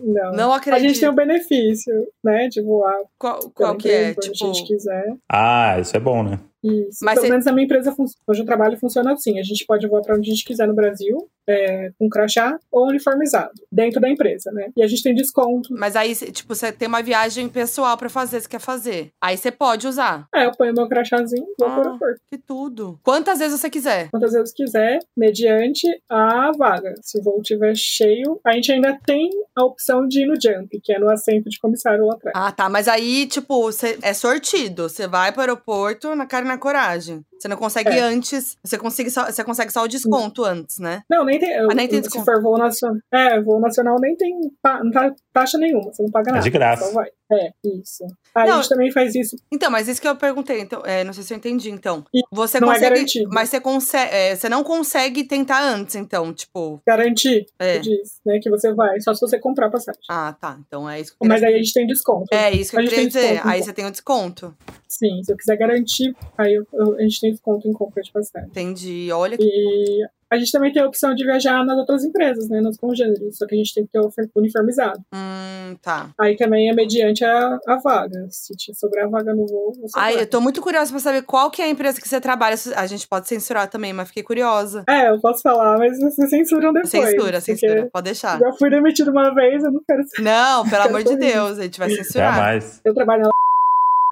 Não. 0.03 0.33
Não 0.33 0.53
A 0.53 0.57
acredito. 0.57 0.89
gente 0.89 1.01
tem 1.01 1.09
o 1.09 1.13
benefício, 1.15 1.93
né, 2.25 2.49
de 2.49 2.63
voar 2.63 2.97
Qual, 3.19 3.51
qual 3.51 3.77
que 3.77 3.89
é? 3.89 4.15
Tipo, 4.15 4.45
a 4.45 4.47
gente 4.49 4.65
quiser. 4.67 5.15
Ah, 5.31 5.79
isso 5.81 5.97
é 5.97 6.01
bom, 6.01 6.23
né? 6.23 6.39
Isso. 6.67 6.99
Mas 7.03 7.15
Pelo 7.15 7.27
cê- 7.27 7.31
menos 7.31 7.45
na 7.47 7.53
minha 7.53 7.65
empresa, 7.65 7.95
onde 8.29 8.41
eu 8.41 8.45
trabalho, 8.47 8.79
funciona 8.79 9.13
assim. 9.13 9.39
A 9.39 9.43
gente 9.43 9.65
pode 9.67 9.87
voar 9.87 10.03
pra 10.03 10.17
onde 10.17 10.31
a 10.31 10.35
gente 10.35 10.45
quiser 10.45 10.67
no 10.67 10.75
Brasil, 10.75 11.17
é, 11.49 11.91
com 11.99 12.09
crachá 12.09 12.59
ou 12.73 12.89
uniformizado, 12.89 13.53
dentro 13.71 14.01
da 14.01 14.09
empresa, 14.09 14.51
né? 14.53 14.71
E 14.77 14.83
a 14.83 14.87
gente 14.87 15.03
tem 15.03 15.15
desconto. 15.15 15.69
mas 15.73 15.95
aí, 15.97 16.15
tipo, 16.15 16.55
você 16.55 16.73
tem 16.73 16.89
uma 16.89 17.03
viagem 17.03 17.49
pessoal 17.49 17.97
pra 17.97 18.09
fazer, 18.09 18.41
você 18.41 18.49
quer 18.49 18.59
fazer. 18.61 19.11
Aí 19.23 19.37
você 19.37 19.51
pode 19.51 19.87
usar. 19.87 20.27
É, 20.35 20.47
eu 20.47 20.53
ponho 20.53 20.75
meu 20.75 20.89
crachazinho, 20.89 21.47
vou 21.59 21.69
Ah. 21.69 21.77
aeroporto. 21.77 22.21
Que 22.29 22.39
tudo. 22.39 22.99
Quantas 23.03 23.39
vezes 23.39 23.61
você 23.61 23.71
quiser. 23.71 24.11
Quantas 24.11 24.33
vezes 24.33 24.53
quiser, 24.53 24.99
mediante 25.17 25.87
a 26.11 26.51
vaga. 26.57 26.95
Se 27.03 27.19
o 27.19 27.23
voo 27.23 27.41
estiver 27.41 27.75
cheio, 27.77 28.41
a 28.45 28.53
gente 28.53 28.73
ainda 28.73 28.99
tem 29.07 29.31
a 29.55 29.65
opção 29.65 30.07
de 30.07 30.23
ir 30.23 30.27
no 30.27 30.35
jump, 30.41 30.81
que 30.83 30.93
é 30.93 30.99
no 30.99 31.09
assento 31.11 31.49
de 31.49 31.59
comissário 31.59 32.07
lá 32.07 32.15
atrás. 32.15 32.33
Ah, 32.37 32.53
tá. 32.53 32.69
Mas 32.69 32.89
aí, 32.89 33.27
tipo, 33.27 33.71
é 34.03 34.13
sortido. 34.15 34.89
Você 34.89 35.07
vai 35.07 35.33
pro 35.33 35.41
aeroporto 35.43 36.15
na 36.15 36.27
cara 36.27 36.45
na 36.45 36.56
coragem. 36.59 37.25
Você 37.39 37.49
não 37.49 37.57
consegue 37.57 37.91
É. 37.91 38.01
antes. 38.01 38.57
Você 38.65 38.79
consegue, 38.79 39.11
só, 39.11 39.27
você 39.27 39.45
consegue 39.45 39.73
só 39.73 39.83
o 39.83 39.89
desconto 39.89 40.45
antes, 40.45 40.79
né? 40.79 41.03
Não, 41.11 41.25
nem 41.25 41.39
tem. 41.39 41.55
Ah, 41.55 41.67
nem 41.75 41.87
tem 41.89 41.99
se 41.99 42.03
desconto. 42.09 42.25
for 42.25 42.41
voo 42.43 42.57
nacional. 42.59 42.99
É, 43.13 43.41
voo 43.41 43.61
nacional 43.61 43.97
nem 44.01 44.17
tem 44.17 44.39
não 44.65 44.91
tá 44.91 45.13
taxa 45.33 45.59
nenhuma, 45.59 45.93
você 45.93 46.03
não 46.03 46.11
paga 46.11 46.31
É 46.31 46.33
nada. 46.33 46.45
de 46.45 46.51
graça. 46.51 46.85
Só 46.87 46.93
vai. 46.93 47.09
É, 47.31 47.51
isso. 47.65 48.05
Aí 48.37 48.49
Não, 48.49 48.55
a 48.55 48.57
gente 48.63 48.69
também 48.69 48.93
faz 48.93 49.15
isso. 49.17 49.37
Então, 49.53 49.69
mas 49.69 49.89
isso 49.89 50.01
que 50.01 50.07
eu 50.07 50.15
perguntei. 50.15 50.61
Então, 50.61 50.81
é, 50.87 51.03
não 51.03 51.13
sei 51.13 51.25
se 51.25 51.35
eu 51.35 51.37
entendi. 51.37 51.71
Então, 51.71 52.05
E 52.15 52.21
você 52.31 52.61
não 52.61 52.69
é 52.71 52.75
consegue. 52.75 52.95
garantido. 52.95 53.31
mas 53.33 53.49
você 53.51 53.61
consegue. 53.61 54.15
é, 54.15 54.37
você 54.37 54.49
não 54.49 54.63
consegue 54.63 55.25
tentar 55.25 55.61
antes, 55.61 55.97
então, 55.97 56.33
tipo. 56.33 56.81
Garantir, 56.87 57.47
É. 57.59 57.79
diz, 57.79 58.21
né? 58.25 58.39
Que 58.41 58.49
você 58.49 58.73
vai, 58.73 59.01
só 59.01 59.13
se 59.13 59.21
você 59.21 59.39
comprar 59.41 59.67
a 59.67 59.71
passagem. 59.71 60.01
Ah, 60.09 60.37
tá. 60.41 60.57
Então 60.67 60.89
é 60.89 61.01
isso 61.01 61.17
que 61.19 61.25
eu 61.25 61.29
Mas 61.29 61.43
aí 61.43 61.55
a 61.55 61.59
gente 61.59 61.73
tem 61.75 61.87
desconto. 61.87 62.27
É 62.33 62.53
isso 62.53 62.71
que 62.71 62.77
eu 62.77 62.81
a 62.81 62.83
gente 62.83 62.91
queria 62.91 63.05
tem 63.05 63.09
dizer. 63.09 63.21
desconto, 63.33 63.49
Aí 63.49 63.57
então. 63.57 63.67
você 63.67 63.73
tem 63.73 63.87
o 63.87 63.91
desconto. 63.91 64.57
Sim, 64.89 65.23
se 65.25 65.33
eu 65.33 65.37
quiser 65.37 65.57
garantir, 65.57 66.15
aí 66.39 66.55
eu- 66.55 66.67
eu- 66.73 66.95
a 66.95 67.03
gente 67.03 67.21
tem 67.21 67.26
desconto 67.33 67.69
em 67.69 67.73
compra 67.73 68.03
de 68.03 68.13
passagem. 68.13 68.49
Entendi. 68.49 69.11
Olha 69.13 69.37
que. 69.37 69.45
E 69.45 70.07
a 70.29 70.37
gente 70.37 70.51
também 70.51 70.73
tem 70.73 70.83
a 70.83 70.87
opção 70.87 71.15
de 71.15 71.25
viajar 71.25 71.65
nas 71.65 71.79
outras 71.79 72.05
empresas, 72.05 72.49
né? 72.49 72.61
Nos 72.61 72.77
congêneres. 72.77 73.39
Só 73.39 73.47
que 73.47 73.55
a 73.55 73.59
gente 73.59 73.73
tem 73.75 73.87
que 73.87 73.93
ter 73.93 74.01
o 74.01 74.11
uniformizado. 74.35 75.01
Hum, 75.15 75.77
tá. 75.83 76.11
Aí 76.19 76.37
também 76.37 76.69
é 76.69 76.75
mediante 76.75 77.25
a, 77.25 77.59
a 77.67 77.77
vaga. 77.77 78.27
Se 78.31 78.55
te 78.57 78.75
sobrar 78.75 79.07
a 79.07 79.09
vaga 79.09 79.35
no 79.35 79.47
voo, 79.47 79.73
você 79.75 79.93
Ai, 79.97 80.15
vai. 80.15 80.23
eu 80.23 80.27
tô 80.27 80.41
muito 80.41 80.61
curiosa 80.61 80.91
pra 80.91 80.99
saber 80.99 81.23
qual 81.23 81.51
que 81.51 81.63
é 81.63 81.67
a 81.67 81.69
empresa 81.69 82.01
que 82.01 82.09
você 82.09 82.21
trabalha. 82.21 82.57
A 82.75 82.87
gente 82.87 83.07
pode 83.07 83.29
censurar 83.29 83.69
também, 83.69 83.93
mas 83.93 84.09
fiquei 84.09 84.23
curiosa. 84.23 84.85
É, 84.89 85.11
eu 85.11 85.21
posso 85.21 85.43
falar, 85.43 85.79
mas 85.79 85.99
vocês 85.99 86.31
censuram 86.31 86.73
depois. 86.73 86.91
Censura, 86.91 87.41
censura. 87.41 87.89
Pode 87.93 88.05
deixar. 88.05 88.39
Já 88.39 88.53
fui 88.55 88.71
demitido 88.71 89.11
uma 89.11 89.33
vez, 89.35 89.63
eu 89.63 89.71
não 89.71 89.81
quero. 89.87 90.03
Não, 90.19 90.67
pelo 90.71 90.83
amor 90.83 91.03
de. 91.03 91.17
Deus, 91.17 91.59
a 91.59 91.63
gente 91.63 91.79
vai 91.79 91.91
censurar. 91.91 92.35
Jamais. 92.35 92.81
Eu 92.85 92.95
trabalho 92.95 93.23
na 93.23 93.31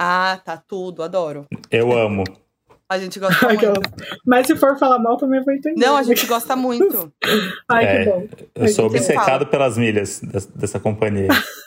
Ah, 0.00 0.40
tá 0.42 0.56
tudo, 0.56 1.02
adoro. 1.02 1.46
Eu 1.70 1.92
amo. 1.92 2.24
A 2.94 2.98
gente 2.98 3.18
gosta 3.18 3.48
muito. 3.48 3.72
Mas 4.26 4.46
se 4.46 4.54
for 4.56 4.78
falar 4.78 4.98
mal, 4.98 5.16
também 5.16 5.42
vou 5.42 5.52
entender. 5.52 5.80
Não, 5.84 5.96
a 5.96 6.02
gente 6.02 6.26
gosta 6.26 6.54
muito. 6.54 7.12
Ai, 7.68 7.84
É. 7.84 7.98
que 8.04 8.10
bom. 8.10 8.28
Eu 8.54 8.68
sou 8.68 8.86
obcecado 8.86 9.46
pelas 9.46 9.76
milhas 9.78 10.20
des- 10.20 10.46
dessa 10.46 10.78
companhia. 10.78 11.28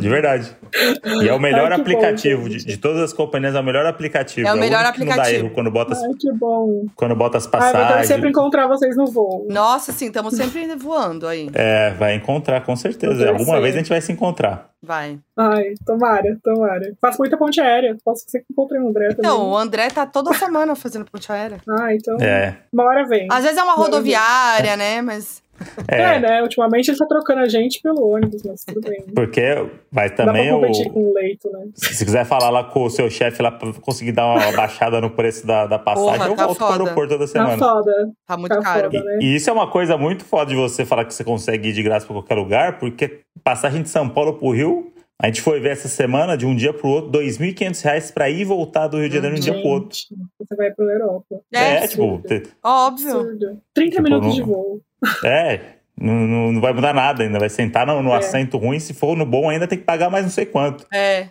De 0.00 0.08
verdade. 0.08 0.56
E 1.22 1.28
é 1.28 1.32
o 1.34 1.38
melhor 1.40 1.70
Ai, 1.70 1.70
que 1.70 1.76
bom, 1.76 1.82
aplicativo 1.82 2.48
de, 2.48 2.64
de 2.64 2.76
todas 2.76 3.02
as 3.02 3.12
companhias, 3.12 3.54
é 3.54 3.60
o 3.60 3.64
melhor 3.64 3.86
aplicativo. 3.86 4.46
É 4.48 4.52
o 4.52 4.56
melhor 4.56 4.80
único 4.84 4.94
que 4.94 5.00
Não 5.00 5.06
dá 5.08 5.12
aplicativo. 5.14 5.46
erro 5.46 5.54
quando 5.54 5.70
bota, 5.70 5.92
as- 5.92 6.02
Ai, 6.02 6.10
que 6.18 6.32
bom. 6.32 6.84
quando 6.94 7.14
bota 7.14 7.38
as 7.38 7.44
Ai, 7.46 7.50
passagens. 7.50 8.06
sempre 8.06 8.28
encontrar 8.30 8.66
vocês 8.66 8.96
no 8.96 9.06
voo. 9.06 9.46
Nossa, 9.50 9.92
sim, 9.92 10.06
estamos 10.06 10.34
sempre 10.34 10.66
voando 10.76 11.26
aí. 11.26 11.48
É, 11.54 11.90
vai 11.90 12.14
encontrar, 12.14 12.60
com 12.62 12.74
certeza. 12.76 13.28
Alguma 13.30 13.60
vez 13.60 13.74
a 13.74 13.78
gente 13.78 13.88
vai 13.88 14.00
se 14.00 14.12
encontrar. 14.12 14.70
Vai. 14.82 15.18
Ai, 15.36 15.72
tomara, 15.84 16.38
tomara. 16.44 16.92
Faço 17.00 17.18
muita 17.18 17.36
ponte 17.36 17.60
aérea. 17.60 17.96
Posso 18.04 18.24
ser 18.28 18.40
que 18.40 18.46
encontrei 18.52 18.80
um 18.80 18.88
André 18.88 19.08
Então, 19.10 19.36
também. 19.38 19.52
o 19.52 19.56
André 19.56 19.88
tá 19.88 20.06
toda 20.06 20.32
semana 20.34 20.76
fazendo 20.76 21.04
ponte 21.10 21.32
aérea. 21.32 21.58
Ah, 21.68 21.92
então. 21.92 22.16
É. 22.20 22.56
Uma 22.72 22.84
hora 22.84 23.04
vem. 23.08 23.26
Às 23.30 23.42
vezes 23.42 23.58
é 23.58 23.62
uma 23.62 23.74
rodoviária, 23.74 24.76
né? 24.76 25.02
Mas. 25.02 25.42
É, 25.88 26.00
É, 26.02 26.18
né? 26.20 26.42
Ultimamente 26.42 26.88
ele 26.90 26.98
tá 26.98 27.06
trocando 27.06 27.40
a 27.40 27.48
gente 27.48 27.80
pelo 27.82 28.08
ônibus, 28.10 28.42
mas 28.44 28.64
tudo 28.64 28.80
bem. 28.80 29.02
porque 29.14 29.42
vai 29.90 30.08
Dá 30.10 30.16
também 30.16 30.48
pra 30.48 30.56
o. 30.56 30.60
competir 30.60 30.90
com 30.92 31.00
o 31.00 31.14
leito, 31.14 31.50
né? 31.50 31.66
Se 31.74 32.04
quiser 32.04 32.24
falar 32.24 32.50
lá 32.50 32.64
com 32.64 32.84
o 32.84 32.90
seu 32.90 33.08
chefe 33.10 33.40
lá 33.42 33.50
pra 33.50 33.72
conseguir 33.74 34.12
dar 34.12 34.26
uma 34.26 34.52
baixada 34.52 35.00
no 35.00 35.10
preço 35.10 35.46
da, 35.46 35.66
da 35.66 35.78
passagem, 35.78 36.12
Porra, 36.18 36.28
eu 36.28 36.36
tá 36.36 36.44
volto 36.46 36.58
para 36.58 36.66
o 36.66 36.70
foda. 36.70 36.82
aeroporto 36.84 37.12
toda 37.14 37.24
Tá 37.26 37.32
semana. 37.32 37.58
foda. 37.58 37.92
Tá 38.26 38.36
muito 38.36 38.54
Tá 38.54 38.62
caro. 38.62 38.90
foda. 38.90 39.02
né? 39.04 39.18
E, 39.20 39.24
e 39.26 39.36
isso 39.36 39.48
é 39.50 39.52
uma 39.52 39.70
coisa 39.70 39.96
muito 39.96 40.24
foda 40.24 40.50
de 40.50 40.56
você 40.56 40.84
falar 40.84 41.04
que 41.04 41.14
você 41.14 41.24
consegue 41.24 41.68
ir 41.68 41.72
de 41.72 41.82
graça 41.82 42.06
pra 42.06 42.14
qualquer 42.14 42.34
lugar, 42.34 42.78
porque 42.78 43.20
passagem 43.42 43.82
de 43.82 43.88
São 43.88 44.08
Paulo 44.08 44.34
pro 44.34 44.50
Rio, 44.50 44.92
a 45.20 45.26
gente 45.26 45.40
foi 45.40 45.60
ver 45.60 45.70
essa 45.70 45.88
semana, 45.88 46.36
de 46.36 46.44
um 46.46 46.54
dia 46.54 46.72
pro 46.72 46.88
outro, 46.88 47.10
2.500 47.10 47.82
reais 47.82 48.10
pra 48.10 48.28
ir 48.28 48.40
e 48.40 48.44
voltar 48.44 48.86
do 48.86 48.98
Rio 48.98 49.08
de 49.08 49.14
Janeiro 49.14 49.36
de 49.36 49.40
um 49.50 49.52
dia 49.54 49.60
pro 49.62 49.70
outro. 49.70 49.98
Você 50.38 50.54
vai 50.56 50.70
pra 50.70 50.84
Europa. 50.84 51.40
É, 51.54 51.58
É, 51.84 51.88
tipo, 51.88 52.02
Óbvio. 52.04 52.42
Absurdo. 52.62 53.58
30 53.74 53.90
Tipo, 53.90 54.02
minutos 54.02 54.28
não- 54.28 54.34
de 54.34 54.42
voo. 54.42 54.80
é, 55.24 55.60
não, 55.98 56.12
não, 56.14 56.52
não 56.52 56.60
vai 56.60 56.74
mudar 56.74 56.92
nada 56.92 57.22
ainda. 57.22 57.38
Vai 57.38 57.48
sentar 57.48 57.86
no, 57.86 58.02
no 58.02 58.10
É. 58.12 58.16
assento 58.18 58.58
ruim, 58.58 58.78
se 58.78 58.92
for 58.92 59.16
no 59.16 59.24
bom 59.24 59.48
ainda 59.48 59.66
tem 59.66 59.78
que 59.78 59.84
pagar 59.84 60.10
mais 60.10 60.24
não 60.24 60.30
sei 60.30 60.44
quanto. 60.44 60.86
É. 60.92 61.28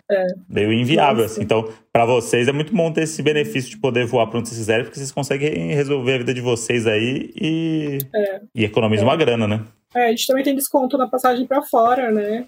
Meio 0.48 0.72
inviável, 0.72 1.22
Nossa. 1.22 1.34
assim. 1.34 1.42
Então, 1.44 1.68
pra 1.92 2.04
vocês 2.04 2.48
é 2.48 2.52
muito 2.52 2.74
bom 2.74 2.92
ter 2.92 3.02
esse 3.02 3.22
benefício 3.22 3.70
de 3.70 3.78
poder 3.78 4.04
voar 4.06 4.26
pra 4.26 4.40
onde 4.40 4.48
vocês 4.48 4.58
quiserem, 4.58 4.84
porque 4.84 4.98
vocês 4.98 5.12
conseguem 5.12 5.68
resolver 5.72 6.14
a 6.14 6.18
vida 6.18 6.34
de 6.34 6.40
vocês 6.40 6.86
aí 6.88 7.30
e, 7.40 7.98
É. 8.14 8.40
e 8.54 8.64
economiza 8.64 9.02
É. 9.02 9.04
uma 9.06 9.16
grana, 9.16 9.46
né? 9.46 9.62
É, 9.94 10.06
a 10.06 10.08
gente 10.08 10.26
também 10.26 10.42
tem 10.44 10.54
desconto 10.56 10.98
na 10.98 11.06
passagem 11.08 11.46
pra 11.46 11.62
fora, 11.62 12.10
né? 12.10 12.44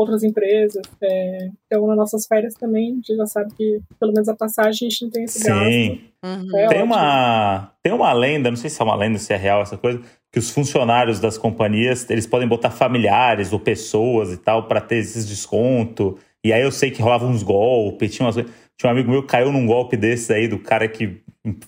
Outra- 0.00 0.14
outras 0.14 0.24
empresas. 0.24 0.82
É, 1.02 1.48
então, 1.66 1.86
nas 1.86 1.96
nossas 1.96 2.26
férias 2.26 2.54
também, 2.54 2.92
a 2.92 2.94
gente 2.94 3.16
já 3.16 3.26
sabe 3.26 3.54
que 3.54 3.80
pelo 3.98 4.12
menos 4.12 4.28
a 4.28 4.34
passagem 4.34 4.86
a 4.88 4.90
gente 4.90 5.02
não 5.02 5.10
tem 5.10 5.24
esse 5.24 5.44
gasto. 5.46 5.64
Sim. 5.70 6.00
Uhum. 6.24 6.56
É 6.58 6.68
tem 6.68 6.78
ótimo. 6.78 6.84
uma 6.84 7.72
tem 7.82 7.92
uma 7.92 8.12
lenda, 8.12 8.50
não 8.50 8.56
sei 8.56 8.68
se 8.68 8.80
é 8.80 8.84
uma 8.84 8.94
lenda, 8.96 9.18
se 9.18 9.32
é 9.32 9.36
real 9.36 9.62
essa 9.62 9.76
coisa, 9.78 10.00
que 10.30 10.38
os 10.38 10.50
funcionários 10.50 11.18
das 11.18 11.38
companhias, 11.38 12.08
eles 12.10 12.26
podem 12.26 12.46
botar 12.46 12.70
familiares 12.70 13.52
ou 13.52 13.58
pessoas 13.60 14.32
e 14.32 14.36
tal 14.36 14.68
pra 14.68 14.80
ter 14.80 14.96
esses 14.96 15.26
desconto. 15.26 16.18
E 16.44 16.52
aí 16.52 16.62
eu 16.62 16.70
sei 16.72 16.90
que 16.90 17.02
rolava 17.02 17.26
uns 17.26 17.42
golpes, 17.42 18.14
tinha, 18.14 18.26
umas... 18.26 18.36
tinha 18.80 18.88
um 18.90 18.92
amigo 18.94 19.10
meu 19.10 19.22
que 19.22 19.28
caiu 19.28 19.52
num 19.52 19.66
golpe 19.66 19.94
desses 19.96 20.30
aí 20.30 20.48
do 20.48 20.58
cara 20.58 20.88
que 20.88 21.20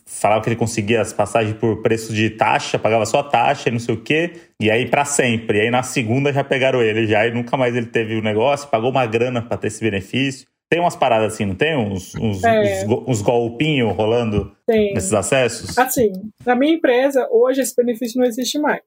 falava 0.06 0.42
que 0.42 0.48
ele 0.48 0.56
conseguia 0.56 1.00
as 1.00 1.12
passagens 1.12 1.54
por 1.56 1.82
preço 1.82 2.12
de 2.12 2.30
taxa, 2.30 2.78
pagava 2.78 3.04
só 3.06 3.18
a 3.20 3.24
taxa 3.24 3.68
e 3.68 3.72
não 3.72 3.78
sei 3.78 3.94
o 3.94 4.00
quê, 4.02 4.32
e 4.60 4.70
aí 4.70 4.88
pra 4.88 5.04
sempre. 5.04 5.58
E 5.58 5.60
aí 5.62 5.70
na 5.70 5.82
segunda 5.82 6.32
já 6.32 6.42
pegaram 6.42 6.82
ele 6.82 7.06
já 7.06 7.26
e 7.26 7.32
nunca 7.32 7.56
mais 7.56 7.74
ele 7.76 7.86
teve 7.86 8.16
o 8.16 8.22
negócio, 8.22 8.68
pagou 8.68 8.90
uma 8.90 9.04
grana 9.06 9.42
pra 9.42 9.56
ter 9.58 9.66
esse 9.68 9.80
benefício. 9.82 10.46
Tem 10.70 10.80
umas 10.80 10.96
paradas 10.96 11.34
assim, 11.34 11.44
não 11.44 11.54
tem? 11.54 11.76
Uns, 11.76 12.14
uns, 12.14 12.42
É. 12.42 12.86
uns, 12.86 13.04
uns 13.06 13.20
golpinhos 13.22 13.94
rolando 13.94 14.56
Tem. 14.66 14.94
nesses 14.94 15.12
acessos? 15.12 15.76
Assim, 15.78 16.10
na 16.46 16.56
minha 16.56 16.72
empresa, 16.74 17.28
hoje 17.30 17.60
esse 17.60 17.74
benefício 17.76 18.18
não 18.18 18.26
existe 18.26 18.58
mais. 18.58 18.80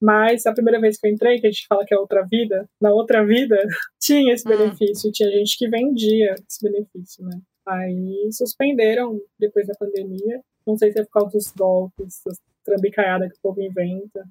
Mas 0.00 0.46
a 0.46 0.52
primeira 0.52 0.80
vez 0.80 0.98
que 0.98 1.06
eu 1.06 1.12
entrei, 1.12 1.40
que 1.40 1.46
a 1.46 1.50
gente 1.50 1.66
fala 1.68 1.84
que 1.84 1.92
é 1.94 1.98
outra 1.98 2.24
vida, 2.28 2.64
na 2.80 2.90
outra 2.92 3.24
vida, 3.26 3.56
tinha 4.00 4.34
esse 4.34 4.46
Hum. 4.48 4.56
benefício. 4.56 5.10
Tinha 5.12 5.30
gente 5.30 5.56
que 5.58 5.68
vendia 5.68 6.34
esse 6.48 6.62
benefício, 6.62 7.24
né? 7.24 7.38
Aí 7.66 8.28
suspenderam 8.32 9.20
depois 9.38 9.66
da 9.66 9.74
pandemia. 9.74 10.40
Não 10.66 10.76
sei 10.76 10.92
se 10.92 11.00
é 11.00 11.04
por 11.04 11.12
causa 11.12 11.30
dos 11.30 11.52
golpes, 11.52 12.20
das 12.24 12.38
trambicaiadas 12.64 13.32
que 13.32 13.38
o 13.38 13.42
povo 13.42 13.60
inventa. 13.60 14.24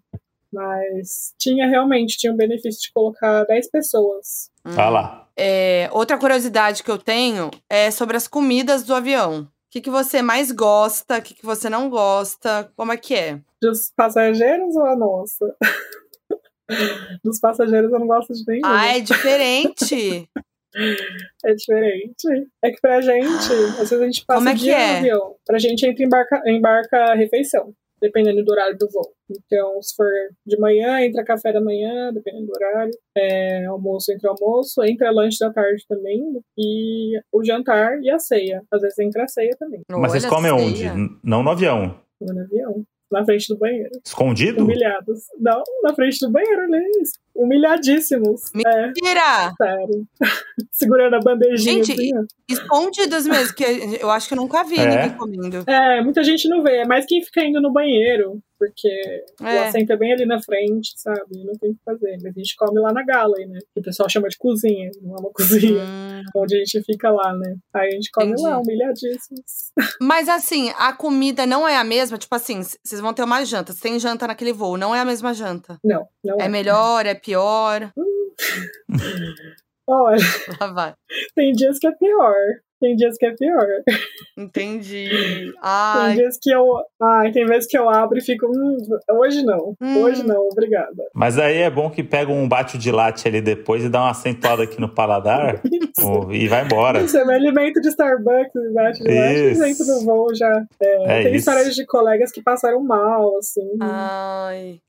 Mas 0.52 1.34
tinha 1.38 1.68
realmente, 1.68 2.18
tinha 2.18 2.34
o 2.34 2.36
benefício 2.36 2.82
de 2.82 2.92
colocar 2.94 3.46
10 3.46 3.70
pessoas. 3.70 4.52
Vai 4.64 4.92
lá. 4.92 5.30
É, 5.38 5.90
outra 5.94 6.18
curiosidade 6.18 6.84
que 6.84 6.92
eu 6.92 6.98
tenho 6.98 7.50
é 7.70 7.90
sobre 7.90 8.18
as 8.18 8.28
comidas 8.28 8.84
do 8.84 8.94
avião. 8.94 9.44
O 9.44 9.48
que, 9.72 9.80
que 9.80 9.90
você 9.90 10.22
mais 10.22 10.52
gosta? 10.52 11.18
O 11.18 11.22
que, 11.22 11.34
que 11.34 11.46
você 11.46 11.70
não 11.70 11.90
gosta? 11.90 12.70
Como 12.76 12.92
é 12.92 12.98
que 12.98 13.16
é? 13.16 13.40
Dos 13.62 13.92
passageiros 13.96 14.76
ou 14.76 14.86
a 14.86 14.96
nossa? 14.98 15.56
Dos 17.24 17.40
passageiros 17.40 17.92
eu 17.92 18.00
não 18.00 18.08
gosto 18.08 18.34
de 18.34 18.44
nenhum. 18.46 18.62
Ah, 18.66 18.88
é 18.88 19.00
diferente. 19.00 20.30
É 21.46 21.54
diferente. 21.54 22.28
É 22.64 22.72
que 22.72 22.80
pra 22.82 23.02
gente, 23.02 23.52
às 23.80 23.90
vezes 23.90 24.02
a 24.02 24.06
gente 24.06 24.26
passa 24.26 24.40
Como 24.40 24.50
é 24.50 24.54
dia 24.54 24.78
é? 24.78 24.92
no 24.94 24.98
avião. 25.00 25.36
Pra 25.46 25.60
gente 25.60 25.86
entra 25.86 26.04
embarca, 26.04 26.42
embarca 26.46 26.98
a 27.12 27.16
refeição, 27.16 27.74
dependendo 28.02 28.44
do 28.44 28.52
horário 28.52 28.78
do 28.78 28.88
voo. 28.90 29.14
Então, 29.30 29.82
se 29.82 29.96
for 29.96 30.10
de 30.46 30.58
manhã, 30.60 31.02
entra 31.02 31.24
café 31.24 31.52
da 31.52 31.62
manhã, 31.62 32.12
dependendo 32.14 32.48
do 32.48 32.54
horário. 32.54 32.92
É, 33.18 33.66
almoço 33.66 34.12
entra 34.12 34.30
almoço, 34.30 34.84
entra 34.84 35.12
lanche 35.12 35.40
da 35.40 35.52
tarde 35.52 35.84
também. 35.88 36.22
E 36.58 37.20
o 37.32 37.44
jantar 37.44 38.02
e 38.02 38.10
a 38.10 38.20
ceia. 38.20 38.62
Às 38.72 38.82
vezes 38.82 38.98
entra 39.00 39.24
a 39.24 39.28
ceia 39.28 39.56
também, 39.60 39.82
Mas 39.90 40.12
vocês 40.12 40.26
comem 40.26 40.52
onde? 40.52 40.86
Não 41.24 41.44
no 41.44 41.50
avião. 41.50 42.00
no 42.22 42.42
avião. 42.42 42.84
Na 43.12 43.26
frente 43.26 43.50
do 43.50 43.58
banheiro. 43.60 43.90
Escondido? 44.06 44.64
Humilhados. 44.64 45.26
Não, 45.38 45.62
na 45.84 45.94
frente 45.94 46.18
do 46.26 46.32
banheiro, 46.32 46.70
né? 46.70 46.80
Humilhadíssimos. 47.36 48.42
É, 48.66 48.88
Mentira! 48.88 49.54
sério. 49.58 50.08
Segurando 50.72 51.16
a 51.16 51.20
bandejinha 51.20 51.84
Gente, 51.84 51.92
assim, 51.92 52.12
ó. 52.18 52.24
Escondidas 52.50 53.26
mesmo, 53.28 53.56
que 53.56 53.64
eu 54.02 54.10
acho 54.10 54.28
que 54.28 54.34
eu 54.34 54.38
nunca 54.38 54.64
vi 54.64 54.78
É? 54.80 54.86
ninguém 55.06 55.18
comendo. 55.18 55.64
É, 55.70 56.02
muita 56.02 56.24
gente 56.24 56.48
não 56.50 56.62
vê, 56.64 56.78
é 56.78 56.86
mais 56.86 57.06
quem 57.06 57.24
fica 57.24 57.44
indo 57.44 57.62
no 57.62 57.72
banheiro, 57.72 58.40
porque 58.60 59.24
o 59.42 59.46
É. 59.46 59.68
assento 59.68 59.92
é 59.94 59.98
bem 59.98 60.14
ali 60.14 60.26
na 60.26 60.42
frente, 60.42 60.92
sabe? 60.98 61.44
Não 61.46 61.54
tem 61.54 61.72
o 61.72 61.74
que 61.74 61.80
fazer. 61.84 62.18
Mas 62.22 62.36
a 62.36 62.40
gente 62.40 62.56
come 62.58 62.80
lá 62.80 62.92
na 62.94 63.04
gala, 63.04 63.34
né? 63.48 63.60
Que 63.74 63.80
o 63.80 63.84
pessoal 63.84 64.10
chama 64.10 64.28
de 64.28 64.38
cozinha, 64.38 64.90
não 65.02 65.16
é 65.16 65.20
uma 65.20 65.32
cozinha. 65.32 65.82
Hum. 65.84 66.22
Onde 66.36 66.56
a 66.56 66.60
gente 66.60 66.84
fica 66.84 67.10
lá, 67.10 67.34
né? 67.34 67.56
Aí 67.74 67.88
a 67.88 67.92
gente 67.92 68.10
come 68.12 68.32
Entendi. 68.32 68.44
lá, 68.44 68.60
humilhadíssimos. 68.60 69.72
Mas 70.02 70.28
assim, 70.30 70.72
a 70.78 70.94
comida 70.94 71.46
não 71.46 71.68
é 71.68 71.76
a 71.78 71.84
mesma? 71.84 72.18
Tipo 72.18 72.36
assim, 72.36 72.62
vocês 72.62 73.00
vão 73.02 73.14
ter 73.14 73.24
uma 73.24 73.44
janta. 73.46 73.72
Você 73.74 73.82
tem 73.82 73.98
janta 74.00 74.28
naquele 74.28 74.54
voo, 74.54 74.78
não 74.78 74.94
é 74.94 75.00
a 75.00 75.06
mesma 75.06 75.34
janta. 75.34 75.78
Não, 75.84 76.06
não 76.24 76.38
é. 76.40 76.46
É 76.46 76.50
melhor, 76.50 77.06
é 77.06 77.16
pior? 77.22 77.92
Olha, 79.88 80.18
Lá 80.60 80.68
vai. 80.74 80.94
tem 81.36 81.52
dias 81.52 81.78
que 81.80 81.88
é 81.88 81.92
pior. 81.92 82.36
Tem 82.80 82.96
dias 82.96 83.16
que 83.16 83.26
é 83.28 83.32
pior. 83.36 83.68
Entendi. 84.36 85.08
Tem 85.52 85.54
Ai, 85.62 86.16
dias 86.16 86.36
que 86.42 86.50
eu. 86.50 86.66
Ai, 87.00 87.32
tem 87.32 87.46
vezes 87.46 87.70
que 87.70 87.78
eu 87.78 87.88
abro 87.88 88.18
e 88.18 88.22
fico. 88.22 88.48
Hum, 88.48 88.78
hoje 89.12 89.44
não. 89.44 89.76
Hum. 89.80 89.98
Hoje 90.02 90.24
não, 90.26 90.48
obrigada. 90.52 91.04
Mas 91.14 91.38
aí 91.38 91.58
é 91.60 91.70
bom 91.70 91.92
que 91.92 92.02
pega 92.04 92.32
um 92.32 92.48
bate 92.50 92.80
de 92.80 92.92
latte 92.92 93.28
ali 93.28 93.40
depois 93.40 93.84
e 93.84 93.90
dá 93.90 94.00
uma 94.02 94.10
acentuada 94.12 94.64
aqui 94.64 94.82
no 94.82 94.90
paladar 94.90 95.62
e 96.32 96.48
vai 96.48 96.66
embora. 96.66 97.02
Isso 97.04 97.18
é 97.20 97.24
meu 97.24 97.36
alimento 97.36 97.80
de 97.82 97.90
Starbucks, 97.90 98.56
embaixo 98.56 99.04
de 99.04 99.12
Isso. 99.52 99.62
dentro 99.62 99.86
do 99.86 100.04
voo 100.06 100.34
já. 100.34 100.64
É, 100.82 101.20
É 101.20 101.24
tem 101.24 101.36
isso. 101.36 101.50
histórias 101.50 101.76
de 101.76 101.86
colegas 101.86 102.32
que 102.32 102.42
passaram 102.42 102.82
mal, 102.82 103.38
assim. 103.38 103.78
ai, 103.80 104.80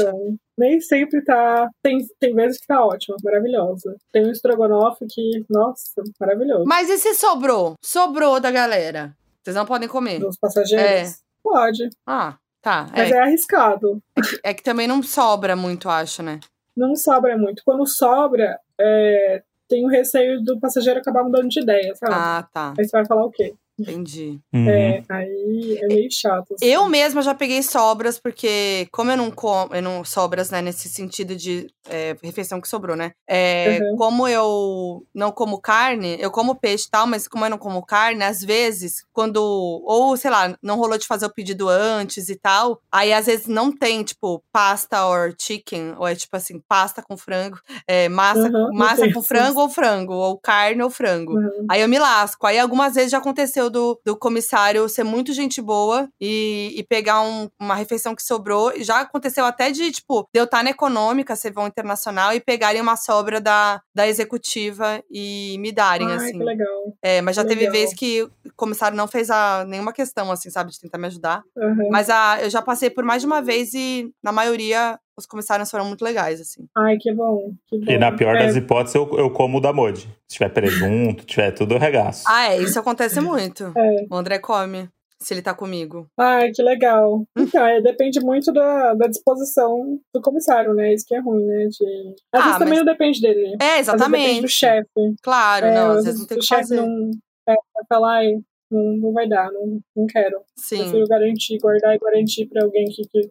Então, 0.00 0.36
nem 0.56 0.80
sempre 0.80 1.22
tá. 1.22 1.68
Tem, 1.82 1.98
tem 2.18 2.34
vezes 2.34 2.58
que 2.58 2.66
tá 2.66 2.84
ótima, 2.84 3.16
maravilhosa. 3.22 3.96
Tem 4.12 4.26
um 4.26 4.30
estrogonofe 4.30 5.06
que, 5.08 5.44
nossa, 5.48 6.02
maravilhoso. 6.20 6.64
Mas 6.66 6.88
e 6.88 6.98
se 6.98 7.14
sobrou? 7.14 7.74
Sobrou 7.82 8.40
da 8.40 8.50
galera. 8.50 9.14
Vocês 9.42 9.54
não 9.56 9.64
podem 9.66 9.88
comer. 9.88 10.18
Dos 10.20 10.36
passageiros? 10.38 11.22
Pode, 11.42 11.88
Ah, 12.06 12.36
tá. 12.60 12.88
mas 12.92 13.10
É, 13.10 13.14
é. 13.14 13.18
arriscado. 13.20 14.02
é 14.42 14.52
que 14.52 14.62
também 14.62 14.86
não 14.86 15.02
sobra 15.02 15.54
muito, 15.56 15.88
acho, 15.88 16.22
né? 16.22 16.40
Não 16.76 16.94
sobra 16.94 17.36
muito. 17.38 17.62
Quando 17.64 17.86
sobra, 17.86 18.58
é, 18.78 19.42
tem 19.68 19.84
o 19.84 19.88
receio 19.88 20.42
do 20.42 20.58
passageiro 20.60 21.00
acabar 21.00 21.24
mudando 21.24 21.48
de 21.48 21.60
ideia, 21.60 21.94
sabe? 21.96 22.12
Ah, 22.14 22.46
tá. 22.52 22.74
Aí 22.78 22.84
você 22.84 22.90
vai 22.96 23.06
falar 23.06 23.24
o 23.24 23.30
quê? 23.30 23.54
Entendi. 23.78 24.40
Uhum. 24.52 24.68
É, 24.68 25.02
aí 25.08 25.78
é 25.82 25.86
meio 25.86 26.08
chato. 26.10 26.54
assim. 26.54 26.66
Eu 26.66 26.88
mesma 26.88 27.22
já 27.22 27.34
peguei 27.34 27.62
sobras, 27.62 28.18
porque 28.18 28.88
como 28.90 29.10
eu 29.10 29.16
não 29.16 29.30
como, 29.30 29.74
eu 29.74 29.82
não 29.82 30.04
sobras, 30.04 30.50
né, 30.50 30.60
nesse 30.60 30.88
sentido 30.88 31.36
de 31.36 31.68
é, 31.88 32.16
refeição 32.22 32.60
que 32.60 32.68
sobrou, 32.68 32.96
né? 32.96 33.12
É, 33.28 33.78
Uhum. 33.78 33.96
Como 33.96 34.26
eu 34.28 35.06
não 35.14 35.30
como 35.30 35.60
carne, 35.60 36.16
eu 36.20 36.30
como 36.30 36.54
peixe 36.54 36.86
e 36.86 36.90
tal, 36.90 37.06
mas 37.06 37.28
como 37.28 37.44
eu 37.44 37.50
não 37.50 37.58
como 37.58 37.84
carne, 37.84 38.24
às 38.24 38.40
vezes, 38.40 39.04
quando, 39.12 39.38
ou 39.84 40.16
sei 40.16 40.30
lá, 40.30 40.56
não 40.62 40.76
rolou 40.76 40.98
de 40.98 41.06
fazer 41.06 41.26
o 41.26 41.32
pedido 41.32 41.68
antes 41.68 42.28
e 42.28 42.36
tal, 42.36 42.80
aí 42.90 43.12
às 43.12 43.26
vezes 43.26 43.46
não 43.46 43.70
tem, 43.70 44.02
tipo, 44.02 44.42
pasta 44.52 45.06
or 45.06 45.34
chicken, 45.38 45.94
ou 45.98 46.06
é 46.06 46.14
tipo 46.14 46.36
assim, 46.36 46.60
pasta 46.68 47.02
com 47.02 47.16
frango, 47.16 47.58
é, 47.86 48.08
massa, 48.08 48.48
Uhum, 48.48 48.70
massa 48.74 49.12
com 49.12 49.22
frango 49.22 49.60
ou 49.60 49.68
frango, 49.68 50.14
ou 50.14 50.38
carne 50.38 50.82
ou 50.82 50.90
frango. 50.90 51.34
Uhum. 51.34 51.66
Aí 51.70 51.80
eu 51.80 51.88
me 51.88 51.98
lasco. 51.98 52.46
Aí 52.46 52.58
algumas 52.58 52.94
vezes 52.94 53.10
já 53.10 53.18
aconteceu 53.18 53.67
aconteceu 53.68 53.70
do, 53.70 54.00
do 54.04 54.16
comissário 54.16 54.88
ser 54.88 55.04
muito 55.04 55.32
gente 55.32 55.60
boa 55.60 56.08
e, 56.20 56.72
e 56.76 56.82
pegar 56.84 57.20
um- 57.20 57.48
uma 57.60 57.74
refeição 57.74 58.14
que 58.14 58.22
sobrou. 58.22 58.72
Já 58.82 59.00
aconteceu 59.00 59.44
até 59.44 59.70
de, 59.70 59.90
tipo, 59.92 60.26
de 60.32 60.40
eu 60.40 60.44
estar 60.44 60.62
na 60.64 60.70
econômica, 60.70 61.36
ser 61.36 61.52
vão 61.52 61.66
internacional, 61.66 62.32
e 62.32 62.40
pegarem 62.40 62.80
uma 62.80 62.96
sobra 62.96 63.40
da, 63.40 63.80
da 63.94 64.06
executiva 64.08 65.02
e 65.10 65.56
me 65.58 65.70
darem, 65.72 66.08
Ai, 66.08 66.16
assim. 66.16 66.38
que 66.38 66.44
legal. 66.44 66.96
É, 67.02 67.20
mas 67.22 67.36
já 67.36 67.44
teve 67.44 67.60
legal. 67.60 67.72
vez 67.72 67.94
que 67.94 68.22
o 68.22 68.30
comissário 68.56 68.96
não 68.96 69.06
fez 69.06 69.30
a, 69.30 69.64
nenhuma 69.66 69.92
questão, 69.92 70.30
assim, 70.32 70.50
sabe, 70.50 70.70
de 70.72 70.80
tentar 70.80 70.98
me 70.98 71.06
ajudar. 71.06 71.42
Aham. 71.56 71.88
Mas 71.90 72.10
a, 72.10 72.38
eu 72.42 72.50
já 72.50 72.62
passei 72.62 72.90
por 72.90 73.04
mais 73.04 73.22
de 73.22 73.26
uma 73.26 73.42
vez 73.42 73.74
e, 73.74 74.10
na 74.22 74.32
maioria, 74.32 74.98
os 75.18 75.26
comissários 75.26 75.70
foram 75.70 75.84
muito 75.84 76.02
legais, 76.04 76.40
assim. 76.40 76.64
Ai, 76.76 76.96
que 76.96 77.12
bom. 77.12 77.52
Que 77.66 77.78
bom. 77.78 77.90
E 77.92 77.98
na 77.98 78.12
pior 78.12 78.36
É, 78.36 78.46
das 78.46 78.56
hipóteses, 78.56 78.94
eu, 78.94 79.10
eu 79.18 79.30
como 79.30 79.58
o 79.58 79.60
da 79.60 79.72
Modi. 79.72 80.02
Se 80.28 80.38
tiver 80.38 80.48
presunto, 80.50 81.24
tiver 81.26 81.50
tudo, 81.50 81.74
eu 81.74 81.78
regaço. 81.78 82.24
Ah, 82.28 82.52
é, 82.52 82.62
isso 82.62 82.78
acontece 82.78 83.20
muito. 83.20 83.64
É. 83.76 84.06
O 84.10 84.14
André 84.14 84.38
come, 84.38 84.88
se 85.20 85.34
ele 85.34 85.42
tá 85.42 85.52
comigo. 85.52 86.06
Ai, 86.16 86.50
que 86.52 86.62
legal. 86.62 87.24
Então, 87.36 87.66
é, 87.66 87.80
depende 87.82 88.20
muito 88.20 88.52
da, 88.52 88.94
da 88.94 89.06
disposição 89.08 89.98
do 90.14 90.20
comissário, 90.22 90.72
né? 90.74 90.94
Isso 90.94 91.04
que 91.06 91.14
é 91.14 91.20
ruim, 91.20 91.44
né? 91.44 91.66
De... 91.66 92.14
Às 92.32 92.40
Ah, 92.40 92.44
vezes 92.44 92.58
também 92.58 92.74
mas- 92.76 92.78
não 92.86 92.92
depende 92.92 93.20
dele. 93.20 93.56
É, 93.60 93.64
Às 93.80 93.86
vezes 93.86 93.86
depende 93.86 93.92
exatamente. 93.92 94.40
do 94.42 94.48
chefe. 94.48 95.14
Claro, 95.22 95.66
É, 95.66 95.74
não, 95.74 95.90
às 95.90 95.96
às 95.98 96.04
vezes 96.04 96.20
não 96.20 96.26
tem 96.28 96.36
o 96.36 96.38
o 96.38 96.40
que 96.40 96.46
chefe 96.46 96.62
fazer. 96.62 96.76
não 96.76 97.10
é, 97.48 97.52
vai 97.54 97.84
falar, 97.88 98.22
não, 98.70 98.82
não 98.98 99.12
vai 99.12 99.28
dar, 99.28 99.50
não, 99.50 99.80
não 99.96 100.06
quero. 100.06 100.38
Sim, 100.56 100.78
Prefiro 100.82 101.06
garantir, 101.08 101.58
guardar 101.58 101.94
e 101.96 101.98
garantir 101.98 102.46
pra 102.46 102.62
alguém 102.62 102.84
que, 102.84 103.02
que, 103.08 103.28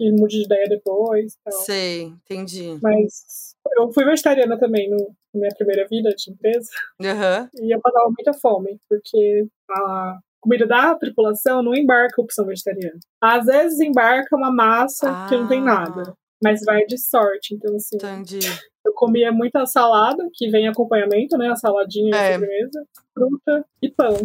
que 0.00 0.10
mude 0.12 0.38
de 0.38 0.44
ideia 0.44 0.66
depois. 0.66 1.36
Tal. 1.44 1.52
sei, 1.60 2.02
entendi. 2.04 2.78
Mas 2.82 3.54
eu 3.76 3.92
fui 3.92 4.04
vegetariana 4.04 4.58
também 4.58 4.88
no, 4.88 4.96
na 4.96 5.40
minha 5.40 5.54
primeira 5.56 5.86
vida 5.86 6.10
de 6.16 6.30
empresa. 6.32 6.70
Aham. 7.02 7.48
E 7.60 7.74
eu 7.74 7.80
passava 7.80 8.06
muita 8.06 8.32
fome, 8.32 8.78
porque 8.88 9.46
a 9.70 10.18
comida 10.40 10.66
da 10.66 10.94
tripulação 10.94 11.62
não 11.62 11.74
embarca 11.74 12.22
opção 12.22 12.46
vegetariana. 12.46 12.98
Às 13.20 13.44
vezes 13.44 13.78
embarca 13.80 14.34
uma 14.36 14.50
massa 14.50 15.26
que 15.28 15.36
não 15.36 15.46
tem 15.46 15.60
Ah. 15.60 15.64
nada, 15.64 16.14
mas 16.42 16.62
vai 16.64 16.86
de 16.86 16.96
sorte. 16.96 17.54
Então, 17.54 17.76
assim, 17.76 17.96
Entendi. 17.96 18.38
eu 18.86 18.94
comia 18.94 19.30
muita 19.30 19.66
salada, 19.66 20.26
que 20.32 20.48
vem 20.48 20.66
acompanhamento, 20.66 21.36
né? 21.36 21.50
A 21.50 21.56
saladinha, 21.56 22.16
É. 22.16 22.30
a 22.30 22.32
sobremesa, 22.34 22.86
fruta 23.12 23.66
e 23.82 23.90
pão. 23.90 24.16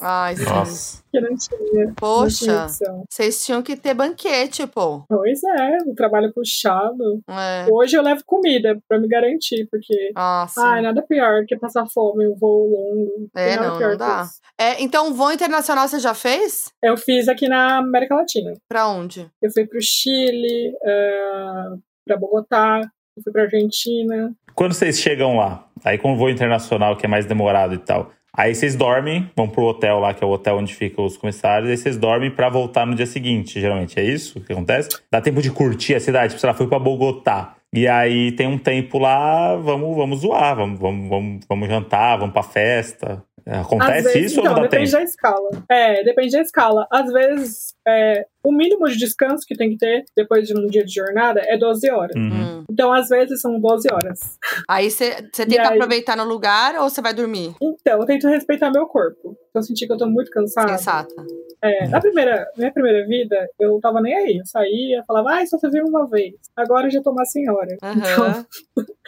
Ai, 0.00 0.36
sim. 0.36 0.44
Nossa. 0.44 1.02
que 1.10 1.20
não 1.20 1.36
tinha, 1.36 1.60
não 1.60 1.70
tinha 1.70 1.94
Poxa, 1.96 2.66
vocês 3.08 3.44
tinham 3.44 3.62
que 3.62 3.76
ter 3.76 3.94
banquete, 3.94 4.66
pô. 4.66 5.04
Pois 5.08 5.42
é, 5.42 5.78
o 5.86 5.94
trabalho 5.94 6.32
puxado. 6.32 7.22
É. 7.28 7.66
Hoje 7.70 7.96
eu 7.96 8.02
levo 8.02 8.22
comida 8.26 8.78
pra 8.88 8.98
me 8.98 9.08
garantir, 9.08 9.66
porque. 9.70 10.12
Ah, 10.14 10.46
sim. 10.48 10.60
Ai, 10.62 10.82
nada 10.82 11.02
pior 11.02 11.44
que 11.46 11.56
passar 11.56 11.86
fome, 11.92 12.26
um 12.28 12.36
voo 12.36 12.68
longo. 12.68 13.30
É, 13.34 13.56
nada 13.56 13.68
não, 13.68 13.78
pior 13.78 13.90
não 13.90 13.92
que 13.92 13.98
dá. 13.98 14.26
É, 14.58 14.82
então, 14.82 15.14
voo 15.14 15.32
internacional 15.32 15.88
você 15.88 15.98
já 15.98 16.14
fez? 16.14 16.72
Eu 16.82 16.96
fiz 16.96 17.28
aqui 17.28 17.48
na 17.48 17.78
América 17.78 18.14
Latina. 18.14 18.52
Pra 18.68 18.88
onde? 18.88 19.30
Eu 19.42 19.50
fui 19.52 19.66
pro 19.66 19.80
Chile, 19.80 20.72
ah, 20.84 21.76
pra 22.06 22.16
Bogotá, 22.16 22.80
eu 23.16 23.22
fui 23.22 23.32
pra 23.32 23.42
Argentina. 23.42 24.32
Quando 24.54 24.74
vocês 24.74 24.98
chegam 24.98 25.36
lá, 25.36 25.68
aí 25.84 25.98
com 25.98 26.12
o 26.12 26.16
voo 26.16 26.28
internacional, 26.28 26.96
que 26.96 27.06
é 27.06 27.08
mais 27.08 27.26
demorado 27.26 27.74
e 27.74 27.78
tal, 27.78 28.10
aí 28.32 28.54
vocês 28.54 28.74
dormem, 28.76 29.30
vão 29.36 29.48
pro 29.48 29.64
hotel 29.64 29.98
lá, 29.98 30.14
que 30.14 30.22
é 30.22 30.26
o 30.26 30.30
hotel 30.30 30.56
onde 30.58 30.74
ficam 30.74 31.04
os 31.04 31.16
comissários, 31.16 31.70
aí 31.70 31.76
vocês 31.76 31.96
dormem 31.96 32.30
pra 32.30 32.48
voltar 32.48 32.86
no 32.86 32.94
dia 32.94 33.06
seguinte, 33.06 33.60
geralmente. 33.60 33.98
É 33.98 34.02
isso 34.04 34.40
que 34.40 34.52
acontece? 34.52 34.88
Dá 35.10 35.20
tempo 35.20 35.42
de 35.42 35.50
curtir 35.50 35.94
a 35.94 36.00
cidade, 36.00 36.28
tipo, 36.30 36.40
sei 36.40 36.48
lá, 36.48 36.54
foi 36.54 36.66
pra 36.66 36.78
Bogotá. 36.78 37.54
E 37.72 37.86
aí 37.86 38.32
tem 38.32 38.46
um 38.46 38.56
tempo 38.58 38.98
lá, 38.98 39.54
vamos, 39.56 39.94
vamos 39.96 40.20
zoar, 40.20 40.56
vamos, 40.56 40.78
vamos, 40.80 41.08
vamos, 41.08 41.40
vamos 41.46 41.68
jantar, 41.68 42.16
vamos 42.18 42.32
pra 42.32 42.42
festa. 42.42 43.22
Às 43.46 43.66
Acontece 43.66 44.02
vezes, 44.12 44.32
isso 44.32 44.40
então, 44.40 44.52
ou 44.52 44.56
não 44.56 44.62
dá 44.62 44.68
depende 44.68 44.90
tempo? 44.90 45.02
da 45.02 45.08
escala. 45.08 45.50
É, 45.70 46.04
depende 46.04 46.32
da 46.32 46.42
escala. 46.42 46.86
Às 46.90 47.12
vezes, 47.12 47.74
é, 47.88 48.26
o 48.44 48.52
mínimo 48.52 48.88
de 48.88 48.96
descanso 48.96 49.46
que 49.46 49.56
tem 49.56 49.70
que 49.70 49.78
ter 49.78 50.04
depois 50.16 50.46
de 50.46 50.56
um 50.56 50.66
dia 50.66 50.84
de 50.84 50.92
jornada 50.94 51.40
é 51.44 51.56
12 51.56 51.90
horas. 51.90 52.14
Uhum. 52.16 52.30
Hum. 52.32 52.64
Então, 52.70 52.92
às 52.92 53.08
vezes, 53.08 53.40
são 53.40 53.58
12 53.58 53.88
horas. 53.92 54.38
Aí 54.68 54.90
você 54.90 55.22
tem 55.32 55.46
que 55.46 55.58
aí? 55.58 55.66
aproveitar 55.66 56.16
no 56.16 56.24
lugar 56.24 56.76
ou 56.76 56.88
você 56.88 57.00
vai 57.00 57.14
dormir? 57.14 57.54
Então, 57.60 58.00
eu 58.00 58.06
tento 58.06 58.28
respeitar 58.28 58.70
meu 58.70 58.86
corpo. 58.86 59.36
Se 59.52 59.58
eu 59.58 59.62
sentir 59.62 59.86
que 59.86 59.92
eu 59.92 59.98
tô 59.98 60.06
muito 60.06 60.30
cansada. 60.30 60.76
Sensata. 60.76 61.14
É, 61.62 61.88
na 61.88 62.00
primeira, 62.00 62.46
minha 62.56 62.72
primeira 62.72 63.06
vida, 63.06 63.48
eu 63.58 63.80
tava 63.80 64.00
nem 64.00 64.14
aí. 64.14 64.38
Eu 64.38 64.46
saía, 64.46 65.02
falava, 65.06 65.30
ai, 65.30 65.46
só 65.46 65.58
você 65.58 65.68
viu 65.68 65.84
uma 65.86 66.06
vez. 66.06 66.34
Agora 66.56 66.86
eu 66.86 66.90
já 66.90 67.02
tô 67.02 67.10
uma 67.10 67.24
senhora. 67.24 67.76
Aham. 67.82 68.46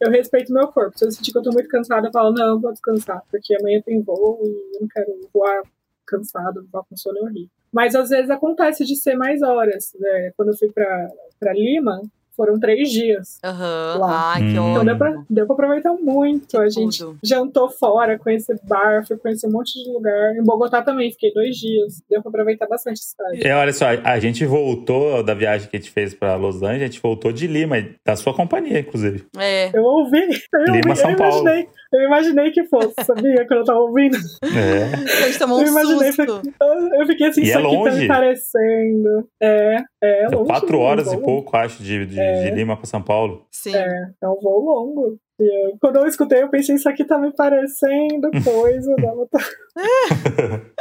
Eu 0.00 0.10
respeito 0.10 0.52
meu 0.52 0.68
corpo. 0.68 0.96
Se 0.96 1.04
eu 1.04 1.10
sentir 1.10 1.32
que 1.32 1.38
eu 1.38 1.42
tô 1.42 1.50
muito 1.50 1.68
cansada, 1.68 2.06
eu 2.06 2.12
falo, 2.12 2.32
não, 2.32 2.54
eu 2.54 2.60
vou 2.60 2.72
descansar, 2.72 3.20
porque 3.28 3.56
amanhã 3.56 3.82
tem 3.84 4.00
voo 4.02 4.38
e 4.44 4.76
eu 4.76 4.80
não 4.82 4.88
quero 4.88 5.18
voar 5.34 5.62
cansado, 6.06 6.66
voar 6.72 6.84
com 6.88 6.96
sono 6.96 7.18
é 7.18 7.22
horrível. 7.22 7.57
Mas 7.72 7.94
às 7.94 8.08
vezes 8.10 8.30
acontece 8.30 8.84
de 8.84 8.96
ser 8.96 9.14
mais 9.16 9.42
horas. 9.42 9.92
Né? 9.98 10.32
Quando 10.36 10.48
eu 10.50 10.56
fui 10.56 10.68
pra, 10.70 11.08
pra 11.38 11.52
Lima, 11.52 12.00
foram 12.36 12.56
três 12.60 12.88
dias. 12.92 13.40
Aham. 13.44 13.96
Lá. 13.98 14.32
Ai, 14.34 14.40
que 14.42 14.58
Hum. 14.58 14.70
Então 14.70 14.84
deu 14.84 14.96
pra, 14.96 15.22
deu 15.28 15.44
pra 15.46 15.54
aproveitar 15.54 15.92
muito. 15.94 16.56
A 16.56 16.68
gente 16.68 16.98
Tudo. 17.00 17.18
jantou 17.24 17.68
fora, 17.68 18.16
conhecer 18.16 18.56
bar, 18.62 19.04
fui 19.06 19.16
conhecer 19.16 19.48
um 19.48 19.50
monte 19.50 19.72
de 19.82 19.90
lugar. 19.90 20.36
Em 20.36 20.42
Bogotá 20.44 20.80
também, 20.80 21.10
fiquei 21.10 21.32
dois 21.34 21.56
dias. 21.56 22.00
Deu 22.08 22.22
pra 22.22 22.28
aproveitar 22.30 22.68
bastante 22.68 23.00
a 23.00 23.02
cidade. 23.02 23.44
É, 23.46 23.56
olha 23.56 23.72
só, 23.72 23.86
a 24.04 24.20
gente 24.20 24.46
voltou 24.46 25.20
da 25.24 25.34
viagem 25.34 25.68
que 25.68 25.76
a 25.76 25.80
gente 25.80 25.90
fez 25.90 26.14
pra 26.14 26.36
Los 26.36 26.62
Angeles, 26.62 26.82
a 26.82 26.86
gente 26.86 27.00
voltou 27.02 27.32
de 27.32 27.48
Lima, 27.48 27.76
da 28.06 28.14
sua 28.14 28.32
companhia, 28.32 28.78
inclusive. 28.78 29.26
É. 29.36 29.76
Eu 29.76 29.82
ouvi, 29.82 30.20
eu, 30.54 30.64
Lima, 30.74 30.90
ouvi, 30.90 30.96
São 31.00 31.10
eu 31.10 31.16
Paulo. 31.16 31.40
imaginei, 31.40 31.68
eu 31.92 32.00
imaginei 32.02 32.50
que 32.50 32.64
fosse, 32.64 32.94
sabia? 33.04 33.46
Quando 33.46 33.60
eu 33.60 33.64
tava 33.64 33.80
ouvindo. 33.80 34.16
É. 34.44 34.94
A 34.94 35.26
gente 35.26 35.38
tomou 35.38 35.58
um 35.58 35.62
Eu 35.62 35.68
imaginei, 35.68 36.12
susto. 36.12 36.42
Eu 36.98 37.06
fiquei 37.06 37.26
assim, 37.28 37.40
E 37.40 37.44
isso 37.44 37.52
é 37.58 37.60
aqui 37.60 37.62
tá 37.70 37.76
longe. 37.76 38.00
me 38.00 38.08
parecendo. 38.08 39.28
É, 39.42 39.76
é, 40.02 40.28
São 40.28 40.38
longe. 40.40 40.50
quatro 40.50 40.78
horas 40.78 41.06
é 41.08 41.10
um 41.16 41.20
e 41.20 41.22
pouco, 41.22 41.56
acho, 41.56 41.82
de, 41.82 42.06
de, 42.06 42.20
É. 42.20 42.42
de 42.44 42.50
Lima 42.56 42.76
pra 42.76 42.86
São 42.86 43.02
Paulo. 43.02 43.46
Sim. 43.50 43.74
É, 43.74 43.86
é 44.22 44.28
um 44.28 44.38
voo 44.40 44.60
longo. 44.64 45.18
E 45.40 45.66
eu- 45.68 45.76
quando 45.80 45.96
eu 45.96 46.06
escutei, 46.06 46.42
eu 46.42 46.48
pensei, 46.50 46.74
isso 46.74 46.88
aqui 46.88 47.04
tá 47.04 47.16
me 47.16 47.32
parecendo 47.32 48.28
coisa 48.44 48.94
da 48.96 49.12
outra. 49.12 49.40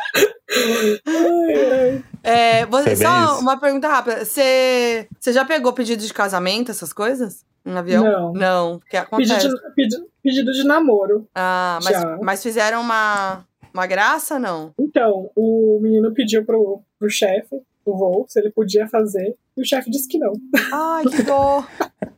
É, 2.24 2.66
você, 2.66 2.96
só 2.96 3.24
isso. 3.26 3.40
uma 3.42 3.60
pergunta 3.60 3.88
rápida. 3.88 4.26
Você, 4.26 5.08
você 5.20 5.32
já 5.34 5.46
pegou 5.46 5.74
pedido 5.74 6.02
de 6.06 6.14
casamento, 6.14 6.72
essas 6.72 6.92
coisas? 6.94 7.46
No 7.64 7.78
avião? 7.78 8.04
Não. 8.04 8.34
Não, 8.34 8.80
porque 8.80 8.98
acontece. 8.98 9.34
Pedido, 9.34 9.56
de- 9.56 9.74
pedi- 9.76 10.06
pedido 10.24 10.52
de 10.54 10.64
namoro. 10.64 11.28
Ah, 11.36 11.80
mas, 11.84 11.94
Já. 12.00 12.18
mas 12.22 12.44
fizeram 12.44 12.82
uma, 12.82 13.46
uma 13.74 13.86
graça, 13.86 14.40
não? 14.40 14.74
Então, 14.80 15.30
o 15.36 15.80
menino 15.82 16.14
pediu 16.14 16.46
pro, 16.46 16.82
pro 16.98 17.10
chefe 17.10 17.62
do 17.86 17.96
voo 17.98 18.26
se 18.28 18.40
ele 18.40 18.50
podia 18.52 18.88
fazer. 18.88 19.36
E 19.58 19.62
o 19.62 19.66
chefe 19.66 19.90
disse 19.90 20.08
que 20.08 20.18
não. 20.18 20.34
Ai, 20.72 21.04
que 21.06 21.24
dor. 21.24 21.68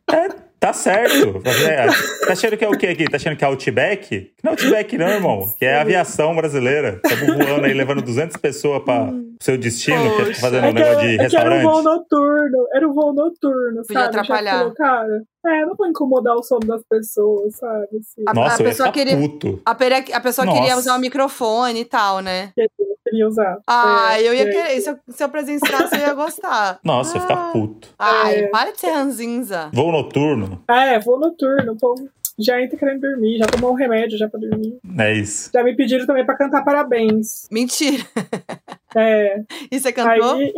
Tá 0.60 0.74
certo. 0.74 1.42
É, 1.70 1.88
Tá 2.28 2.34
achando 2.34 2.58
que 2.58 2.66
é 2.66 2.68
o 2.70 2.78
quê 2.78 2.88
aqui? 2.88 3.06
Tá 3.06 3.16
achando 3.16 3.36
que 3.38 3.44
é 3.44 3.48
Outback? 3.48 4.32
Não 4.44 4.52
é 4.52 4.54
Outback 4.54 4.98
não, 4.98 5.08
irmão. 5.08 5.54
Que 5.58 5.66
é 5.66 5.76
a 5.78 5.82
aviação 5.82 6.36
brasileira. 6.36 7.00
Estamos 7.06 7.38
voando 7.46 7.66
aí, 7.66 7.74
levando 7.74 8.02
200 8.02 8.36
pessoas 8.38 8.84
para 8.84 9.10
o 9.12 9.24
seu 9.42 9.58
destino, 9.58 9.98
que 10.18 10.22
é 10.22 10.26
Poxa. 10.26 10.42
fazendo 10.42 10.66
um 10.66 10.68
É 10.68 10.74
que, 10.74 10.80
negócio 10.80 11.08
de 11.10 11.18
que 11.30 11.36
era 11.38 11.56
um 11.56 11.62
voo 11.62 11.76
restaurante. 11.76 11.84
noturno. 11.86 12.68
Era 12.74 12.88
um 12.90 12.94
voo 12.94 13.14
noturno, 13.14 13.82
Podia 13.88 14.02
sabe? 14.04 14.18
Atrapalhar. 14.20 14.58
Falou, 14.60 14.74
cara, 14.74 15.22
é, 15.46 15.66
não 15.66 15.76
vou 15.76 15.88
incomodar 15.88 16.36
o 16.36 16.44
sono 16.44 16.62
das 16.68 16.82
pessoas, 16.84 17.56
sabe? 17.56 17.98
Assim, 17.98 18.24
A- 18.28 18.34
Nossa, 18.34 18.62
eu 18.62 18.66
ia 18.66 18.72
pessoa 18.72 18.92
ficar 18.92 19.06
queria- 19.06 19.18
puto. 19.18 19.62
A, 19.66 19.76
pera- 19.76 20.04
a 20.14 20.20
pessoa 20.20 20.46
Nossa. 20.46 20.58
queria 20.60 20.78
usar 20.78 20.96
o 20.96 21.00
microfone 21.00 21.80
e 21.82 21.86
tal, 21.86 22.20
né? 22.20 22.52
eu 22.58 22.68
queria 23.04 23.28
usar. 23.28 23.58
Ah, 23.68 24.18
É, 24.20 24.28
eu 24.28 24.34
ia 24.34 24.44
é. 24.44 24.52
querer. 24.52 24.82
Se 24.82 24.90
eu, 24.90 24.98
se 25.10 25.24
eu 25.24 25.30
presenciasse, 25.30 25.96
eu 25.96 26.02
ia 26.02 26.14
gostar. 26.14 26.80
Nossa, 26.84 27.18
eu 27.18 27.22
ia 27.22 27.26
Ah. 27.26 27.28
ficar 27.28 27.52
puto. 27.52 27.88
Ai, 27.98 28.36
É. 28.42 28.48
para 28.50 28.72
de 28.72 28.80
ser 28.80 28.92
ranzinza. 28.92 29.70
Voo 29.74 29.92
noturno, 29.92 30.64
Ah, 30.68 30.86
é, 30.86 31.00
voo 31.00 31.20
noturno. 31.20 31.72
O 31.74 31.78
povo 31.78 32.08
já 32.38 32.62
entra 32.62 32.78
querendo 32.78 33.02
dormir, 33.02 33.38
já 33.38 33.46
tomou 33.48 33.72
um 33.72 33.76
remédio 33.76 34.18
já 34.18 34.30
pra 34.30 34.40
dormir. 34.40 34.78
é 34.98 35.14
isso. 35.14 35.50
Já 35.54 35.64
me 35.64 35.76
pediram 35.76 36.06
também 36.06 36.26
pra 36.26 36.38
cantar 36.38 36.64
parabéns. 36.64 37.48
Mentira. 37.52 38.04
É, 38.96 39.42
E 39.72 39.80
você 39.80 39.92
cantou? 39.92 40.36
aí, 40.36 40.52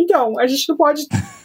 então, 0.00 0.38
a 0.38 0.46
gente 0.46 0.68
não 0.68 0.76
pode 0.76 1.02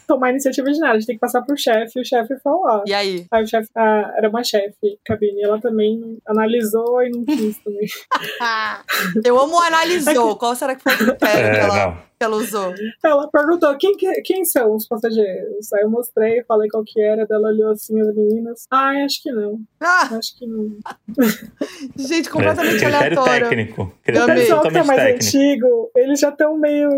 tomar 0.07 0.31
iniciativa 0.31 0.69
de 0.71 0.79
nada, 0.79 0.93
a 0.93 0.99
gente 0.99 1.05
tem 1.07 1.15
que 1.15 1.19
passar 1.21 1.41
pro 1.43 1.55
chefe 1.57 1.97
e 1.97 2.01
o 2.01 2.05
chefe 2.05 2.37
falar. 2.43 2.83
E 2.87 2.93
aí? 2.93 3.25
Aí 3.31 3.43
o 3.43 3.47
chefe, 3.47 3.69
ah, 3.75 4.13
era 4.17 4.29
uma 4.29 4.43
chefe, 4.43 4.99
cabine, 5.05 5.41
ela 5.43 5.59
também 5.61 6.17
analisou 6.27 7.01
e 7.03 7.09
não 7.09 7.23
quis 7.23 7.57
também. 7.59 7.87
Eu 9.23 9.39
amo 9.39 9.55
o 9.55 9.61
analisou. 9.61 10.35
Qual 10.37 10.55
será 10.55 10.75
que 10.75 10.81
foi 10.83 10.93
o 10.93 10.97
critério 10.97 11.51
que, 11.51 11.57
É, 11.57 11.59
ela, 11.59 11.85
não. 11.87 11.95
que 11.95 12.23
ela 12.23 12.35
usou? 12.35 12.73
Ela 13.03 13.29
perguntou 13.31 13.77
quem, 13.77 13.95
que- 13.95 14.21
quem 14.23 14.43
são 14.45 14.75
os 14.75 14.87
passageiros. 14.87 15.71
Aí 15.73 15.83
eu 15.83 15.89
mostrei, 15.89 16.43
falei 16.43 16.69
qual 16.69 16.83
que 16.85 16.99
era, 17.01 17.25
daí 17.27 17.37
ela 17.37 17.49
olhou 17.49 17.71
assim 17.71 17.99
as 18.01 18.13
meninas. 18.15 18.65
Ai, 18.71 19.03
acho 19.03 19.21
que 19.21 19.31
não, 19.31 19.59
Ah, 19.81 20.09
acho 20.17 20.37
que 20.37 20.45
não. 20.47 20.77
gente, 21.97 22.27
É, 22.27 22.31
completamente 22.31 22.71
critério 22.79 22.97
aleatório. 22.97 23.49
técnico. 23.49 23.93
Eu 24.05 24.23
O 24.23 24.25
pessoal 24.25 24.61
que 24.61 24.77
é 24.77 24.83
mais 24.83 25.01
técnico. 25.01 25.25
antigo, 25.25 25.91
eles 25.95 26.19
já 26.19 26.29
estão 26.29 26.57
meio 26.57 26.89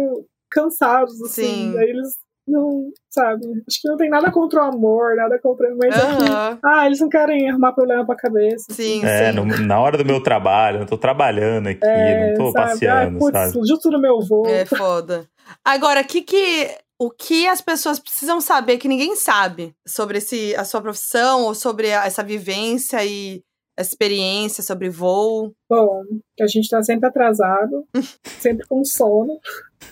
cansados, 0.50 1.22
assim. 1.22 1.32
Sim. 1.74 1.78
Aí 1.78 1.90
eles 1.90 2.16
não, 2.48 2.92
sabe? 3.10 3.44
Acho 3.68 3.82
que 3.82 3.88
não 3.88 3.98
tem 3.98 4.10
nada 4.10 4.32
contra 4.32 4.62
o 4.62 4.64
amor, 4.68 5.16
nada 5.16 5.40
contra. 5.40 5.74
Mas 5.76 5.94
é 5.96 6.06
que, 6.16 6.58
ah, 6.64 6.86
eles 6.86 7.00
não 7.00 7.10
querem 7.10 7.50
arrumar 7.50 7.74
problema 7.74 8.06
pra 8.06 8.16
cabeça. 8.16 8.66
Sim, 8.72 9.04
É, 9.04 9.32
sim. 9.32 9.36
no- 9.36 9.46
na 9.66 9.80
hora 9.80 9.98
do 9.98 10.06
meu 10.06 10.22
trabalho, 10.22 10.82
eu 10.82 10.86
tô 10.86 10.98
trabalhando 10.98 11.68
aqui, 11.68 11.86
É, 11.88 12.28
não 12.28 12.34
tô 12.46 12.52
sabe? 12.52 12.70
passeando, 12.72 13.18
ah, 13.18 13.20
putz, 13.20 13.32
sabe? 13.54 13.68
justo 13.68 13.90
no 13.92 14.00
meu 14.00 14.20
voo. 14.22 14.48
É 14.48 14.66
foda. 14.66 15.28
Agora, 15.64 16.04
que 16.04 16.22
que, 16.22 16.70
o 17.00 17.10
que 17.10 17.48
as 17.48 17.62
pessoas 17.62 18.00
precisam 18.00 18.40
saber 18.40 18.78
que 18.78 18.88
ninguém 18.88 19.16
sabe 19.16 19.74
sobre 19.86 20.20
esse, 20.20 20.56
a 20.56 20.64
sua 20.64 20.82
profissão 20.82 21.44
ou 21.44 21.56
sobre 21.56 21.92
a- 21.94 22.06
essa 22.06 22.24
vivência 22.24 23.04
e 23.04 23.42
experiência 23.82 24.64
sobre 24.64 24.90
voo? 24.90 25.54
Bom, 25.70 26.04
que 26.36 26.44
a 26.44 26.48
gente 26.48 26.70
tá 26.70 26.82
sempre 26.82 27.08
atrasado, 27.08 27.86
sempre 28.40 28.66
com 28.68 28.84
sono. 28.84 29.40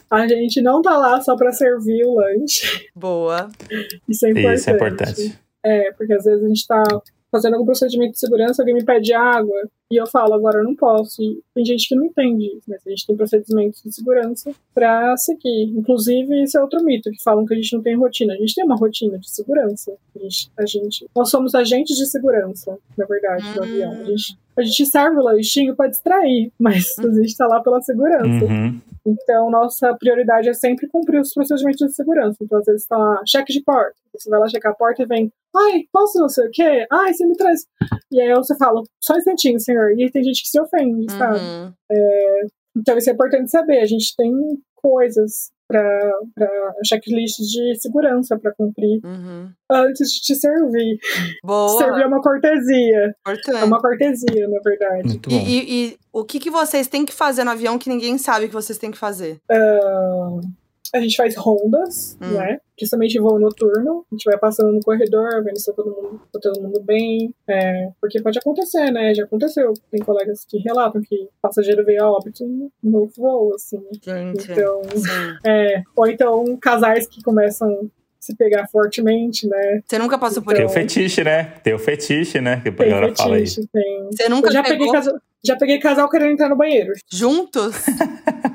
A 0.09 0.27
gente 0.27 0.61
não 0.61 0.81
tá 0.81 0.97
lá 0.97 1.21
só 1.21 1.35
pra 1.35 1.51
servir 1.51 2.05
o 2.05 2.15
lanche. 2.15 2.89
Boa. 2.95 3.49
Isso 4.07 4.25
é 4.25 4.31
importante. 4.31 4.59
Isso 4.59 4.69
é 4.69 4.73
importante. 4.73 5.39
É, 5.65 5.91
porque 5.93 6.13
às 6.13 6.23
vezes 6.23 6.43
a 6.43 6.47
gente 6.47 6.67
tá 6.67 6.83
fazendo 7.31 7.53
algum 7.53 7.65
procedimento 7.65 8.13
de 8.13 8.19
segurança, 8.19 8.61
alguém 8.61 8.75
me 8.75 8.85
pede 8.85 9.11
água 9.13 9.67
e 9.93 9.97
eu 9.97 10.07
falo, 10.07 10.33
agora 10.33 10.59
eu 10.59 10.63
não 10.63 10.75
posso. 10.75 11.21
E 11.21 11.41
tem 11.53 11.63
gente 11.65 11.87
que 11.87 11.95
não 11.95 12.05
entende 12.05 12.45
isso, 12.47 12.63
mas 12.67 12.81
a 12.85 12.89
gente 12.89 13.05
tem 13.07 13.15
procedimentos 13.15 13.81
de 13.83 13.93
segurança 13.93 14.51
pra 14.73 15.15
seguir. 15.17 15.71
Inclusive, 15.77 16.43
esse 16.43 16.57
é 16.57 16.61
outro 16.61 16.83
mito, 16.83 17.09
que 17.11 17.21
falam 17.23 17.45
que 17.45 17.53
a 17.53 17.57
gente 17.57 17.73
não 17.75 17.81
tem 17.83 17.95
rotina. 17.95 18.33
A 18.33 18.37
gente 18.37 18.55
tem 18.55 18.65
uma 18.65 18.75
rotina 18.75 19.17
de 19.19 19.29
segurança. 19.29 19.93
A 20.15 20.19
gente, 20.19 20.51
a 20.57 20.65
gente- 20.65 21.07
nós 21.15 21.29
somos 21.29 21.53
agentes 21.55 21.95
de 21.97 22.05
segurança, 22.05 22.77
na 22.97 23.05
verdade, 23.05 23.43
do 23.53 23.59
Hum. 23.59 23.63
avião. 23.63 23.91
A 23.91 24.03
gente, 24.05 24.37
a 24.57 24.61
gente 24.63 24.85
serve 24.85 25.17
o 25.17 25.23
lanchinho 25.23 25.75
pra 25.75 25.87
distrair, 25.87 26.51
mas 26.59 26.97
a 26.99 27.11
gente 27.11 27.35
tá 27.37 27.47
lá 27.47 27.61
pela 27.61 27.81
segurança. 27.81 28.45
Uhum. 28.45 28.79
Então, 29.05 29.49
nossa 29.51 29.93
prioridade 29.95 30.47
é 30.47 30.53
sempre 30.53 30.87
cumprir 30.87 31.19
os 31.19 31.33
procedimentos 31.33 31.85
de 31.87 31.93
segurança. 31.93 32.37
Então, 32.41 32.59
às 32.59 32.65
vezes, 32.65 32.87
tá 32.87 32.97
lá, 32.97 33.21
cheque 33.27 33.51
de 33.51 33.61
porta. 33.61 33.93
Você 34.17 34.29
vai 34.29 34.39
lá 34.39 34.47
checar 34.47 34.71
a 34.71 34.75
porta 34.75 35.01
e 35.03 35.05
vem, 35.05 35.29
ai, 35.55 35.81
posso 35.91 36.19
não 36.19 36.29
sei 36.29 36.47
o 36.47 36.51
quê? 36.51 36.85
Ai, 36.89 37.13
você 37.13 37.25
me 37.25 37.35
traz. 37.35 37.65
E 38.11 38.21
aí 38.21 38.33
você 38.35 38.55
fala, 38.55 38.81
só 39.01 39.15
um 39.15 39.17
instantinho, 39.17 39.59
senhor. 39.59 39.82
E 39.91 40.09
tem 40.11 40.23
gente 40.23 40.41
que 40.43 40.49
se 40.49 40.59
ofende, 40.59 41.11
sabe? 41.11 41.39
Uhum. 41.39 41.73
Então, 42.77 42.97
isso 42.97 43.09
é 43.09 43.13
importante 43.13 43.51
saber. 43.51 43.79
A 43.79 43.85
gente 43.85 44.15
tem 44.15 44.31
coisas 44.75 45.51
para 45.67 46.11
checklist 46.85 47.37
de 47.39 47.75
segurança 47.79 48.37
para 48.37 48.53
cumprir 48.53 48.99
Uhum. 49.03 49.49
antes 49.71 50.11
de 50.11 50.19
te 50.21 50.35
servir. 50.35 50.97
Boa. 51.43 51.77
Servir 51.77 52.01
é 52.01 52.05
uma 52.05 52.21
cortesia. 52.21 52.97
É 53.05 53.09
Importante. 53.31 53.63
uma 53.63 53.79
cortesia, 53.81 54.47
na 54.49 54.59
verdade. 54.63 55.19
E, 55.29 55.35
e- 55.35 55.85
e 55.87 55.97
o 56.11 56.23
que, 56.25 56.39
que 56.39 56.49
vocês 56.49 56.87
têm 56.87 57.05
que 57.05 57.13
fazer 57.13 57.43
no 57.43 57.51
avião 57.51 57.79
que 57.79 57.89
ninguém 57.89 58.17
sabe 58.17 58.47
que 58.47 58.53
vocês 58.53 58.77
têm 58.77 58.91
que 58.91 58.97
fazer? 58.97 59.37
Ah, 59.49 60.29
a 60.93 60.99
gente 60.99 61.15
faz 61.17 61.35
rondas, 61.35 62.17
Hum. 62.21 62.33
né? 62.33 62.59
Principalmente 62.75 63.19
voo 63.19 63.39
noturno. 63.39 64.05
A 64.11 64.15
gente 64.15 64.25
vai 64.25 64.37
passando 64.37 64.71
no 64.71 64.79
corredor, 64.79 65.43
vendo 65.43 65.57
se 65.59 65.65
tá 65.65 65.73
todo 65.73 65.89
mundo, 65.91 66.21
tá 66.31 66.39
todo 66.41 66.61
mundo 66.61 66.81
bem. 66.81 67.33
É, 67.47 67.89
porque 67.99 68.21
pode 68.21 68.37
acontecer, 68.37 68.91
né? 68.91 69.13
Já 69.15 69.23
aconteceu. 69.23 69.73
Tem 69.91 70.01
colegas 70.01 70.45
que 70.47 70.57
relatam 70.59 71.01
que 71.01 71.27
passageiro 71.41 71.83
veio 71.83 72.03
a 72.03 72.11
óbito 72.11 72.45
no 72.83 73.07
voo, 73.17 73.53
assim. 73.55 73.81
Gente. 74.03 74.51
Então, 74.51 74.81
é, 75.45 75.81
ou 75.95 76.07
então 76.07 76.57
casais 76.57 77.07
que 77.07 77.21
começam 77.23 77.69
a 77.71 77.85
se 78.19 78.35
pegar 78.35 78.67
fortemente, 78.67 79.47
né? 79.47 79.81
Você 79.85 79.97
nunca 79.99 80.17
passou 80.17 80.41
por 80.43 80.53
Tem 80.53 80.63
o 80.63 80.67
isso? 80.67 80.73
fetiche, 80.73 81.23
né? 81.23 81.43
Tem 81.63 81.73
o 81.73 81.79
fetiche, 81.79 82.39
né? 82.39 82.61
Que 82.61 82.69
a 82.69 82.71
Tem 82.71 82.89
galera 82.89 83.15
fala 83.15 83.35
aí. 83.35 83.41
fetiche, 83.47 83.67
tem. 83.73 84.07
Você 84.11 84.29
nunca 84.29 84.47
Eu 84.49 84.53
já 84.53 84.63
pegou 84.63 84.77
peguei, 84.77 84.91
casal, 84.93 85.13
já 85.45 85.55
peguei 85.57 85.79
casal 85.79 86.09
querendo 86.09 86.31
entrar 86.31 86.49
no 86.49 86.55
banheiro, 86.55 86.93
juntos? 87.11 87.75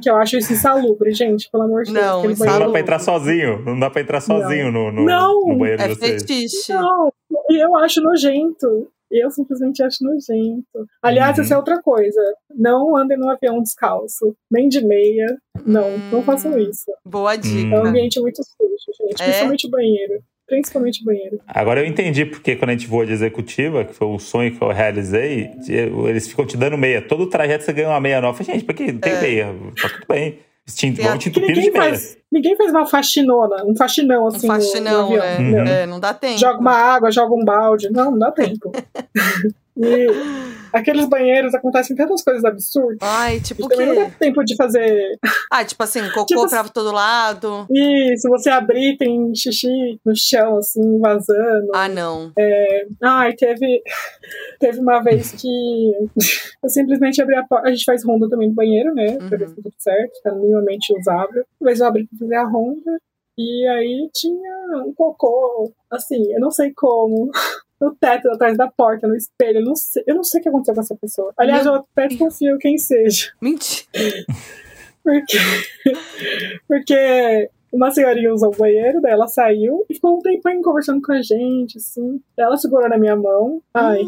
que 0.00 0.08
eu 0.10 0.16
acho 0.16 0.36
isso 0.36 0.52
insalubre, 0.52 1.12
gente, 1.12 1.48
pelo 1.50 1.64
amor 1.64 1.84
de 1.84 1.92
Deus. 1.92 2.04
Não, 2.04 2.22
Não 2.22 2.58
dá 2.58 2.68
pra 2.70 2.80
entrar 2.80 2.98
sozinho. 2.98 3.62
Não 3.64 3.78
dá 3.78 3.90
pra 3.90 4.02
entrar 4.02 4.20
sozinho 4.20 4.70
no, 4.72 4.90
no, 4.92 5.04
Não. 5.04 5.40
no 5.46 5.58
banheiro 5.58 5.82
É 5.82 5.88
de 5.88 5.94
vocês. 5.94 6.22
fetiche. 6.22 6.72
Não, 6.72 7.12
e 7.50 7.62
eu 7.64 7.76
acho 7.76 8.00
nojento. 8.02 8.88
Eu 9.10 9.30
simplesmente 9.30 9.82
acho 9.84 9.98
nojento. 10.02 10.84
Aliás, 11.00 11.36
Uhum. 11.38 11.44
essa 11.44 11.54
é 11.54 11.56
outra 11.56 11.80
coisa. 11.80 12.20
Não 12.54 12.96
andem 12.96 13.16
no 13.16 13.30
avião 13.30 13.62
descalço, 13.62 14.34
nem 14.50 14.68
de 14.68 14.84
meia. 14.84 15.26
Não, 15.64 15.88
Hum. 15.90 16.10
não 16.12 16.22
façam 16.24 16.58
isso. 16.58 16.90
Boa 17.04 17.36
dica. 17.36 17.74
É 17.76 17.80
um 17.80 17.86
ambiente 17.86 18.20
muito 18.20 18.42
sujo, 18.42 19.08
gente. 19.08 19.22
É? 19.22 19.24
Principalmente 19.26 19.66
o 19.68 19.70
banheiro. 19.70 20.14
Principalmente 20.46 21.02
o 21.02 21.04
banheiro. 21.04 21.40
Agora 21.46 21.80
eu 21.80 21.86
entendi 21.86 22.24
porque 22.24 22.54
quando 22.54 22.70
a 22.70 22.72
gente 22.72 22.86
voa 22.86 23.04
de 23.04 23.12
executiva, 23.12 23.84
que 23.84 23.92
foi 23.92 24.06
um 24.06 24.18
sonho 24.18 24.54
que 24.56 24.62
eu 24.62 24.68
realizei, 24.68 25.50
eles 26.08 26.28
ficam 26.28 26.46
te 26.46 26.56
dando 26.56 26.78
meia. 26.78 27.02
Todo 27.02 27.26
trajeto 27.26 27.64
você 27.64 27.72
ganha 27.72 27.88
uma 27.88 28.00
meia 28.00 28.20
nova. 28.20 28.36
Falei, 28.38 28.54
Gente, 28.60 28.64
por 28.64 28.74
que 28.74 28.92
não 28.92 29.00
tem 29.00 29.12
É. 29.12 29.20
meia? 29.20 29.54
Tá 29.80 29.88
tudo 29.88 30.06
bem. 30.08 30.38
Extinto, 30.66 31.00
vamos 31.00 31.22
te 31.22 31.28
entupir 31.28 31.54
de 31.54 31.60
meia. 31.70 31.72
faz, 31.72 32.18
ninguém 32.30 32.56
faz 32.56 32.70
uma 32.72 32.86
faxinona, 32.86 33.64
um 33.64 33.76
faxinão 33.76 34.24
Um 34.24 34.26
assim 34.26 34.46
no- 34.48 34.52
no, 34.54 34.60
faxinão, 34.60 35.04
avião. 35.06 35.20
né? 35.20 35.38
Uhum. 35.38 35.66
É, 35.68 35.86
não 35.86 36.00
dá 36.00 36.12
tempo. 36.12 36.38
Joga 36.38 36.58
uma 36.58 36.72
água, 36.74 37.10
joga 37.12 37.32
um 37.34 37.44
balde. 37.44 37.88
Não, 37.90 38.10
não 38.10 38.18
dá 38.18 38.32
tempo. 38.32 38.72
e 39.76 40.06
aqueles 40.72 41.06
banheiros 41.06 41.54
acontecem 41.54 41.94
tantas 41.94 42.22
coisas 42.22 42.44
absurdas. 42.44 42.98
Ai, 43.02 43.40
tipo 43.40 43.64
o 43.64 43.68
também 43.68 43.86
não 43.86 43.94
dá 43.94 44.10
tempo 44.18 44.42
de 44.44 44.56
fazer 44.56 45.18
Ah, 45.50 45.64
tipo 45.64 45.82
assim, 45.82 46.00
cocô 46.12 46.26
Tipo 46.26 46.48
pra 46.48 46.68
todo 46.68 46.92
lado. 46.92 47.66
E 47.70 48.16
se 48.16 48.28
você 48.28 48.50
abrir, 48.50 48.96
tem 48.96 49.34
xixi 49.34 50.00
no 50.04 50.16
chão, 50.16 50.58
assim, 50.58 50.98
vazando. 50.98 51.70
Ah, 51.74 51.88
não. 51.88 52.32
Ai, 53.02 53.34
teve, 53.34 53.82
teve 54.58 54.80
uma 54.80 55.02
vez 55.02 55.32
que 55.32 55.46
eu 56.62 56.68
simplesmente 56.68 57.20
abri 57.20 57.36
a 57.36 57.44
porta. 57.44 57.68
A 57.68 57.70
gente 57.70 57.84
faz 57.84 58.04
ronda 58.04 58.28
também 58.28 58.48
no 58.48 58.54
banheiro, 58.54 58.94
né? 58.94 59.18
Pra 59.28 59.38
ver 59.38 59.48
se 59.48 59.56
tá 59.56 59.62
tudo 59.62 59.74
certo, 59.78 60.22
tá 60.22 60.32
minimamente 60.32 60.96
usável. 60.98 61.44
Mas 61.60 61.80
eu 61.80 61.86
abri 61.86 62.06
pra 62.06 62.18
fazer 62.18 62.36
a 62.36 62.44
ronda. 62.44 62.98
E 63.38 63.66
aí 63.68 64.08
tinha 64.14 64.82
um 64.86 64.94
cocô, 64.94 65.70
assim, 65.90 66.32
eu 66.32 66.40
não 66.40 66.50
sei 66.50 66.72
como. 66.74 67.30
No 67.80 67.94
teto, 67.94 68.30
atrás 68.30 68.56
da 68.56 68.70
porta, 68.70 69.06
no 69.06 69.14
espelho. 69.14 69.58
Eu 69.58 69.64
não 69.64 69.76
sei, 69.76 70.02
eu 70.06 70.14
não 70.14 70.24
sei 70.24 70.40
o 70.40 70.42
que 70.42 70.48
aconteceu 70.48 70.74
com 70.74 70.80
essa 70.80 70.96
pessoa. 70.96 71.32
Aliás, 71.36 71.64
Meu 71.64 71.74
eu 71.74 71.80
até 71.80 72.08
desconfio 72.08 72.58
quem 72.58 72.78
seja. 72.78 73.32
Mentira. 73.40 73.86
Porque, 75.02 75.38
porque 76.66 77.50
uma 77.72 77.90
senhorinha 77.90 78.32
usou 78.32 78.52
o 78.52 78.56
banheiro, 78.56 79.00
daí 79.00 79.12
ela 79.12 79.28
saiu 79.28 79.84
e 79.88 79.94
ficou 79.94 80.16
um 80.16 80.20
tempinho 80.20 80.62
conversando 80.62 81.00
com 81.02 81.12
a 81.12 81.22
gente, 81.22 81.78
assim. 81.78 82.20
Ela 82.36 82.56
segurou 82.56 82.88
na 82.88 82.98
minha 82.98 83.14
mão. 83.14 83.62
Ai, 83.74 84.02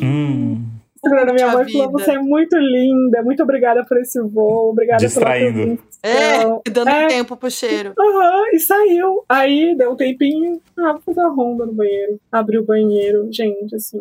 Hum, 0.00 0.64
Na 1.04 1.32
minha 1.32 1.46
puxa 1.46 1.52
mão 1.52 1.62
e 1.62 1.72
falou. 1.72 1.90
Você 1.92 2.10
é 2.12 2.18
muito 2.18 2.56
linda, 2.56 3.22
muito 3.22 3.42
obrigada 3.42 3.84
por 3.84 3.98
esse 4.00 4.20
voo, 4.20 4.70
obrigada 4.70 4.98
Distraindo. 5.04 5.58
pela 5.58 5.72
atenção." 5.74 6.62
É, 6.64 6.70
dando 6.70 6.88
É. 6.90 7.06
tempo 7.08 7.36
pro 7.36 7.50
cheiro. 7.50 7.92
Aham, 7.98 8.42
e 8.52 8.58
saiu. 8.60 9.24
Aí 9.28 9.74
deu 9.76 9.92
um 9.92 9.96
tempinho, 9.96 10.60
ah, 10.78 10.92
vou 10.92 11.00
fazer 11.00 11.20
a 11.20 11.28
ronda 11.28 11.66
no 11.66 11.72
banheiro. 11.72 12.20
Abriu 12.30 12.62
o 12.62 12.64
banheiro, 12.64 13.28
gente, 13.32 13.74
assim. 13.74 14.00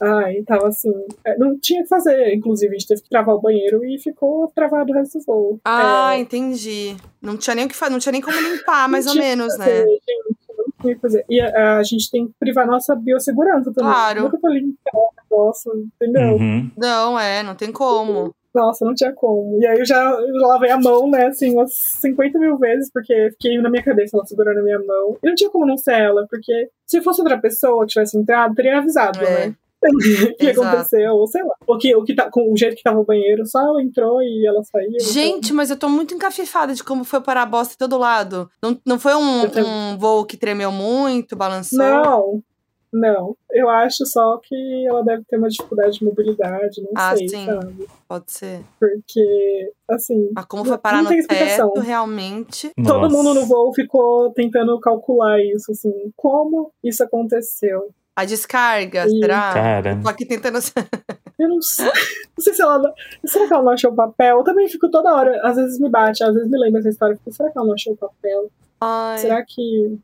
Ai, 0.00 0.42
tava 0.46 0.68
assim. 0.68 0.92
é, 1.26 1.36
Não 1.36 1.58
tinha 1.58 1.80
o 1.80 1.82
que 1.82 1.88
fazer, 1.90 2.34
inclusive, 2.34 2.74
a 2.74 2.78
gente 2.78 2.88
teve 2.88 3.02
que 3.02 3.08
travar 3.10 3.34
o 3.34 3.40
banheiro 3.40 3.84
e 3.84 3.98
ficou 3.98 4.50
travado 4.54 4.90
o 4.92 4.94
resto 4.94 5.18
do 5.18 5.24
voo. 5.26 5.60
Ah, 5.64 6.12
É, 6.14 6.20
entendi. 6.20 6.96
Não 7.20 7.36
tinha 7.36 7.54
nem 7.54 7.66
o 7.66 7.68
que 7.68 7.76
fazer, 7.76 7.92
não 7.92 7.98
tinha 7.98 8.12
nem 8.12 8.22
como 8.22 8.40
limpar, 8.40 8.88
mais 8.88 9.06
ou 9.06 9.14
menos, 9.14 9.52
que 9.52 9.58
fazer, 9.58 9.84
né? 9.84 9.86
gente, 9.90 10.02
não 10.56 10.64
tinha 10.80 10.92
o 10.92 10.94
que 10.96 11.00
fazer. 11.02 11.24
E 11.28 11.40
a, 11.40 11.76
a 11.78 11.82
gente 11.82 12.10
tem 12.10 12.26
que 12.28 12.32
privar 12.40 12.66
nossa 12.66 12.94
biossegurança 12.96 13.70
também. 13.74 13.92
Claro. 13.92 14.22
Nunca 14.22 14.38
vou 14.40 14.50
limpar 14.50 14.92
negócio, 15.30 15.72
entendeu? 16.00 16.36
uhum. 16.36 16.70
Não, 16.76 17.18
é, 17.18 17.42
não 17.42 17.54
tem 17.54 17.70
como. 17.72 18.34
Nossa, 18.52 18.84
não 18.84 18.94
tinha 18.94 19.12
como. 19.12 19.60
E 19.62 19.66
aí 19.66 19.78
eu 19.78 19.84
já, 19.86 20.02
eu 20.10 20.40
já 20.40 20.46
lavei 20.48 20.70
a 20.70 20.76
mão, 20.80 21.08
né, 21.08 21.26
assim, 21.26 21.52
umas 21.54 21.72
50 22.00 22.36
mil 22.38 22.58
vezes, 22.58 22.90
porque 22.92 23.30
fiquei 23.32 23.58
na 23.60 23.70
minha 23.70 23.82
cabeça 23.82 24.16
ela 24.16 24.26
segurando 24.26 24.58
a 24.58 24.62
minha 24.62 24.78
mão. 24.80 25.16
E 25.22 25.28
não 25.28 25.34
tinha 25.36 25.50
como 25.50 25.64
não 25.66 25.76
ser 25.78 25.94
ela, 25.94 26.26
porque 26.28 26.68
se 26.84 27.00
fosse 27.00 27.20
outra 27.20 27.38
pessoa 27.38 27.82
que 27.86 27.92
tivesse 27.92 28.18
entrado, 28.18 28.54
teria 28.54 28.78
avisado, 28.78 29.20
É. 29.24 29.46
né? 29.48 29.54
O 29.82 30.36
que 30.36 30.46
Exato. 30.46 30.68
aconteceu, 30.68 31.14
ou 31.14 31.26
sei 31.26 31.42
lá. 31.42 31.54
O 31.66 31.78
que, 31.78 31.96
o 31.96 32.04
que 32.04 32.14
tá, 32.14 32.28
com 32.30 32.52
o 32.52 32.56
jeito 32.56 32.76
que 32.76 32.82
tava 32.82 32.98
o 33.00 33.04
banheiro, 33.04 33.46
só 33.46 33.60
ela 33.60 33.82
entrou 33.82 34.20
e 34.22 34.46
ela 34.46 34.62
saiu. 34.62 34.90
então- 34.90 35.06
Gente, 35.10 35.54
mas 35.54 35.70
eu 35.70 35.76
tô 35.78 35.88
muito 35.88 36.12
encafifada 36.12 36.74
de 36.74 36.84
como 36.84 37.02
foi 37.02 37.18
parar 37.22 37.42
a 37.44 37.46
bosta 37.46 37.72
em 37.72 37.78
todo 37.78 37.96
lado. 37.96 38.50
Não, 38.62 38.76
não 38.84 38.98
foi 38.98 39.14
um, 39.14 39.44
um 39.94 39.96
voo 39.96 40.26
que 40.26 40.36
tremeu 40.36 40.70
muito, 40.70 41.34
balançou? 41.34 41.78
Não, 41.78 42.42
não. 42.92 43.36
Eu 43.50 43.68
acho 43.68 44.04
só 44.06 44.38
que 44.38 44.86
ela 44.86 45.02
deve 45.04 45.24
ter 45.24 45.36
uma 45.36 45.48
dificuldade 45.48 45.98
de 45.98 46.04
mobilidade, 46.04 46.82
não 46.82 46.90
Ah, 46.96 47.16
sei, 47.16 47.28
sim. 47.28 47.46
sabe? 47.46 47.86
Pode 48.08 48.32
ser. 48.32 48.62
Porque, 48.78 49.72
assim, 49.88 50.30
Mas 50.34 50.44
como 50.46 50.62
Não- 50.64 50.68
foi 50.70 50.78
parar 50.78 50.96
não 50.98 51.02
no 51.04 51.08
tem 51.10 51.18
explicação. 51.18 51.70
teto, 51.72 51.84
realmente. 51.84 52.70
todo 52.76 53.00
Nossa. 53.02 53.16
mundo 53.16 53.34
no 53.34 53.46
voo 53.46 53.72
ficou 53.74 54.30
tentando 54.32 54.78
calcular 54.80 55.40
isso, 55.40 55.72
assim, 55.72 56.12
como 56.16 56.72
isso 56.82 57.02
aconteceu. 57.04 57.90
A 58.16 58.24
descarga, 58.24 59.06
Ih, 59.06 59.20
será? 59.20 59.52
Cara, 59.54 59.98
Tô 60.02 60.08
aqui 60.08 60.26
tentando. 60.26 60.58
Eu 61.38 61.48
não 61.48 61.62
sei. 61.62 61.86
Não 61.86 61.92
sei 62.44 62.52
se 62.52 62.60
ela. 62.60 62.76
não- 62.78 62.92
Será 63.24 63.46
que 63.46 63.54
ela 63.54 63.62
não 63.62 63.72
achou 63.72 63.90
o 63.92 63.94
papel? 63.96 64.38
Eu 64.38 64.44
também 64.44 64.68
fico 64.68 64.90
toda 64.90 65.14
hora. 65.14 65.40
Às 65.42 65.56
vezes 65.56 65.78
me 65.80 65.88
bate, 65.88 66.22
às 66.22 66.34
vezes 66.34 66.50
me 66.50 66.58
lembra 66.58 66.80
essa 66.80 66.90
história. 66.90 67.16
Fico, 67.16 67.32
será 67.32 67.50
que 67.50 67.56
ela 67.56 67.66
não 67.66 67.74
achou 67.74 67.94
o 67.94 67.96
papel? 67.96 68.50
Ai. 68.80 69.18
Será 69.18 69.42
que. 69.42 69.98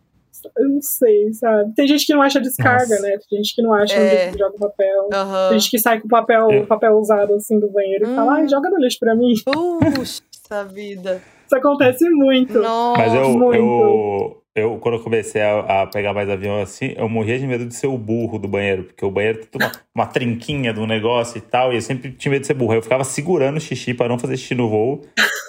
Eu 0.57 0.69
não 0.69 0.81
sei, 0.83 1.33
sabe? 1.33 1.73
Tem 1.75 1.87
gente 1.87 2.07
que 2.07 2.13
não 2.15 2.23
acha 2.23 2.41
descarga, 2.41 2.89
Nossa. 2.89 3.03
né? 3.03 3.19
Tem 3.29 3.39
gente 3.43 3.55
que 3.55 3.63
não 3.63 3.73
acha 3.75 3.95
É. 3.95 4.29
onde 4.29 4.39
joga 4.39 4.55
o 4.57 4.59
papel. 4.59 5.09
Aham. 5.13 5.49
Tem 5.51 5.59
gente 5.59 5.71
que 5.71 5.79
sai 5.79 6.01
com 6.01 6.07
o 6.07 6.11
papel, 6.11 6.51
Eu- 6.51 6.67
papel 6.67 6.93
usado 6.99 7.35
assim 7.35 7.59
do 7.61 7.69
banheiro 7.71 8.05
e 8.11 8.15
fala, 8.15 8.33
Hum. 8.33 8.35
ai, 8.37 8.49
joga 8.49 8.69
no 8.71 8.79
lixo 8.79 8.99
pra 9.01 9.15
mim. 9.15 9.35
Puxa 9.45 10.65
vida. 10.65 11.23
Isso 11.47 11.57
acontece 11.57 12.09
muito. 12.11 12.59
Nossa. 12.61 13.01
Mas 13.01 13.15
eu, 13.15 13.29
muito. 13.31 13.57
eu, 13.57 14.37
eu, 14.57 14.79
quando 14.79 14.97
eu 14.97 15.01
comecei 15.03 15.41
a, 15.43 15.83
a 15.83 15.87
pegar 15.87 16.13
mais 16.15 16.29
avião 16.29 16.61
assim, 16.61 16.95
eu 16.97 17.09
morria 17.09 17.39
de 17.39 17.47
medo 17.47 17.65
de 17.67 17.75
ser 17.75 17.87
o 17.87 17.97
burro 17.97 18.39
do 18.39 18.49
banheiro, 18.49 18.85
porque 18.85 19.05
o 19.05 19.11
banheiro 19.11 19.47
tem 19.47 19.61
uma, 19.65 19.73
uma 19.95 20.07
trinquinha 20.07 20.73
do 20.73 20.87
negócio 20.87 21.39
e 21.39 21.41
tal, 21.41 21.73
e 21.73 21.77
eu 21.77 21.83
sempre 21.83 22.11
tinha 22.13 22.31
medo 22.33 22.41
de 22.41 22.47
ser 22.49 22.55
burro. 22.55 22.75
Eu 22.75 22.83
ficava 22.83 23.05
segurando 23.05 23.59
o 23.59 23.61
xixi 23.61 23.95
pra 23.95 24.09
não 24.09 24.19
fazer 24.19 24.37
xixi 24.37 24.55
no 24.55 24.69
voo, 24.69 25.03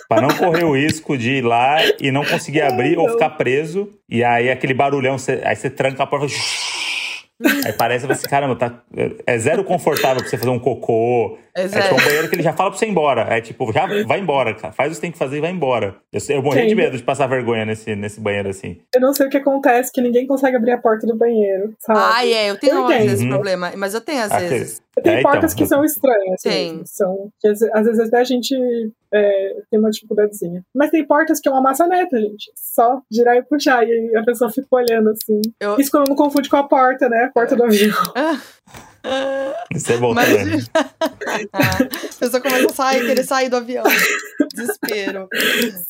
pra 0.09 0.21
não 0.21 0.29
correr 0.29 0.63
o 0.65 0.75
risco 0.75 1.17
de 1.17 1.37
ir 1.37 1.41
lá 1.43 1.77
e 1.99 2.11
não 2.11 2.23
conseguir 2.25 2.61
abrir 2.61 2.97
ou 2.99 3.09
ficar 3.09 3.31
preso. 3.31 3.89
E 4.09 4.23
aí 4.23 4.49
aquele 4.51 4.73
barulhão, 4.73 5.17
você- 5.17 5.41
aí 5.43 5.55
você 5.55 5.69
tranca 5.69 6.03
a 6.03 6.07
porta. 6.07 6.27
Aí 7.65 7.71
parece 7.73 8.11
assim, 8.11 8.27
caramba, 8.27 8.55
tá, 8.55 8.81
é 9.25 9.37
zero 9.37 9.63
confortável 9.63 10.17
pra 10.21 10.27
você 10.29 10.37
fazer 10.37 10.49
um 10.49 10.57
cocô. 10.59 11.37
É 11.55 11.63
É 11.63 11.67
zero. 11.67 11.83
tipo 11.83 11.95
um 12.01 12.03
banheiro 12.05 12.29
que 12.29 12.35
ele 12.35 12.41
já 12.43 12.51
fala 12.53 12.71
pra 12.71 12.79
você 12.79 12.85
ir 12.85 12.89
embora. 12.89 13.21
É 13.29 13.39
tipo, 13.41 13.71
já 13.71 13.85
vai 14.05 14.19
embora, 14.19 14.55
cara. 14.55 14.73
Faz 14.73 14.87
o 14.87 14.91
que 14.91 14.95
você 14.95 15.01
tem 15.01 15.11
que 15.11 15.17
fazer 15.17 15.37
e 15.37 15.41
vai 15.41 15.51
embora. 15.51 15.95
Eu, 16.11 16.19
eu 16.35 16.41
morri 16.41 16.63
de 16.63 16.69
Sim. 16.69 16.75
medo 16.75 16.97
de 16.97 17.03
passar 17.03 17.27
vergonha 17.27 17.63
nesse, 17.65 17.95
nesse 17.95 18.19
banheiro 18.19 18.49
assim. 18.49 18.77
Eu 18.93 19.01
não 19.01 19.13
sei 19.13 19.27
o 19.27 19.29
que 19.29 19.37
acontece, 19.37 19.91
que 19.91 20.01
ninguém 20.01 20.25
consegue 20.25 20.55
abrir 20.57 20.71
a 20.71 20.77
porta 20.79 21.05
do 21.05 21.15
banheiro, 21.15 21.73
sabe? 21.79 21.99
Ai, 22.01 22.33
é, 22.33 22.49
eu 22.49 22.59
tenho 22.59 22.73
Eu 22.75 22.87
às 22.87 23.03
vezes 23.03 23.21
Uhum. 23.21 23.29
problema, 23.29 23.71
mas 23.77 23.93
eu 23.93 24.01
tenho 24.01 24.21
às 24.23 24.31
Aquele- 24.31 24.49
vezes. 24.49 24.81
Tem 25.03 25.15
É, 25.15 25.19
então, 25.19 25.31
portas 25.31 25.53
que 25.53 25.63
eu- 25.63 25.67
são 25.67 25.83
estranhas, 25.83 26.41
Tem. 26.41 26.69
mesmo, 26.71 26.83
são, 26.87 27.29
que 27.39 27.47
às, 27.47 27.61
às 27.61 27.85
vezes 27.85 27.99
até 27.99 28.17
a 28.19 28.23
gente 28.23 28.55
é, 29.13 29.55
tem 29.69 29.79
uma 29.79 29.89
dificuldadezinha. 29.89 30.63
Mas 30.75 30.89
tem 30.89 31.05
portas 31.05 31.39
que 31.39 31.47
é 31.47 31.51
uma 31.51 31.61
maçaneta, 31.61 32.19
gente. 32.19 32.51
Só 32.55 33.01
girar 33.11 33.37
e 33.37 33.41
puxar, 33.43 33.87
e 33.87 34.15
a 34.15 34.23
pessoa 34.23 34.51
fica 34.51 34.67
olhando 34.71 35.09
assim. 35.11 35.39
Eu- 35.59 35.77
Isso 35.79 35.89
quando 35.91 36.09
não 36.09 36.15
confunde 36.15 36.49
com 36.49 36.57
a 36.57 36.67
porta, 36.67 37.07
né? 37.07 37.25
A 37.25 37.31
porta 37.31 37.55
do 37.55 37.63
avião. 37.63 37.95
Isso 39.73 39.91
é 39.93 39.97
bom 39.97 40.13
Mas- 40.13 40.27
também. 40.29 40.59
a 41.53 42.19
pessoa 42.19 42.41
começa 42.41 42.65
a 42.65 42.73
sair, 42.73 43.05
querer 43.05 43.23
sair 43.23 43.49
do 43.49 43.57
avião. 43.57 43.83
Desespero. 44.53 45.27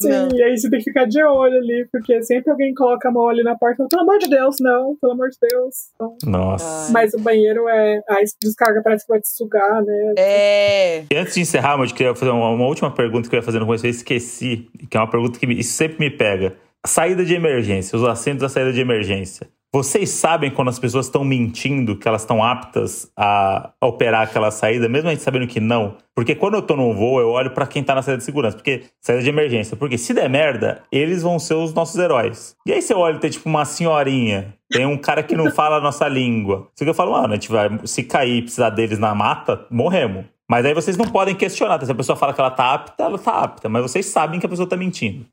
Sim, 0.02 0.10
Não. 0.10 0.30
e 0.36 0.44
aí 0.44 0.58
você 0.58 0.70
tem 0.70 0.80
que 0.80 0.86
ficar 0.86 1.06
de 1.06 1.24
olho 1.24 1.58
ali, 1.58 1.88
porque 1.92 2.22
sempre 2.24 2.52
alguém 2.52 2.74
coloca 2.74 3.08
a 3.08 3.12
mão 3.12 3.28
ali 3.30 3.44
na 3.44 3.56
porta. 3.56 3.86
Pelo 3.90 4.02
amor 4.04 4.18
de 4.20 4.28
Deus, 4.30 4.56
não, 4.60 4.96
pelo 5.00 5.14
amor 5.14 5.30
de 5.30 5.38
Deus. 5.42 5.76
Então, 5.96 6.18
Nossa. 6.26 6.92
Mas 6.92 7.14
o 7.14 7.20
banheiro 7.20 7.68
é. 7.70 8.02
A 8.10 8.18
descarga 8.42 8.82
parece 8.84 9.06
que 9.06 9.12
vai 9.12 9.22
te 9.22 9.30
sugar, 9.30 9.82
né? 9.84 10.14
É. 10.18 11.04
E 11.12 11.16
antes 11.18 11.34
de 11.36 11.42
encerrar, 11.42 11.80
eu 11.80 11.88
queria 11.88 12.14
fazer 12.16 12.32
uma, 12.32 12.50
uma 12.50 12.66
última 12.68 12.94
pergunta 12.94 13.30
que 13.30 13.36
eu 13.36 13.40
ia 13.40 13.44
fazer 13.46 13.60
no 13.60 13.66
começo, 13.66 13.86
eu 13.86 13.92
esqueci, 13.92 14.68
que 14.90 14.98
é 14.98 15.00
uma 15.00 15.10
pergunta 15.10 15.40
que 15.40 15.48
me- 15.48 15.60
isso 15.60 15.74
sempre 15.74 15.98
me 16.00 16.10
pega. 16.10 16.56
Saída 16.86 17.26
de 17.26 17.34
emergência, 17.34 17.98
os 17.98 18.04
assentos 18.04 18.42
da 18.42 18.50
saída 18.50 18.72
de 18.72 18.80
emergência. 18.80 19.48
Vocês 19.74 20.10
sabem 20.12 20.50
quando 20.50 20.70
as 20.70 20.80
pessoas 20.80 21.08
estão 21.08 21.24
mentindo 21.24 21.98
que 21.98 22.08
elas 22.08 22.22
estão 22.22 22.42
aptas 22.42 23.12
a 23.18 23.74
operar 23.84 24.22
aquela 24.22 24.50
saída, 24.50 24.88
mesmo 24.88 25.10
a 25.10 25.12
gente 25.12 25.24
sabendo 25.24 25.46
que 25.46 25.60
não? 25.60 25.98
Porque 26.16 26.34
quando 26.34 26.56
eu 26.56 26.62
tô 26.62 26.76
num 26.76 26.94
voo, 26.94 27.20
eu 27.20 27.30
olho 27.30 27.52
pra 27.52 27.68
quem 27.68 27.84
tá 27.84 27.94
na 27.94 28.02
saída 28.02 28.20
de 28.20 28.24
segurança, 28.24 28.56
porque 28.56 28.86
saída 29.02 29.22
de 29.22 29.30
emergência. 29.30 29.76
Porque 29.76 29.98
se 29.98 30.14
der 30.14 30.30
merda, 30.30 30.84
eles 30.92 31.22
vão 31.22 31.38
ser 31.38 31.56
os 31.56 31.74
nossos 31.74 31.98
heróis. 31.98 32.56
E 32.66 32.72
aí 32.72 32.82
você 32.82 32.94
olha 32.94 33.18
e 33.18 33.20
tem 33.20 33.30
tipo 33.30 33.48
uma 33.50 33.66
senhorinha, 33.66 34.54
tem 34.72 34.86
um 34.86 34.98
cara 34.98 35.22
que 35.22 35.36
não 35.36 35.52
fala 35.52 35.78
a 35.78 35.82
nossa 35.82 36.08
língua. 36.08 36.70
Isso 36.74 36.84
que 36.84 36.90
eu 36.90 36.94
falo, 36.94 37.12
mano, 37.12 37.34
a 37.34 37.36
gente 37.36 37.52
vai, 37.52 37.70
se 37.84 38.04
cair 38.04 38.38
e 38.38 38.42
precisar 38.44 38.70
deles 38.70 38.98
na 38.98 39.14
mata, 39.14 39.66
morremos. 39.70 40.26
Mas 40.50 40.66
aí 40.66 40.74
vocês 40.74 40.96
não 40.96 41.06
podem 41.06 41.36
questionar. 41.36 41.84
Se 41.86 41.92
a 41.92 41.96
pessoa 41.96 42.16
fala 42.16 42.34
que 42.34 42.40
ela 42.40 42.52
tá 42.52 42.74
apta, 42.74 43.04
ela 43.04 43.20
tá 43.20 43.32
apta. 43.32 43.68
Mas 43.68 43.82
vocês 43.84 44.06
sabem 44.06 44.40
que 44.40 44.46
a 44.46 44.50
pessoa 44.50 44.68
tá 44.68 44.78
mentindo. 44.78 45.26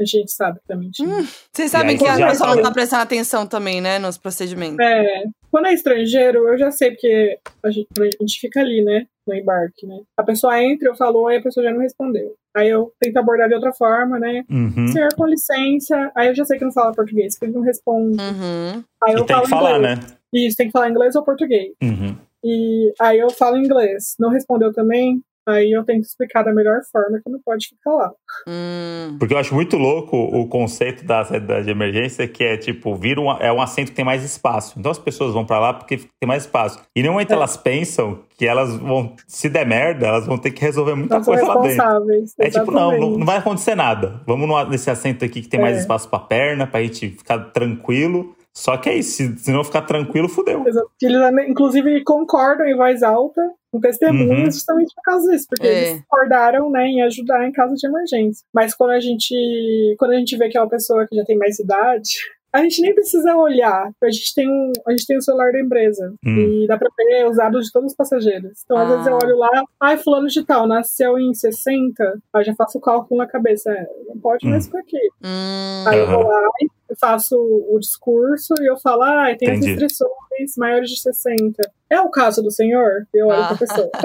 A 0.00 0.04
gente 0.04 0.30
sabe 0.30 0.60
que 0.60 0.66
tá 0.66 0.76
mentindo. 0.76 1.10
Vocês 1.52 1.68
E 1.68 1.68
sabem 1.70 1.90
aí 1.92 1.98
que 1.98 2.06
a 2.06 2.28
pessoa 2.28 2.54
não 2.54 2.62
tá 2.62 2.70
prestando 2.70 3.02
atenção 3.02 3.46
também, 3.46 3.80
né, 3.80 3.98
nos 3.98 4.18
procedimentos. 4.18 4.78
É, 4.78 5.24
quando 5.50 5.66
é 5.68 5.72
estrangeiro, 5.74 6.46
eu 6.48 6.58
já 6.58 6.70
sei, 6.70 6.90
porque 6.90 7.38
a 7.64 7.70
gente, 7.70 7.88
a 7.98 8.04
gente 8.22 8.38
fica 8.40 8.60
ali, 8.60 8.84
né? 8.84 9.06
No 9.26 9.34
embarque, 9.34 9.86
né? 9.86 9.98
A 10.16 10.22
pessoa 10.22 10.62
entra, 10.62 10.88
eu 10.88 10.94
falo, 10.94 11.22
oi, 11.22 11.38
a 11.38 11.42
pessoa 11.42 11.64
já 11.64 11.72
não 11.72 11.80
respondeu. 11.80 12.34
Aí 12.54 12.68
eu 12.68 12.92
tento 13.00 13.16
abordar 13.16 13.48
de 13.48 13.54
outra 13.54 13.72
forma, 13.72 14.18
né? 14.20 14.44
Uhum. 14.50 14.86
Senhor, 14.88 15.08
com 15.16 15.26
licença. 15.26 16.12
Aí 16.14 16.28
eu 16.28 16.34
já 16.34 16.44
sei 16.44 16.58
que 16.58 16.64
não 16.64 16.72
fala 16.72 16.92
português, 16.94 17.34
porque 17.34 17.46
ele 17.46 17.54
não 17.54 17.62
responde. 17.62 18.16
Uhum. 18.22 18.84
Aí 19.02 19.14
E 19.14 19.18
eu 19.18 19.24
tem 19.24 19.34
falo 19.34 19.42
que 19.44 19.50
falar, 19.50 19.78
inglês. 19.78 19.98
né? 19.98 20.06
Isso, 20.32 20.56
tem 20.56 20.66
que 20.66 20.72
falar 20.72 20.90
inglês 20.90 21.16
ou 21.16 21.24
português. 21.24 21.72
Uhum. 21.82 22.16
E 22.44 22.92
aí 23.00 23.18
eu 23.18 23.30
falo 23.30 23.56
inglês. 23.56 24.14
Não 24.20 24.28
respondeu 24.30 24.72
também? 24.72 25.20
Aí 25.48 25.70
eu 25.70 25.84
tento 25.84 26.02
explicar 26.04 26.42
da 26.42 26.52
melhor 26.52 26.80
forma 26.90 27.20
que 27.24 27.30
não 27.30 27.38
pode 27.44 27.68
ficar 27.68 27.92
lá. 27.92 28.10
Hum. 28.48 29.16
Porque 29.18 29.32
eu 29.32 29.38
acho 29.38 29.54
muito 29.54 29.76
louco 29.76 30.16
o 30.16 30.48
conceito 30.48 31.04
da 31.04 31.24
saída 31.24 31.62
de 31.62 31.70
emergência, 31.70 32.26
que 32.26 32.42
é 32.42 32.56
tipo, 32.56 32.94
vira 32.96 33.20
um, 33.20 33.30
é 33.30 33.52
um 33.52 33.60
assento 33.62 33.90
que 33.90 33.94
tem 33.96 34.04
mais 34.04 34.24
espaço. 34.24 34.76
Então 34.78 34.90
as 34.90 34.98
pessoas 34.98 35.32
vão 35.32 35.44
pra 35.46 35.58
lá 35.60 35.72
porque 35.72 35.98
tem 35.98 36.26
mais 36.26 36.42
espaço. 36.42 36.80
E 36.96 37.02
no 37.02 37.12
momento 37.12 37.30
É. 37.30 37.34
elas 37.34 37.56
pensam 37.56 38.20
que 38.36 38.46
elas 38.46 38.76
vão, 38.76 39.14
se 39.26 39.48
der 39.48 39.64
merda, 39.66 40.06
elas 40.08 40.26
vão 40.26 40.36
ter 40.36 40.50
que 40.50 40.60
resolver 40.60 40.94
muita 40.96 41.16
Não 41.18 41.24
coisa 41.24 41.42
lá 41.44 41.54
dentro. 41.54 41.68
responsáveis. 41.68 42.34
É 42.40 42.50
tipo, 42.50 42.70
não, 42.72 42.80
não, 42.80 42.90
exatamente. 42.92 43.18
não 43.18 43.26
vai 43.26 43.36
acontecer 43.38 43.74
nada. 43.76 44.20
Vamos 44.26 44.48
no- 44.48 44.64
nesse 44.68 44.90
assento 44.90 45.24
aqui 45.24 45.42
que 45.42 45.48
tem 45.48 45.60
mais 45.60 45.76
É. 45.76 45.80
espaço 45.80 46.08
pra 46.08 46.18
perna, 46.18 46.66
pra 46.66 46.82
gente 46.82 47.10
ficar 47.10 47.38
tranquilo. 47.50 48.34
Só 48.58 48.74
que 48.78 48.88
é 48.88 48.96
isso, 48.96 49.10
se, 49.16 49.36
se 49.38 49.52
não 49.52 49.62
ficar 49.62 49.82
tranquilo, 49.82 50.30
fudeu. 50.30 50.66
Exato. 50.66 50.90
Eles, 51.02 51.20
inclusive, 51.46 52.02
concordam 52.04 52.66
em 52.66 52.74
voz 52.74 53.02
alta 53.02 53.42
com 53.70 53.78
testemunhas 53.78 54.30
Uhum. 54.46 54.50
justamente 54.50 54.94
por 54.94 55.02
causa 55.02 55.30
disso, 55.30 55.44
porque 55.50 55.66
É. 55.66 55.90
eles 55.90 56.02
concordaram 56.08 56.70
né, 56.70 56.86
em 56.86 57.02
ajudar 57.02 57.46
em 57.46 57.52
caso 57.52 57.74
de 57.74 57.86
emergência. 57.86 58.42
Mas 58.54 58.74
quando 58.74 58.92
a 58.92 59.00
gente 59.00 59.94
quando 59.98 60.12
a 60.12 60.16
gente 60.18 60.34
vê 60.38 60.48
que 60.48 60.56
é 60.56 60.60
uma 60.62 60.70
pessoa 60.70 61.06
que 61.06 61.14
já 61.14 61.22
tem 61.24 61.36
mais 61.36 61.58
idade, 61.58 62.08
a 62.50 62.62
gente 62.62 62.80
nem 62.80 62.94
precisa 62.94 63.36
olhar. 63.36 63.90
A 64.02 64.10
gente 64.10 64.34
tem 64.34 64.48
um, 64.48 64.72
a 64.86 64.90
gente 64.92 65.06
tem 65.06 65.18
o 65.18 65.22
celular 65.22 65.52
da 65.52 65.60
empresa 65.60 66.14
Hum. 66.24 66.62
e 66.62 66.66
dá 66.66 66.78
pra 66.78 66.88
ver 66.96 67.26
os 67.28 67.36
dados 67.36 67.66
de 67.66 67.72
todos 67.72 67.90
os 67.90 67.96
passageiros. 67.96 68.62
Então, 68.64 68.78
às 68.78 68.84
Ah. 68.90 68.92
vezes 68.92 69.06
eu 69.08 69.18
olho 69.22 69.36
lá, 69.36 69.62
ai, 69.78 69.98
fulano 69.98 70.28
de 70.28 70.42
tal, 70.46 70.66
nasceu 70.66 71.18
em 71.18 71.34
60, 71.34 72.18
aí 72.32 72.42
já 72.44 72.54
faço 72.54 72.78
o 72.78 72.80
cálculo 72.80 73.18
na 73.18 73.26
cabeça. 73.26 73.70
É, 73.70 73.86
não 74.08 74.18
pode 74.18 74.46
mais 74.48 74.66
Hum. 74.66 74.70
por 74.70 74.80
aqui. 74.80 74.96
Hum. 75.22 75.84
Aí 75.86 75.98
eu 75.98 76.06
vou 76.06 76.22
lá, 76.26 76.40
eu 76.88 76.96
faço 77.00 77.36
o 77.36 77.78
discurso 77.80 78.54
e 78.60 78.66
eu 78.70 78.76
falo, 78.78 79.02
ah, 79.02 79.34
tem 79.38 79.50
as 79.50 79.58
Entendi. 79.58 79.72
restrições 79.80 80.10
maiores 80.58 80.90
de 80.90 81.00
60. 81.00 81.60
É 81.90 82.00
o 82.00 82.10
caso 82.10 82.42
do 82.42 82.50
senhor? 82.50 83.06
Eu 83.14 83.28
olho 83.28 83.42
Ah. 83.42 83.48
pra 83.48 83.56
pessoa. 83.58 83.90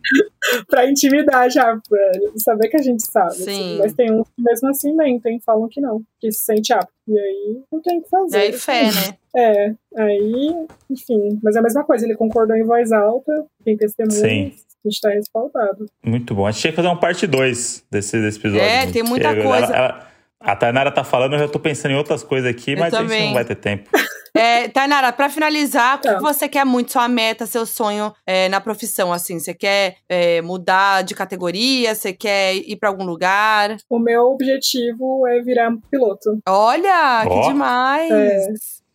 Pra 0.68 0.88
intimidar 0.88 1.50
já, 1.50 1.76
pra 1.88 2.12
saber 2.38 2.68
que 2.68 2.76
a 2.76 2.82
gente 2.82 3.02
sabe. 3.06 3.34
Sim. 3.34 3.50
assim. 3.74 3.78
Mas 3.80 3.92
tem 3.92 4.10
uns 4.12 4.26
que 4.28 4.42
mesmo 4.42 4.68
assim 4.70 4.94
mentem, 4.96 5.38
falam 5.44 5.68
que 5.68 5.80
não, 5.80 6.00
que 6.18 6.30
se 6.32 6.40
sente 6.44 6.72
apto. 6.72 6.90
E 7.06 7.18
aí 7.18 7.60
não 7.70 7.80
tem 7.82 7.98
o 7.98 8.00
que 8.02 8.06
E 8.06 8.10
fazer. 8.10 8.36
aí, 8.38 8.52
fé, 8.52 8.84
né? 8.84 9.16
É, 9.36 9.74
aí, 9.98 10.66
enfim. 10.90 11.38
Mas 11.42 11.54
é 11.54 11.58
a 11.58 11.62
mesma 11.62 11.84
coisa, 11.84 12.06
ele 12.06 12.14
concordou 12.16 12.56
em 12.56 12.64
voz 12.64 12.92
alta, 12.92 13.44
tem 13.64 13.76
testemunhas, 13.76 14.20
Sim. 14.20 14.52
a 14.84 14.88
gente 14.88 15.00
tá 15.02 15.10
respaldado. 15.10 15.86
Muito 16.02 16.34
bom. 16.34 16.46
A 16.46 16.50
gente 16.50 16.60
tinha 16.62 16.72
que 16.72 16.76
fazer 16.76 16.88
uma 16.88 17.00
parte 17.00 17.26
2 17.26 17.84
desse, 17.90 18.18
desse 18.20 18.38
episódio. 18.38 18.64
É, 18.64 18.80
gente, 18.82 18.92
tem 18.94 19.02
muita 19.02 19.34
coisa. 19.34 19.66
ela- 19.66 19.76
ela- 19.76 20.07
a 20.40 20.54
Tainara 20.54 20.90
tá 20.90 21.02
falando, 21.02 21.34
eu 21.34 21.40
já 21.40 21.48
tô 21.48 21.58
pensando 21.58 21.92
em 21.92 21.96
outras 21.96 22.22
coisas 22.22 22.50
aqui, 22.50 22.76
mas 22.76 22.94
a 22.94 23.02
gente 23.02 23.26
não 23.26 23.34
vai 23.34 23.44
ter 23.44 23.56
tempo. 23.56 23.90
É, 24.34 24.68
Tainara, 24.68 25.12
pra 25.12 25.28
finalizar, 25.28 25.96
o 25.96 26.00
que 26.00 26.14
que 26.14 26.20
você 26.20 26.48
quer 26.48 26.64
muito, 26.64 26.92
sua 26.92 27.08
meta, 27.08 27.44
seu 27.44 27.66
sonho 27.66 28.12
é, 28.24 28.48
na 28.48 28.60
profissão, 28.60 29.12
assim? 29.12 29.40
Você 29.40 29.52
quer 29.52 29.96
é, 30.08 30.40
mudar 30.42 31.02
de 31.02 31.14
categoria? 31.14 31.94
Você 31.94 32.12
quer 32.12 32.54
ir 32.54 32.76
pra 32.76 32.88
algum 32.88 33.04
lugar? 33.04 33.76
O 33.90 33.98
meu 33.98 34.26
objetivo 34.26 35.26
é 35.26 35.40
virar 35.40 35.72
piloto. 35.90 36.38
Olha, 36.46 37.24
Ó. 37.26 37.42
que 37.42 37.48
demais! 37.48 38.10
É. 38.12 38.48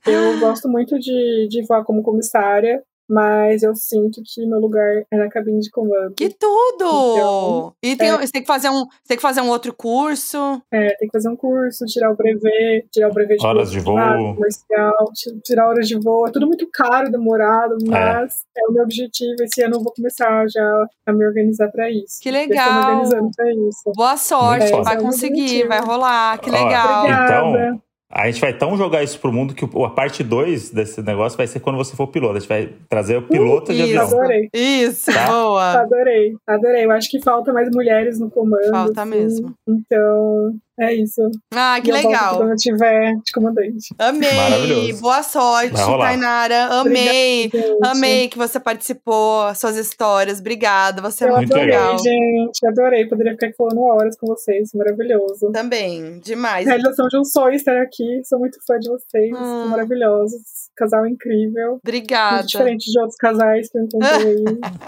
Eu 0.05 0.39
gosto 0.39 0.69
muito 0.69 0.99
de, 0.99 1.47
de 1.49 1.65
voar 1.65 1.83
como 1.83 2.03
comissária, 2.03 2.81
mas 3.13 3.61
eu 3.63 3.75
sinto 3.75 4.21
que 4.25 4.45
meu 4.45 4.59
lugar 4.59 5.03
é 5.11 5.17
na 5.17 5.29
cabine 5.29 5.59
de 5.59 5.69
comando. 5.69 6.13
Que 6.15 6.29
tudo! 6.29 7.13
Então, 7.13 7.73
e 7.83 7.95
tem, 7.95 8.09
é. 8.09 8.17
você 8.17 8.31
tem 8.31 8.41
que 8.41 8.47
fazer 8.47 8.69
um, 8.69 8.85
tem 9.07 9.15
que 9.17 9.21
fazer 9.21 9.41
um 9.41 9.49
outro 9.49 9.73
curso. 9.73 10.61
É, 10.71 10.87
tem 10.97 11.07
que 11.07 11.11
fazer 11.11 11.29
um 11.29 11.35
curso, 11.35 11.85
tirar 11.85 12.11
o 12.11 12.15
brevet, 12.15 12.87
tirar 12.91 13.09
o 13.09 13.13
brevet 13.13 13.37
de 13.37 13.45
Horas 13.45 13.69
piloto 13.69 13.71
de 13.71 13.79
voo. 13.79 13.95
privado, 13.95 14.35
comercial, 14.35 14.93
ti- 15.13 15.39
tirar 15.43 15.67
horas 15.69 15.87
de 15.87 15.99
voo. 15.99 16.27
É 16.27 16.31
tudo 16.31 16.47
muito 16.47 16.67
caro, 16.71 17.11
demorado, 17.11 17.75
mas 17.87 18.43
é, 18.57 18.67
o 18.69 18.71
meu 18.73 18.83
objetivo. 18.83 19.35
Esse 19.43 19.61
ano 19.63 19.75
eu 19.77 19.83
vou 19.83 19.93
começar 19.93 20.45
já 20.49 20.85
a 21.05 21.13
me 21.13 21.25
organizar 21.25 21.69
pra 21.71 21.89
isso. 21.91 22.19
Que 22.21 22.29
Eu 22.29 22.33
legal! 22.33 22.89
organizando 22.91 23.29
pra 23.35 23.51
isso. 23.51 23.91
Boa 23.95 24.17
sorte, 24.17 24.71
Muito 24.71 24.83
vai 24.83 24.95
foda. 24.95 25.05
conseguir, 25.05 25.67
vai 25.67 25.79
rolar, 25.81 26.37
que 26.39 26.49
Ó, 26.49 26.53
legal. 26.53 27.05
Então, 27.05 27.49
Obrigada. 27.49 27.81
A 28.15 28.27
gente 28.27 28.39
vai 28.39 28.53
tão 28.53 28.77
jogar 28.77 29.01
isso 29.01 29.19
pro 29.19 29.33
mundo 29.33 29.55
que 29.55 29.65
a 29.65 29.89
parte 29.89 30.23
2 30.23 30.69
desse 30.69 31.01
negócio 31.01 31.35
vai 31.35 31.47
ser 31.47 31.59
quando 31.59 31.77
você 31.77 31.95
for 31.95 32.05
piloto. 32.05 32.37
A 32.37 32.39
gente 32.39 32.47
vai 32.47 32.69
trazer 32.87 33.17
o 33.17 33.23
piloto 33.23 33.73
de 33.73 33.81
Isso. 33.81 33.99
avião. 33.99 34.19
Adorei. 34.19 34.49
Isso, 34.53 35.11
Tá? 35.11 35.25
boa. 35.27 35.71
Adorei, 35.81 36.35
adorei. 36.45 36.85
Eu 36.85 36.91
acho 36.91 37.09
que 37.09 37.19
falta 37.19 37.51
mais 37.51 37.69
mulheres 37.73 38.19
no 38.19 38.29
comando. 38.29 38.69
Falta 38.69 39.01
assim. 39.01 39.09
mesmo. 39.09 39.53
Então, 39.67 40.53
é 40.79 40.93
isso. 40.93 41.21
Ah, 41.53 41.79
que 41.81 41.89
E 41.89 41.93
legal. 41.93 42.37
Quando 42.37 42.51
eu 42.51 42.55
tiver 42.55 43.13
de 43.15 43.31
comandante. 43.33 43.95
Amei. 43.99 44.33
Maravilhoso. 44.33 45.01
Boa 45.01 45.23
sorte. 45.23 45.75
Tainara. 45.75 46.65
Amei. 46.79 47.43
Gente, 47.43 47.77
Amei 47.83 48.27
que 48.27 48.37
você 48.37 48.59
participou, 48.59 49.53
suas 49.55 49.75
histórias. 49.77 50.39
Obrigada, 50.39 51.01
você 51.01 51.25
é 51.25 51.29
Eu 51.29 51.35
muito 51.37 51.53
adorei, 51.53 51.71
legal. 51.75 51.97
gente. 51.99 52.65
Adorei. 52.67 53.07
Poderia 53.07 53.33
ficar 53.33 53.47
aqui 53.47 53.55
falando 53.55 53.81
horas 53.83 54.17
com 54.17 54.27
vocês. 54.27 54.69
Maravilhoso. 54.73 55.51
Também, 55.51 56.19
demais. 56.19 56.65
Realização 56.67 57.07
de 57.07 57.17
um 57.17 57.23
sonho 57.23 57.55
estar 57.55 57.79
aqui. 57.81 58.21
Sou 58.25 58.39
muito 58.39 58.57
fã 58.65 58.77
de 58.79 58.89
vocês. 58.89 59.31
Hum. 59.35 59.67
Maravilhosos. 59.67 60.62
Casal 60.75 61.05
incrível. 61.07 61.79
Obrigada. 61.83 62.35
Muito 62.37 62.47
diferente 62.49 62.91
de 62.91 62.99
outros 62.99 63.15
casais 63.17 63.69
que 63.69 63.77
eu 63.77 63.83
encontrei 63.83 64.27
aí. 64.27 64.43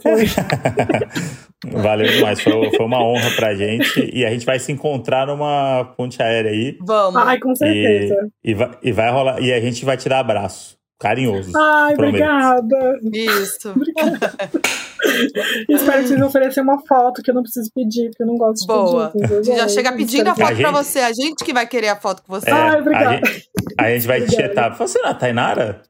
E. 1.66 1.70
Valeu 1.82 2.07
demais, 2.11 2.41
foi, 2.41 2.51
foi 2.76 2.86
uma 2.86 3.01
honra 3.03 3.30
pra 3.36 3.55
gente. 3.55 4.09
E 4.14 4.26
a 4.26 4.30
gente 4.30 4.45
vai 4.45 4.59
se 4.59 4.72
encontrar 4.72 5.28
numa 5.28 5.86
ponte 5.95 6.22
aérea 6.22 6.51
aí. 6.51 6.78
Vamos. 6.82 7.22
Ai, 7.22 7.39
com 7.39 7.51
E, 7.53 7.55
certeza. 7.55 8.30
e, 8.43 8.53
vai, 8.53 8.72
e 8.84 8.91
vai 8.91 9.11
rolar. 9.11 9.39
E 9.41 9.53
a 9.53 9.61
gente 9.61 9.86
vai 9.86 9.95
tirar 9.95 10.20
abraço. 10.20 10.78
Carinhoso. 11.00 11.52
Ai, 11.58 11.96
prometo. 11.96 12.10
obrigada. 12.16 13.00
Isso. 13.14 13.74
Espero 15.70 16.02
que 16.02 16.08
vocês 16.08 16.22
ofereçam 16.22 16.64
uma 16.64 16.80
foto 16.88 17.22
que 17.22 17.30
eu 17.30 17.36
não 17.36 17.41
preciso 17.44 17.70
pedir, 17.76 18.10
porque 18.10 18.24
eu 18.24 18.28
não 18.28 18.38
gosto 18.38 18.62
de 18.62 18.68
Boa. 18.68 19.10
pedir. 19.12 19.34
A 19.34 19.41
gente 19.44 19.58
já 19.58 19.68
chega 19.68 19.91
pedindo 19.91 20.28
a 20.28 20.32
A 20.32 20.36
foto 20.36 20.46
pra 20.48 20.56
gente- 20.56 20.72
você. 20.72 21.00
A 21.00 21.12
gente 21.14 21.44
que 21.44 21.54
vai 21.54 21.68
querer 21.68 21.89
a 21.89 21.96
foto 21.96 22.24
com 22.24 22.34
você. 22.34 22.50
É, 22.50 22.54
Ai, 22.54 22.80
obrigada. 22.80 23.10
A 23.10 23.16
gente, 23.26 23.50
a 23.80 23.89
gente 23.89 24.08
vai 24.08 24.20
te 24.22 24.24
Obrigada. 24.26 24.48
chetar. 24.50 24.78
Você 24.78 25.00
não 25.00 25.08
é 25.08 25.12
a 25.12 25.16
Tainara? 25.16 25.82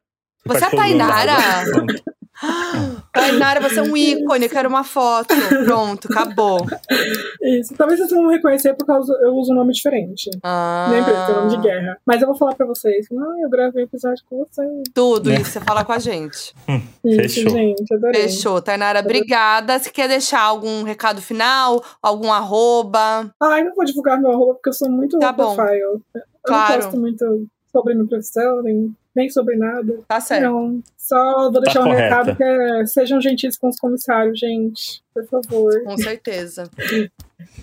Você 0.45 0.63
é 0.63 0.67
a 0.67 0.69
do- 0.69 0.77
Tainara? 0.77 1.37
Tainara, 3.13 3.61
você 3.61 3.79
é 3.79 3.83
um 3.83 3.95
ícone, 3.95 4.45
eu 4.45 4.49
quero 4.49 4.67
uma 4.67 4.83
foto. 4.83 5.33
Pronto, 5.65 6.07
acabou. 6.11 6.65
Isso. 7.41 7.73
Talvez 7.75 7.99
vocês 7.99 8.11
não 8.11 8.23
vão 8.23 8.31
reconhecer 8.31 8.73
porque 8.73 8.91
eu 8.91 8.95
uso, 8.97 9.13
eu 9.21 9.33
uso 9.35 9.51
um 9.51 9.55
nome 9.55 9.73
diferente. 9.73 10.29
Ah, 10.43 10.87
Minha 10.89 11.01
empresa 11.01 11.25
tem 11.27 11.35
nome 11.35 11.49
de 11.55 11.61
guerra. 11.61 11.97
Mas 12.05 12.21
eu 12.21 12.27
vou 12.27 12.35
falar 12.37 12.55
pra 12.55 12.65
vocês. 12.65 13.07
Não, 13.11 13.39
eu 13.41 13.49
gravei 13.49 13.83
um 13.83 13.85
episódio 13.85 14.23
com 14.29 14.39
vocês. 14.45 14.83
Tudo 14.93 15.31
isso, 15.31 15.51
você 15.51 15.59
fala 15.61 15.85
com 15.85 15.91
a 15.91 15.99
gente. 15.99 16.53
Isso, 17.05 17.35
Fechou. 17.41 17.49
gente. 17.51 17.93
Adorei. 17.93 18.21
Fechou. 18.21 18.61
Tainara, 18.61 18.99
obrigada. 19.01 19.77
Se 19.79 19.91
quer 19.91 20.07
deixar 20.07 20.41
algum 20.41 20.83
recado 20.83 21.21
final, 21.21 21.83
algum 22.01 22.31
arroba. 22.31 23.29
Ai, 23.41 23.63
não 23.63 23.75
vou 23.75 23.83
divulgar 23.85 24.19
meu 24.19 24.31
arroba 24.31 24.53
porque 24.55 24.69
eu 24.69 24.73
sou 24.73 24.89
muito 24.89 25.19
Tá 25.19 25.31
bom. 25.31 25.55
profile. 25.55 25.79
Eu 25.81 26.01
Claro. 26.43 26.73
não 26.73 26.81
posto 26.81 26.99
muito 26.99 27.47
sobre 27.71 27.93
minha 27.93 28.07
profissão, 28.07 28.61
nem, 28.61 28.95
nem 29.15 29.29
sobre 29.29 29.55
nada. 29.57 29.99
Tá 30.07 30.19
certo. 30.19 30.43
Não, 30.43 30.81
só 31.03 31.51
vou 31.51 31.61
deixar 31.61 31.81
um 31.81 31.83
correta. 31.85 32.03
recado 32.03 32.35
que 32.37 32.43
é 32.43 32.85
sejam 32.85 33.19
gentis 33.21 33.57
com 33.57 33.67
os 33.69 33.77
comissários, 33.77 34.39
gente. 34.39 35.03
Por 35.13 35.25
favor. 35.27 35.83
Com 35.83 35.97
certeza. 35.97 36.69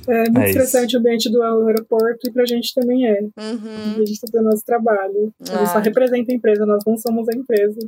É 0.07 0.25
muito 0.25 0.39
É 0.39 0.51
isso. 0.51 0.59
estressante 0.59 0.97
o 0.97 1.01
ambiente 1.01 1.31
do 1.31 1.43
aeroporto 1.43 2.29
e 2.29 2.33
pra 2.33 2.45
gente 2.47 2.73
também 2.75 3.07
é. 3.07 3.21
Uhum. 3.23 3.95
A 3.97 3.99
gente 4.05 4.21
tá 4.21 4.27
fazendo 4.31 4.51
nosso 4.51 4.65
trabalho. 4.65 5.33
A 5.41 5.45
gente 5.59 5.69
só 5.71 5.79
Ah. 5.79 5.81
representa 5.81 6.33
a 6.33 6.35
empresa, 6.35 6.67
nós 6.67 6.85
não 6.87 6.97
somos 6.97 7.29
a 7.29 7.37
empresa. 7.37 7.79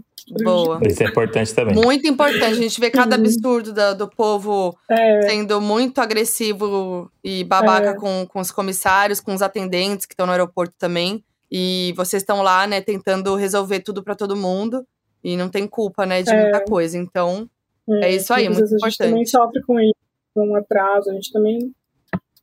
Boa. 0.42 0.80
Isso 0.86 1.03
é 1.03 1.07
importante 1.07 1.55
também. 1.55 1.74
Muito 1.74 2.07
importante. 2.09 2.44
A 2.44 2.55
gente 2.55 2.80
vê 2.80 2.90
cada 2.90 3.16
absurdo 3.16 3.72
da- 3.72 3.92
do 3.92 4.09
povo 4.09 4.76
É, 4.90 5.22
sendo 5.28 5.61
muito 5.61 6.00
agressivo 6.00 7.11
e 7.22 7.44
babaca 7.44 7.90
É. 7.90 7.94
com, 7.94 8.26
com 8.26 8.40
os 8.40 8.50
comissários, 8.50 9.20
com 9.20 9.34
os 9.34 9.42
atendentes 9.42 10.07
que 10.07 10.14
estão 10.14 10.26
no 10.26 10.32
aeroporto 10.32 10.74
também. 10.78 11.22
E 11.55 11.92
vocês 11.96 12.22
estão 12.22 12.40
lá, 12.40 12.66
né, 12.66 12.80
tentando 12.80 13.34
resolver 13.36 13.80
tudo 13.80 14.03
pra 14.03 14.14
todo 14.14 14.34
mundo. 14.34 14.84
E 15.24 15.36
não 15.36 15.48
tem 15.48 15.66
culpa, 15.66 16.04
né, 16.06 16.22
de 16.22 16.30
É. 16.30 16.42
muita 16.42 16.64
coisa. 16.64 16.96
Então, 16.98 17.48
É 18.02 18.10
isso 18.14 18.32
aí, 18.32 18.46
às 18.46 18.56
muito 18.56 18.60
vezes 18.70 18.82
A 18.82 18.88
gente 18.88 18.98
também 18.98 19.12
importante. 19.22 19.30
sofre 19.30 19.62
com 19.66 19.80
isso, 19.80 19.94
com 20.34 20.48
um 20.48 20.56
atraso, 20.56 21.10
a 21.10 21.14
gente 21.14 21.32
também. 21.32 21.58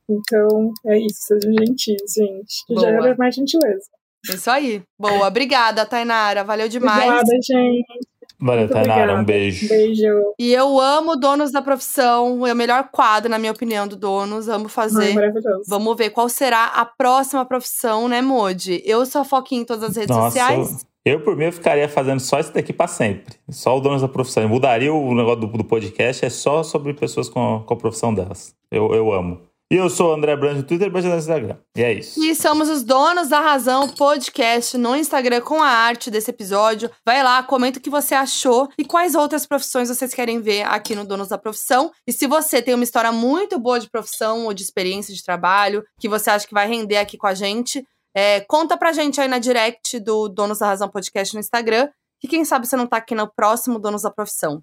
Então, 0.08 0.72
é 0.86 0.98
isso, 0.98 1.18
sejam 1.22 1.52
gentis, 1.58 1.96
gente. 2.16 2.66
Que 2.66 2.74
já 2.74 2.80
Boa. 2.92 3.06
era 3.06 3.16
mais 3.16 3.34
gentileza. 3.34 3.86
isso 4.28 4.50
aí. 4.50 4.82
Boa. 4.98 5.26
Obrigada, 5.28 5.86
Tainara. 5.86 6.44
Valeu 6.44 6.68
demais. 6.68 7.04
Obrigada, 7.04 7.30
gente. 7.42 8.06
Valeu, 8.38 8.60
Muito 8.62 8.72
Tainara. 8.72 9.00
obrigada. 9.02 9.20
Um 9.20 9.24
beijo. 9.24 9.68
Beijo. 9.68 10.34
E 10.38 10.52
eu 10.52 10.80
amo 10.80 11.16
Donos 11.16 11.52
da 11.52 11.62
Profissão. 11.62 12.46
É 12.46 12.52
o 12.52 12.56
melhor 12.56 12.88
quadro, 12.90 13.30
na 13.30 13.38
minha 13.38 13.52
opinião, 13.52 13.86
do 13.86 13.96
Donos. 13.96 14.48
Amo 14.48 14.68
fazer. 14.68 15.14
maravilhoso. 15.14 15.64
Vamos 15.68 15.96
ver 15.96 16.10
qual 16.10 16.28
será 16.28 16.66
a 16.66 16.84
próxima 16.84 17.44
profissão, 17.46 18.08
né, 18.08 18.20
Modi? 18.22 18.82
Eu 18.84 19.04
sou 19.06 19.20
a 19.22 19.24
Foquinha 19.24 19.62
em 19.62 19.64
todas 19.64 19.84
as 19.90 19.96
redes 19.96 20.14
Nossa, 20.16 20.26
sociais. 20.38 20.86
Eu, 21.04 21.20
por 21.20 21.34
mim, 21.34 21.44
eu 21.44 21.52
ficaria 21.52 21.88
fazendo 21.88 22.20
só 22.20 22.38
isso 22.38 22.52
daqui 22.52 22.72
pra 22.72 22.86
sempre. 22.86 23.36
Só 23.50 23.76
o 23.76 23.80
dono 23.80 23.98
da 24.00 24.08
profissão. 24.08 24.42
Eu 24.42 24.48
mudaria 24.48 24.92
o 24.92 25.14
negócio 25.14 25.40
do, 25.40 25.46
do 25.46 25.64
podcast, 25.64 26.24
é 26.24 26.30
só 26.30 26.62
sobre 26.62 26.92
pessoas 26.92 27.28
com, 27.28 27.62
com 27.66 27.74
a 27.74 27.76
profissão 27.76 28.12
delas. 28.12 28.54
Eu, 28.70 28.94
eu 28.94 29.12
amo. 29.12 29.50
E 29.72 29.76
eu 29.76 29.88
sou 29.88 30.10
o 30.10 30.12
André 30.12 30.34
Branco 30.34 30.56
no 30.56 30.62
Twitter 30.64 30.88
e 30.88 30.90
no 30.90 31.16
Instagram. 31.16 31.56
E 31.76 31.82
é 31.82 31.92
isso. 31.92 32.20
E 32.20 32.34
somos 32.34 32.68
os 32.68 32.82
donos 32.82 33.28
da 33.28 33.38
razão 33.38 33.88
podcast 33.88 34.76
no 34.76 34.96
Instagram 34.96 35.40
com 35.42 35.62
a 35.62 35.68
arte 35.68 36.10
desse 36.10 36.28
episódio. 36.28 36.90
Vai 37.06 37.22
lá, 37.22 37.40
comenta 37.44 37.78
o 37.78 37.82
que 37.82 37.88
você 37.88 38.12
achou 38.12 38.68
e 38.76 38.84
quais 38.84 39.14
outras 39.14 39.46
profissões 39.46 39.88
vocês 39.88 40.12
querem 40.12 40.40
ver 40.40 40.62
aqui 40.62 40.96
no 40.96 41.06
Donos 41.06 41.28
da 41.28 41.38
Profissão. 41.38 41.92
E 42.04 42.12
se 42.12 42.26
você 42.26 42.60
tem 42.60 42.74
uma 42.74 42.82
história 42.82 43.12
muito 43.12 43.60
boa 43.60 43.78
de 43.78 43.88
profissão 43.88 44.46
ou 44.46 44.52
de 44.52 44.64
experiência 44.64 45.14
de 45.14 45.22
trabalho 45.22 45.84
que 46.00 46.08
você 46.08 46.30
acha 46.30 46.48
que 46.48 46.54
vai 46.54 46.66
render 46.66 46.96
aqui 46.96 47.16
com 47.16 47.28
a 47.28 47.34
gente, 47.34 47.86
é, 48.14 48.40
conta 48.40 48.76
pra 48.76 48.92
gente 48.92 49.20
aí 49.20 49.28
na 49.28 49.38
direct 49.38 49.98
do 50.00 50.28
Donos 50.28 50.58
da 50.58 50.66
Razão 50.66 50.88
podcast 50.88 51.34
no 51.34 51.40
Instagram. 51.40 51.88
Que 52.20 52.28
quem 52.28 52.44
sabe 52.44 52.66
você 52.66 52.76
não 52.76 52.86
tá 52.86 52.98
aqui 52.98 53.14
no 53.14 53.30
próximo 53.32 53.78
Donos 53.78 54.02
da 54.02 54.10
Profissão. 54.10 54.62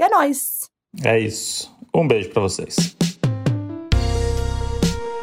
E 0.00 0.04
é 0.04 0.08
nóis! 0.08 0.68
É 1.04 1.18
isso. 1.18 1.72
Um 1.94 2.08
beijo 2.08 2.30
pra 2.30 2.42
vocês. 2.42 2.96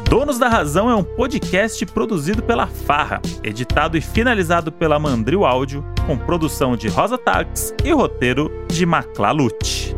Donos 0.08 0.38
da 0.38 0.48
Razão 0.48 0.88
é 0.88 0.94
um 0.94 1.02
podcast 1.02 1.84
produzido 1.86 2.40
pela 2.42 2.68
Farra, 2.68 3.20
editado 3.42 3.98
e 3.98 4.00
finalizado 4.00 4.70
pela 4.70 5.00
Mandril 5.00 5.44
Áudio, 5.44 5.84
com 6.06 6.16
produção 6.16 6.76
de 6.76 6.86
Rosa 6.88 7.18
Tax 7.18 7.74
e 7.84 7.92
roteiro 7.92 8.48
de 8.68 8.86
Maclalute. 8.86 9.95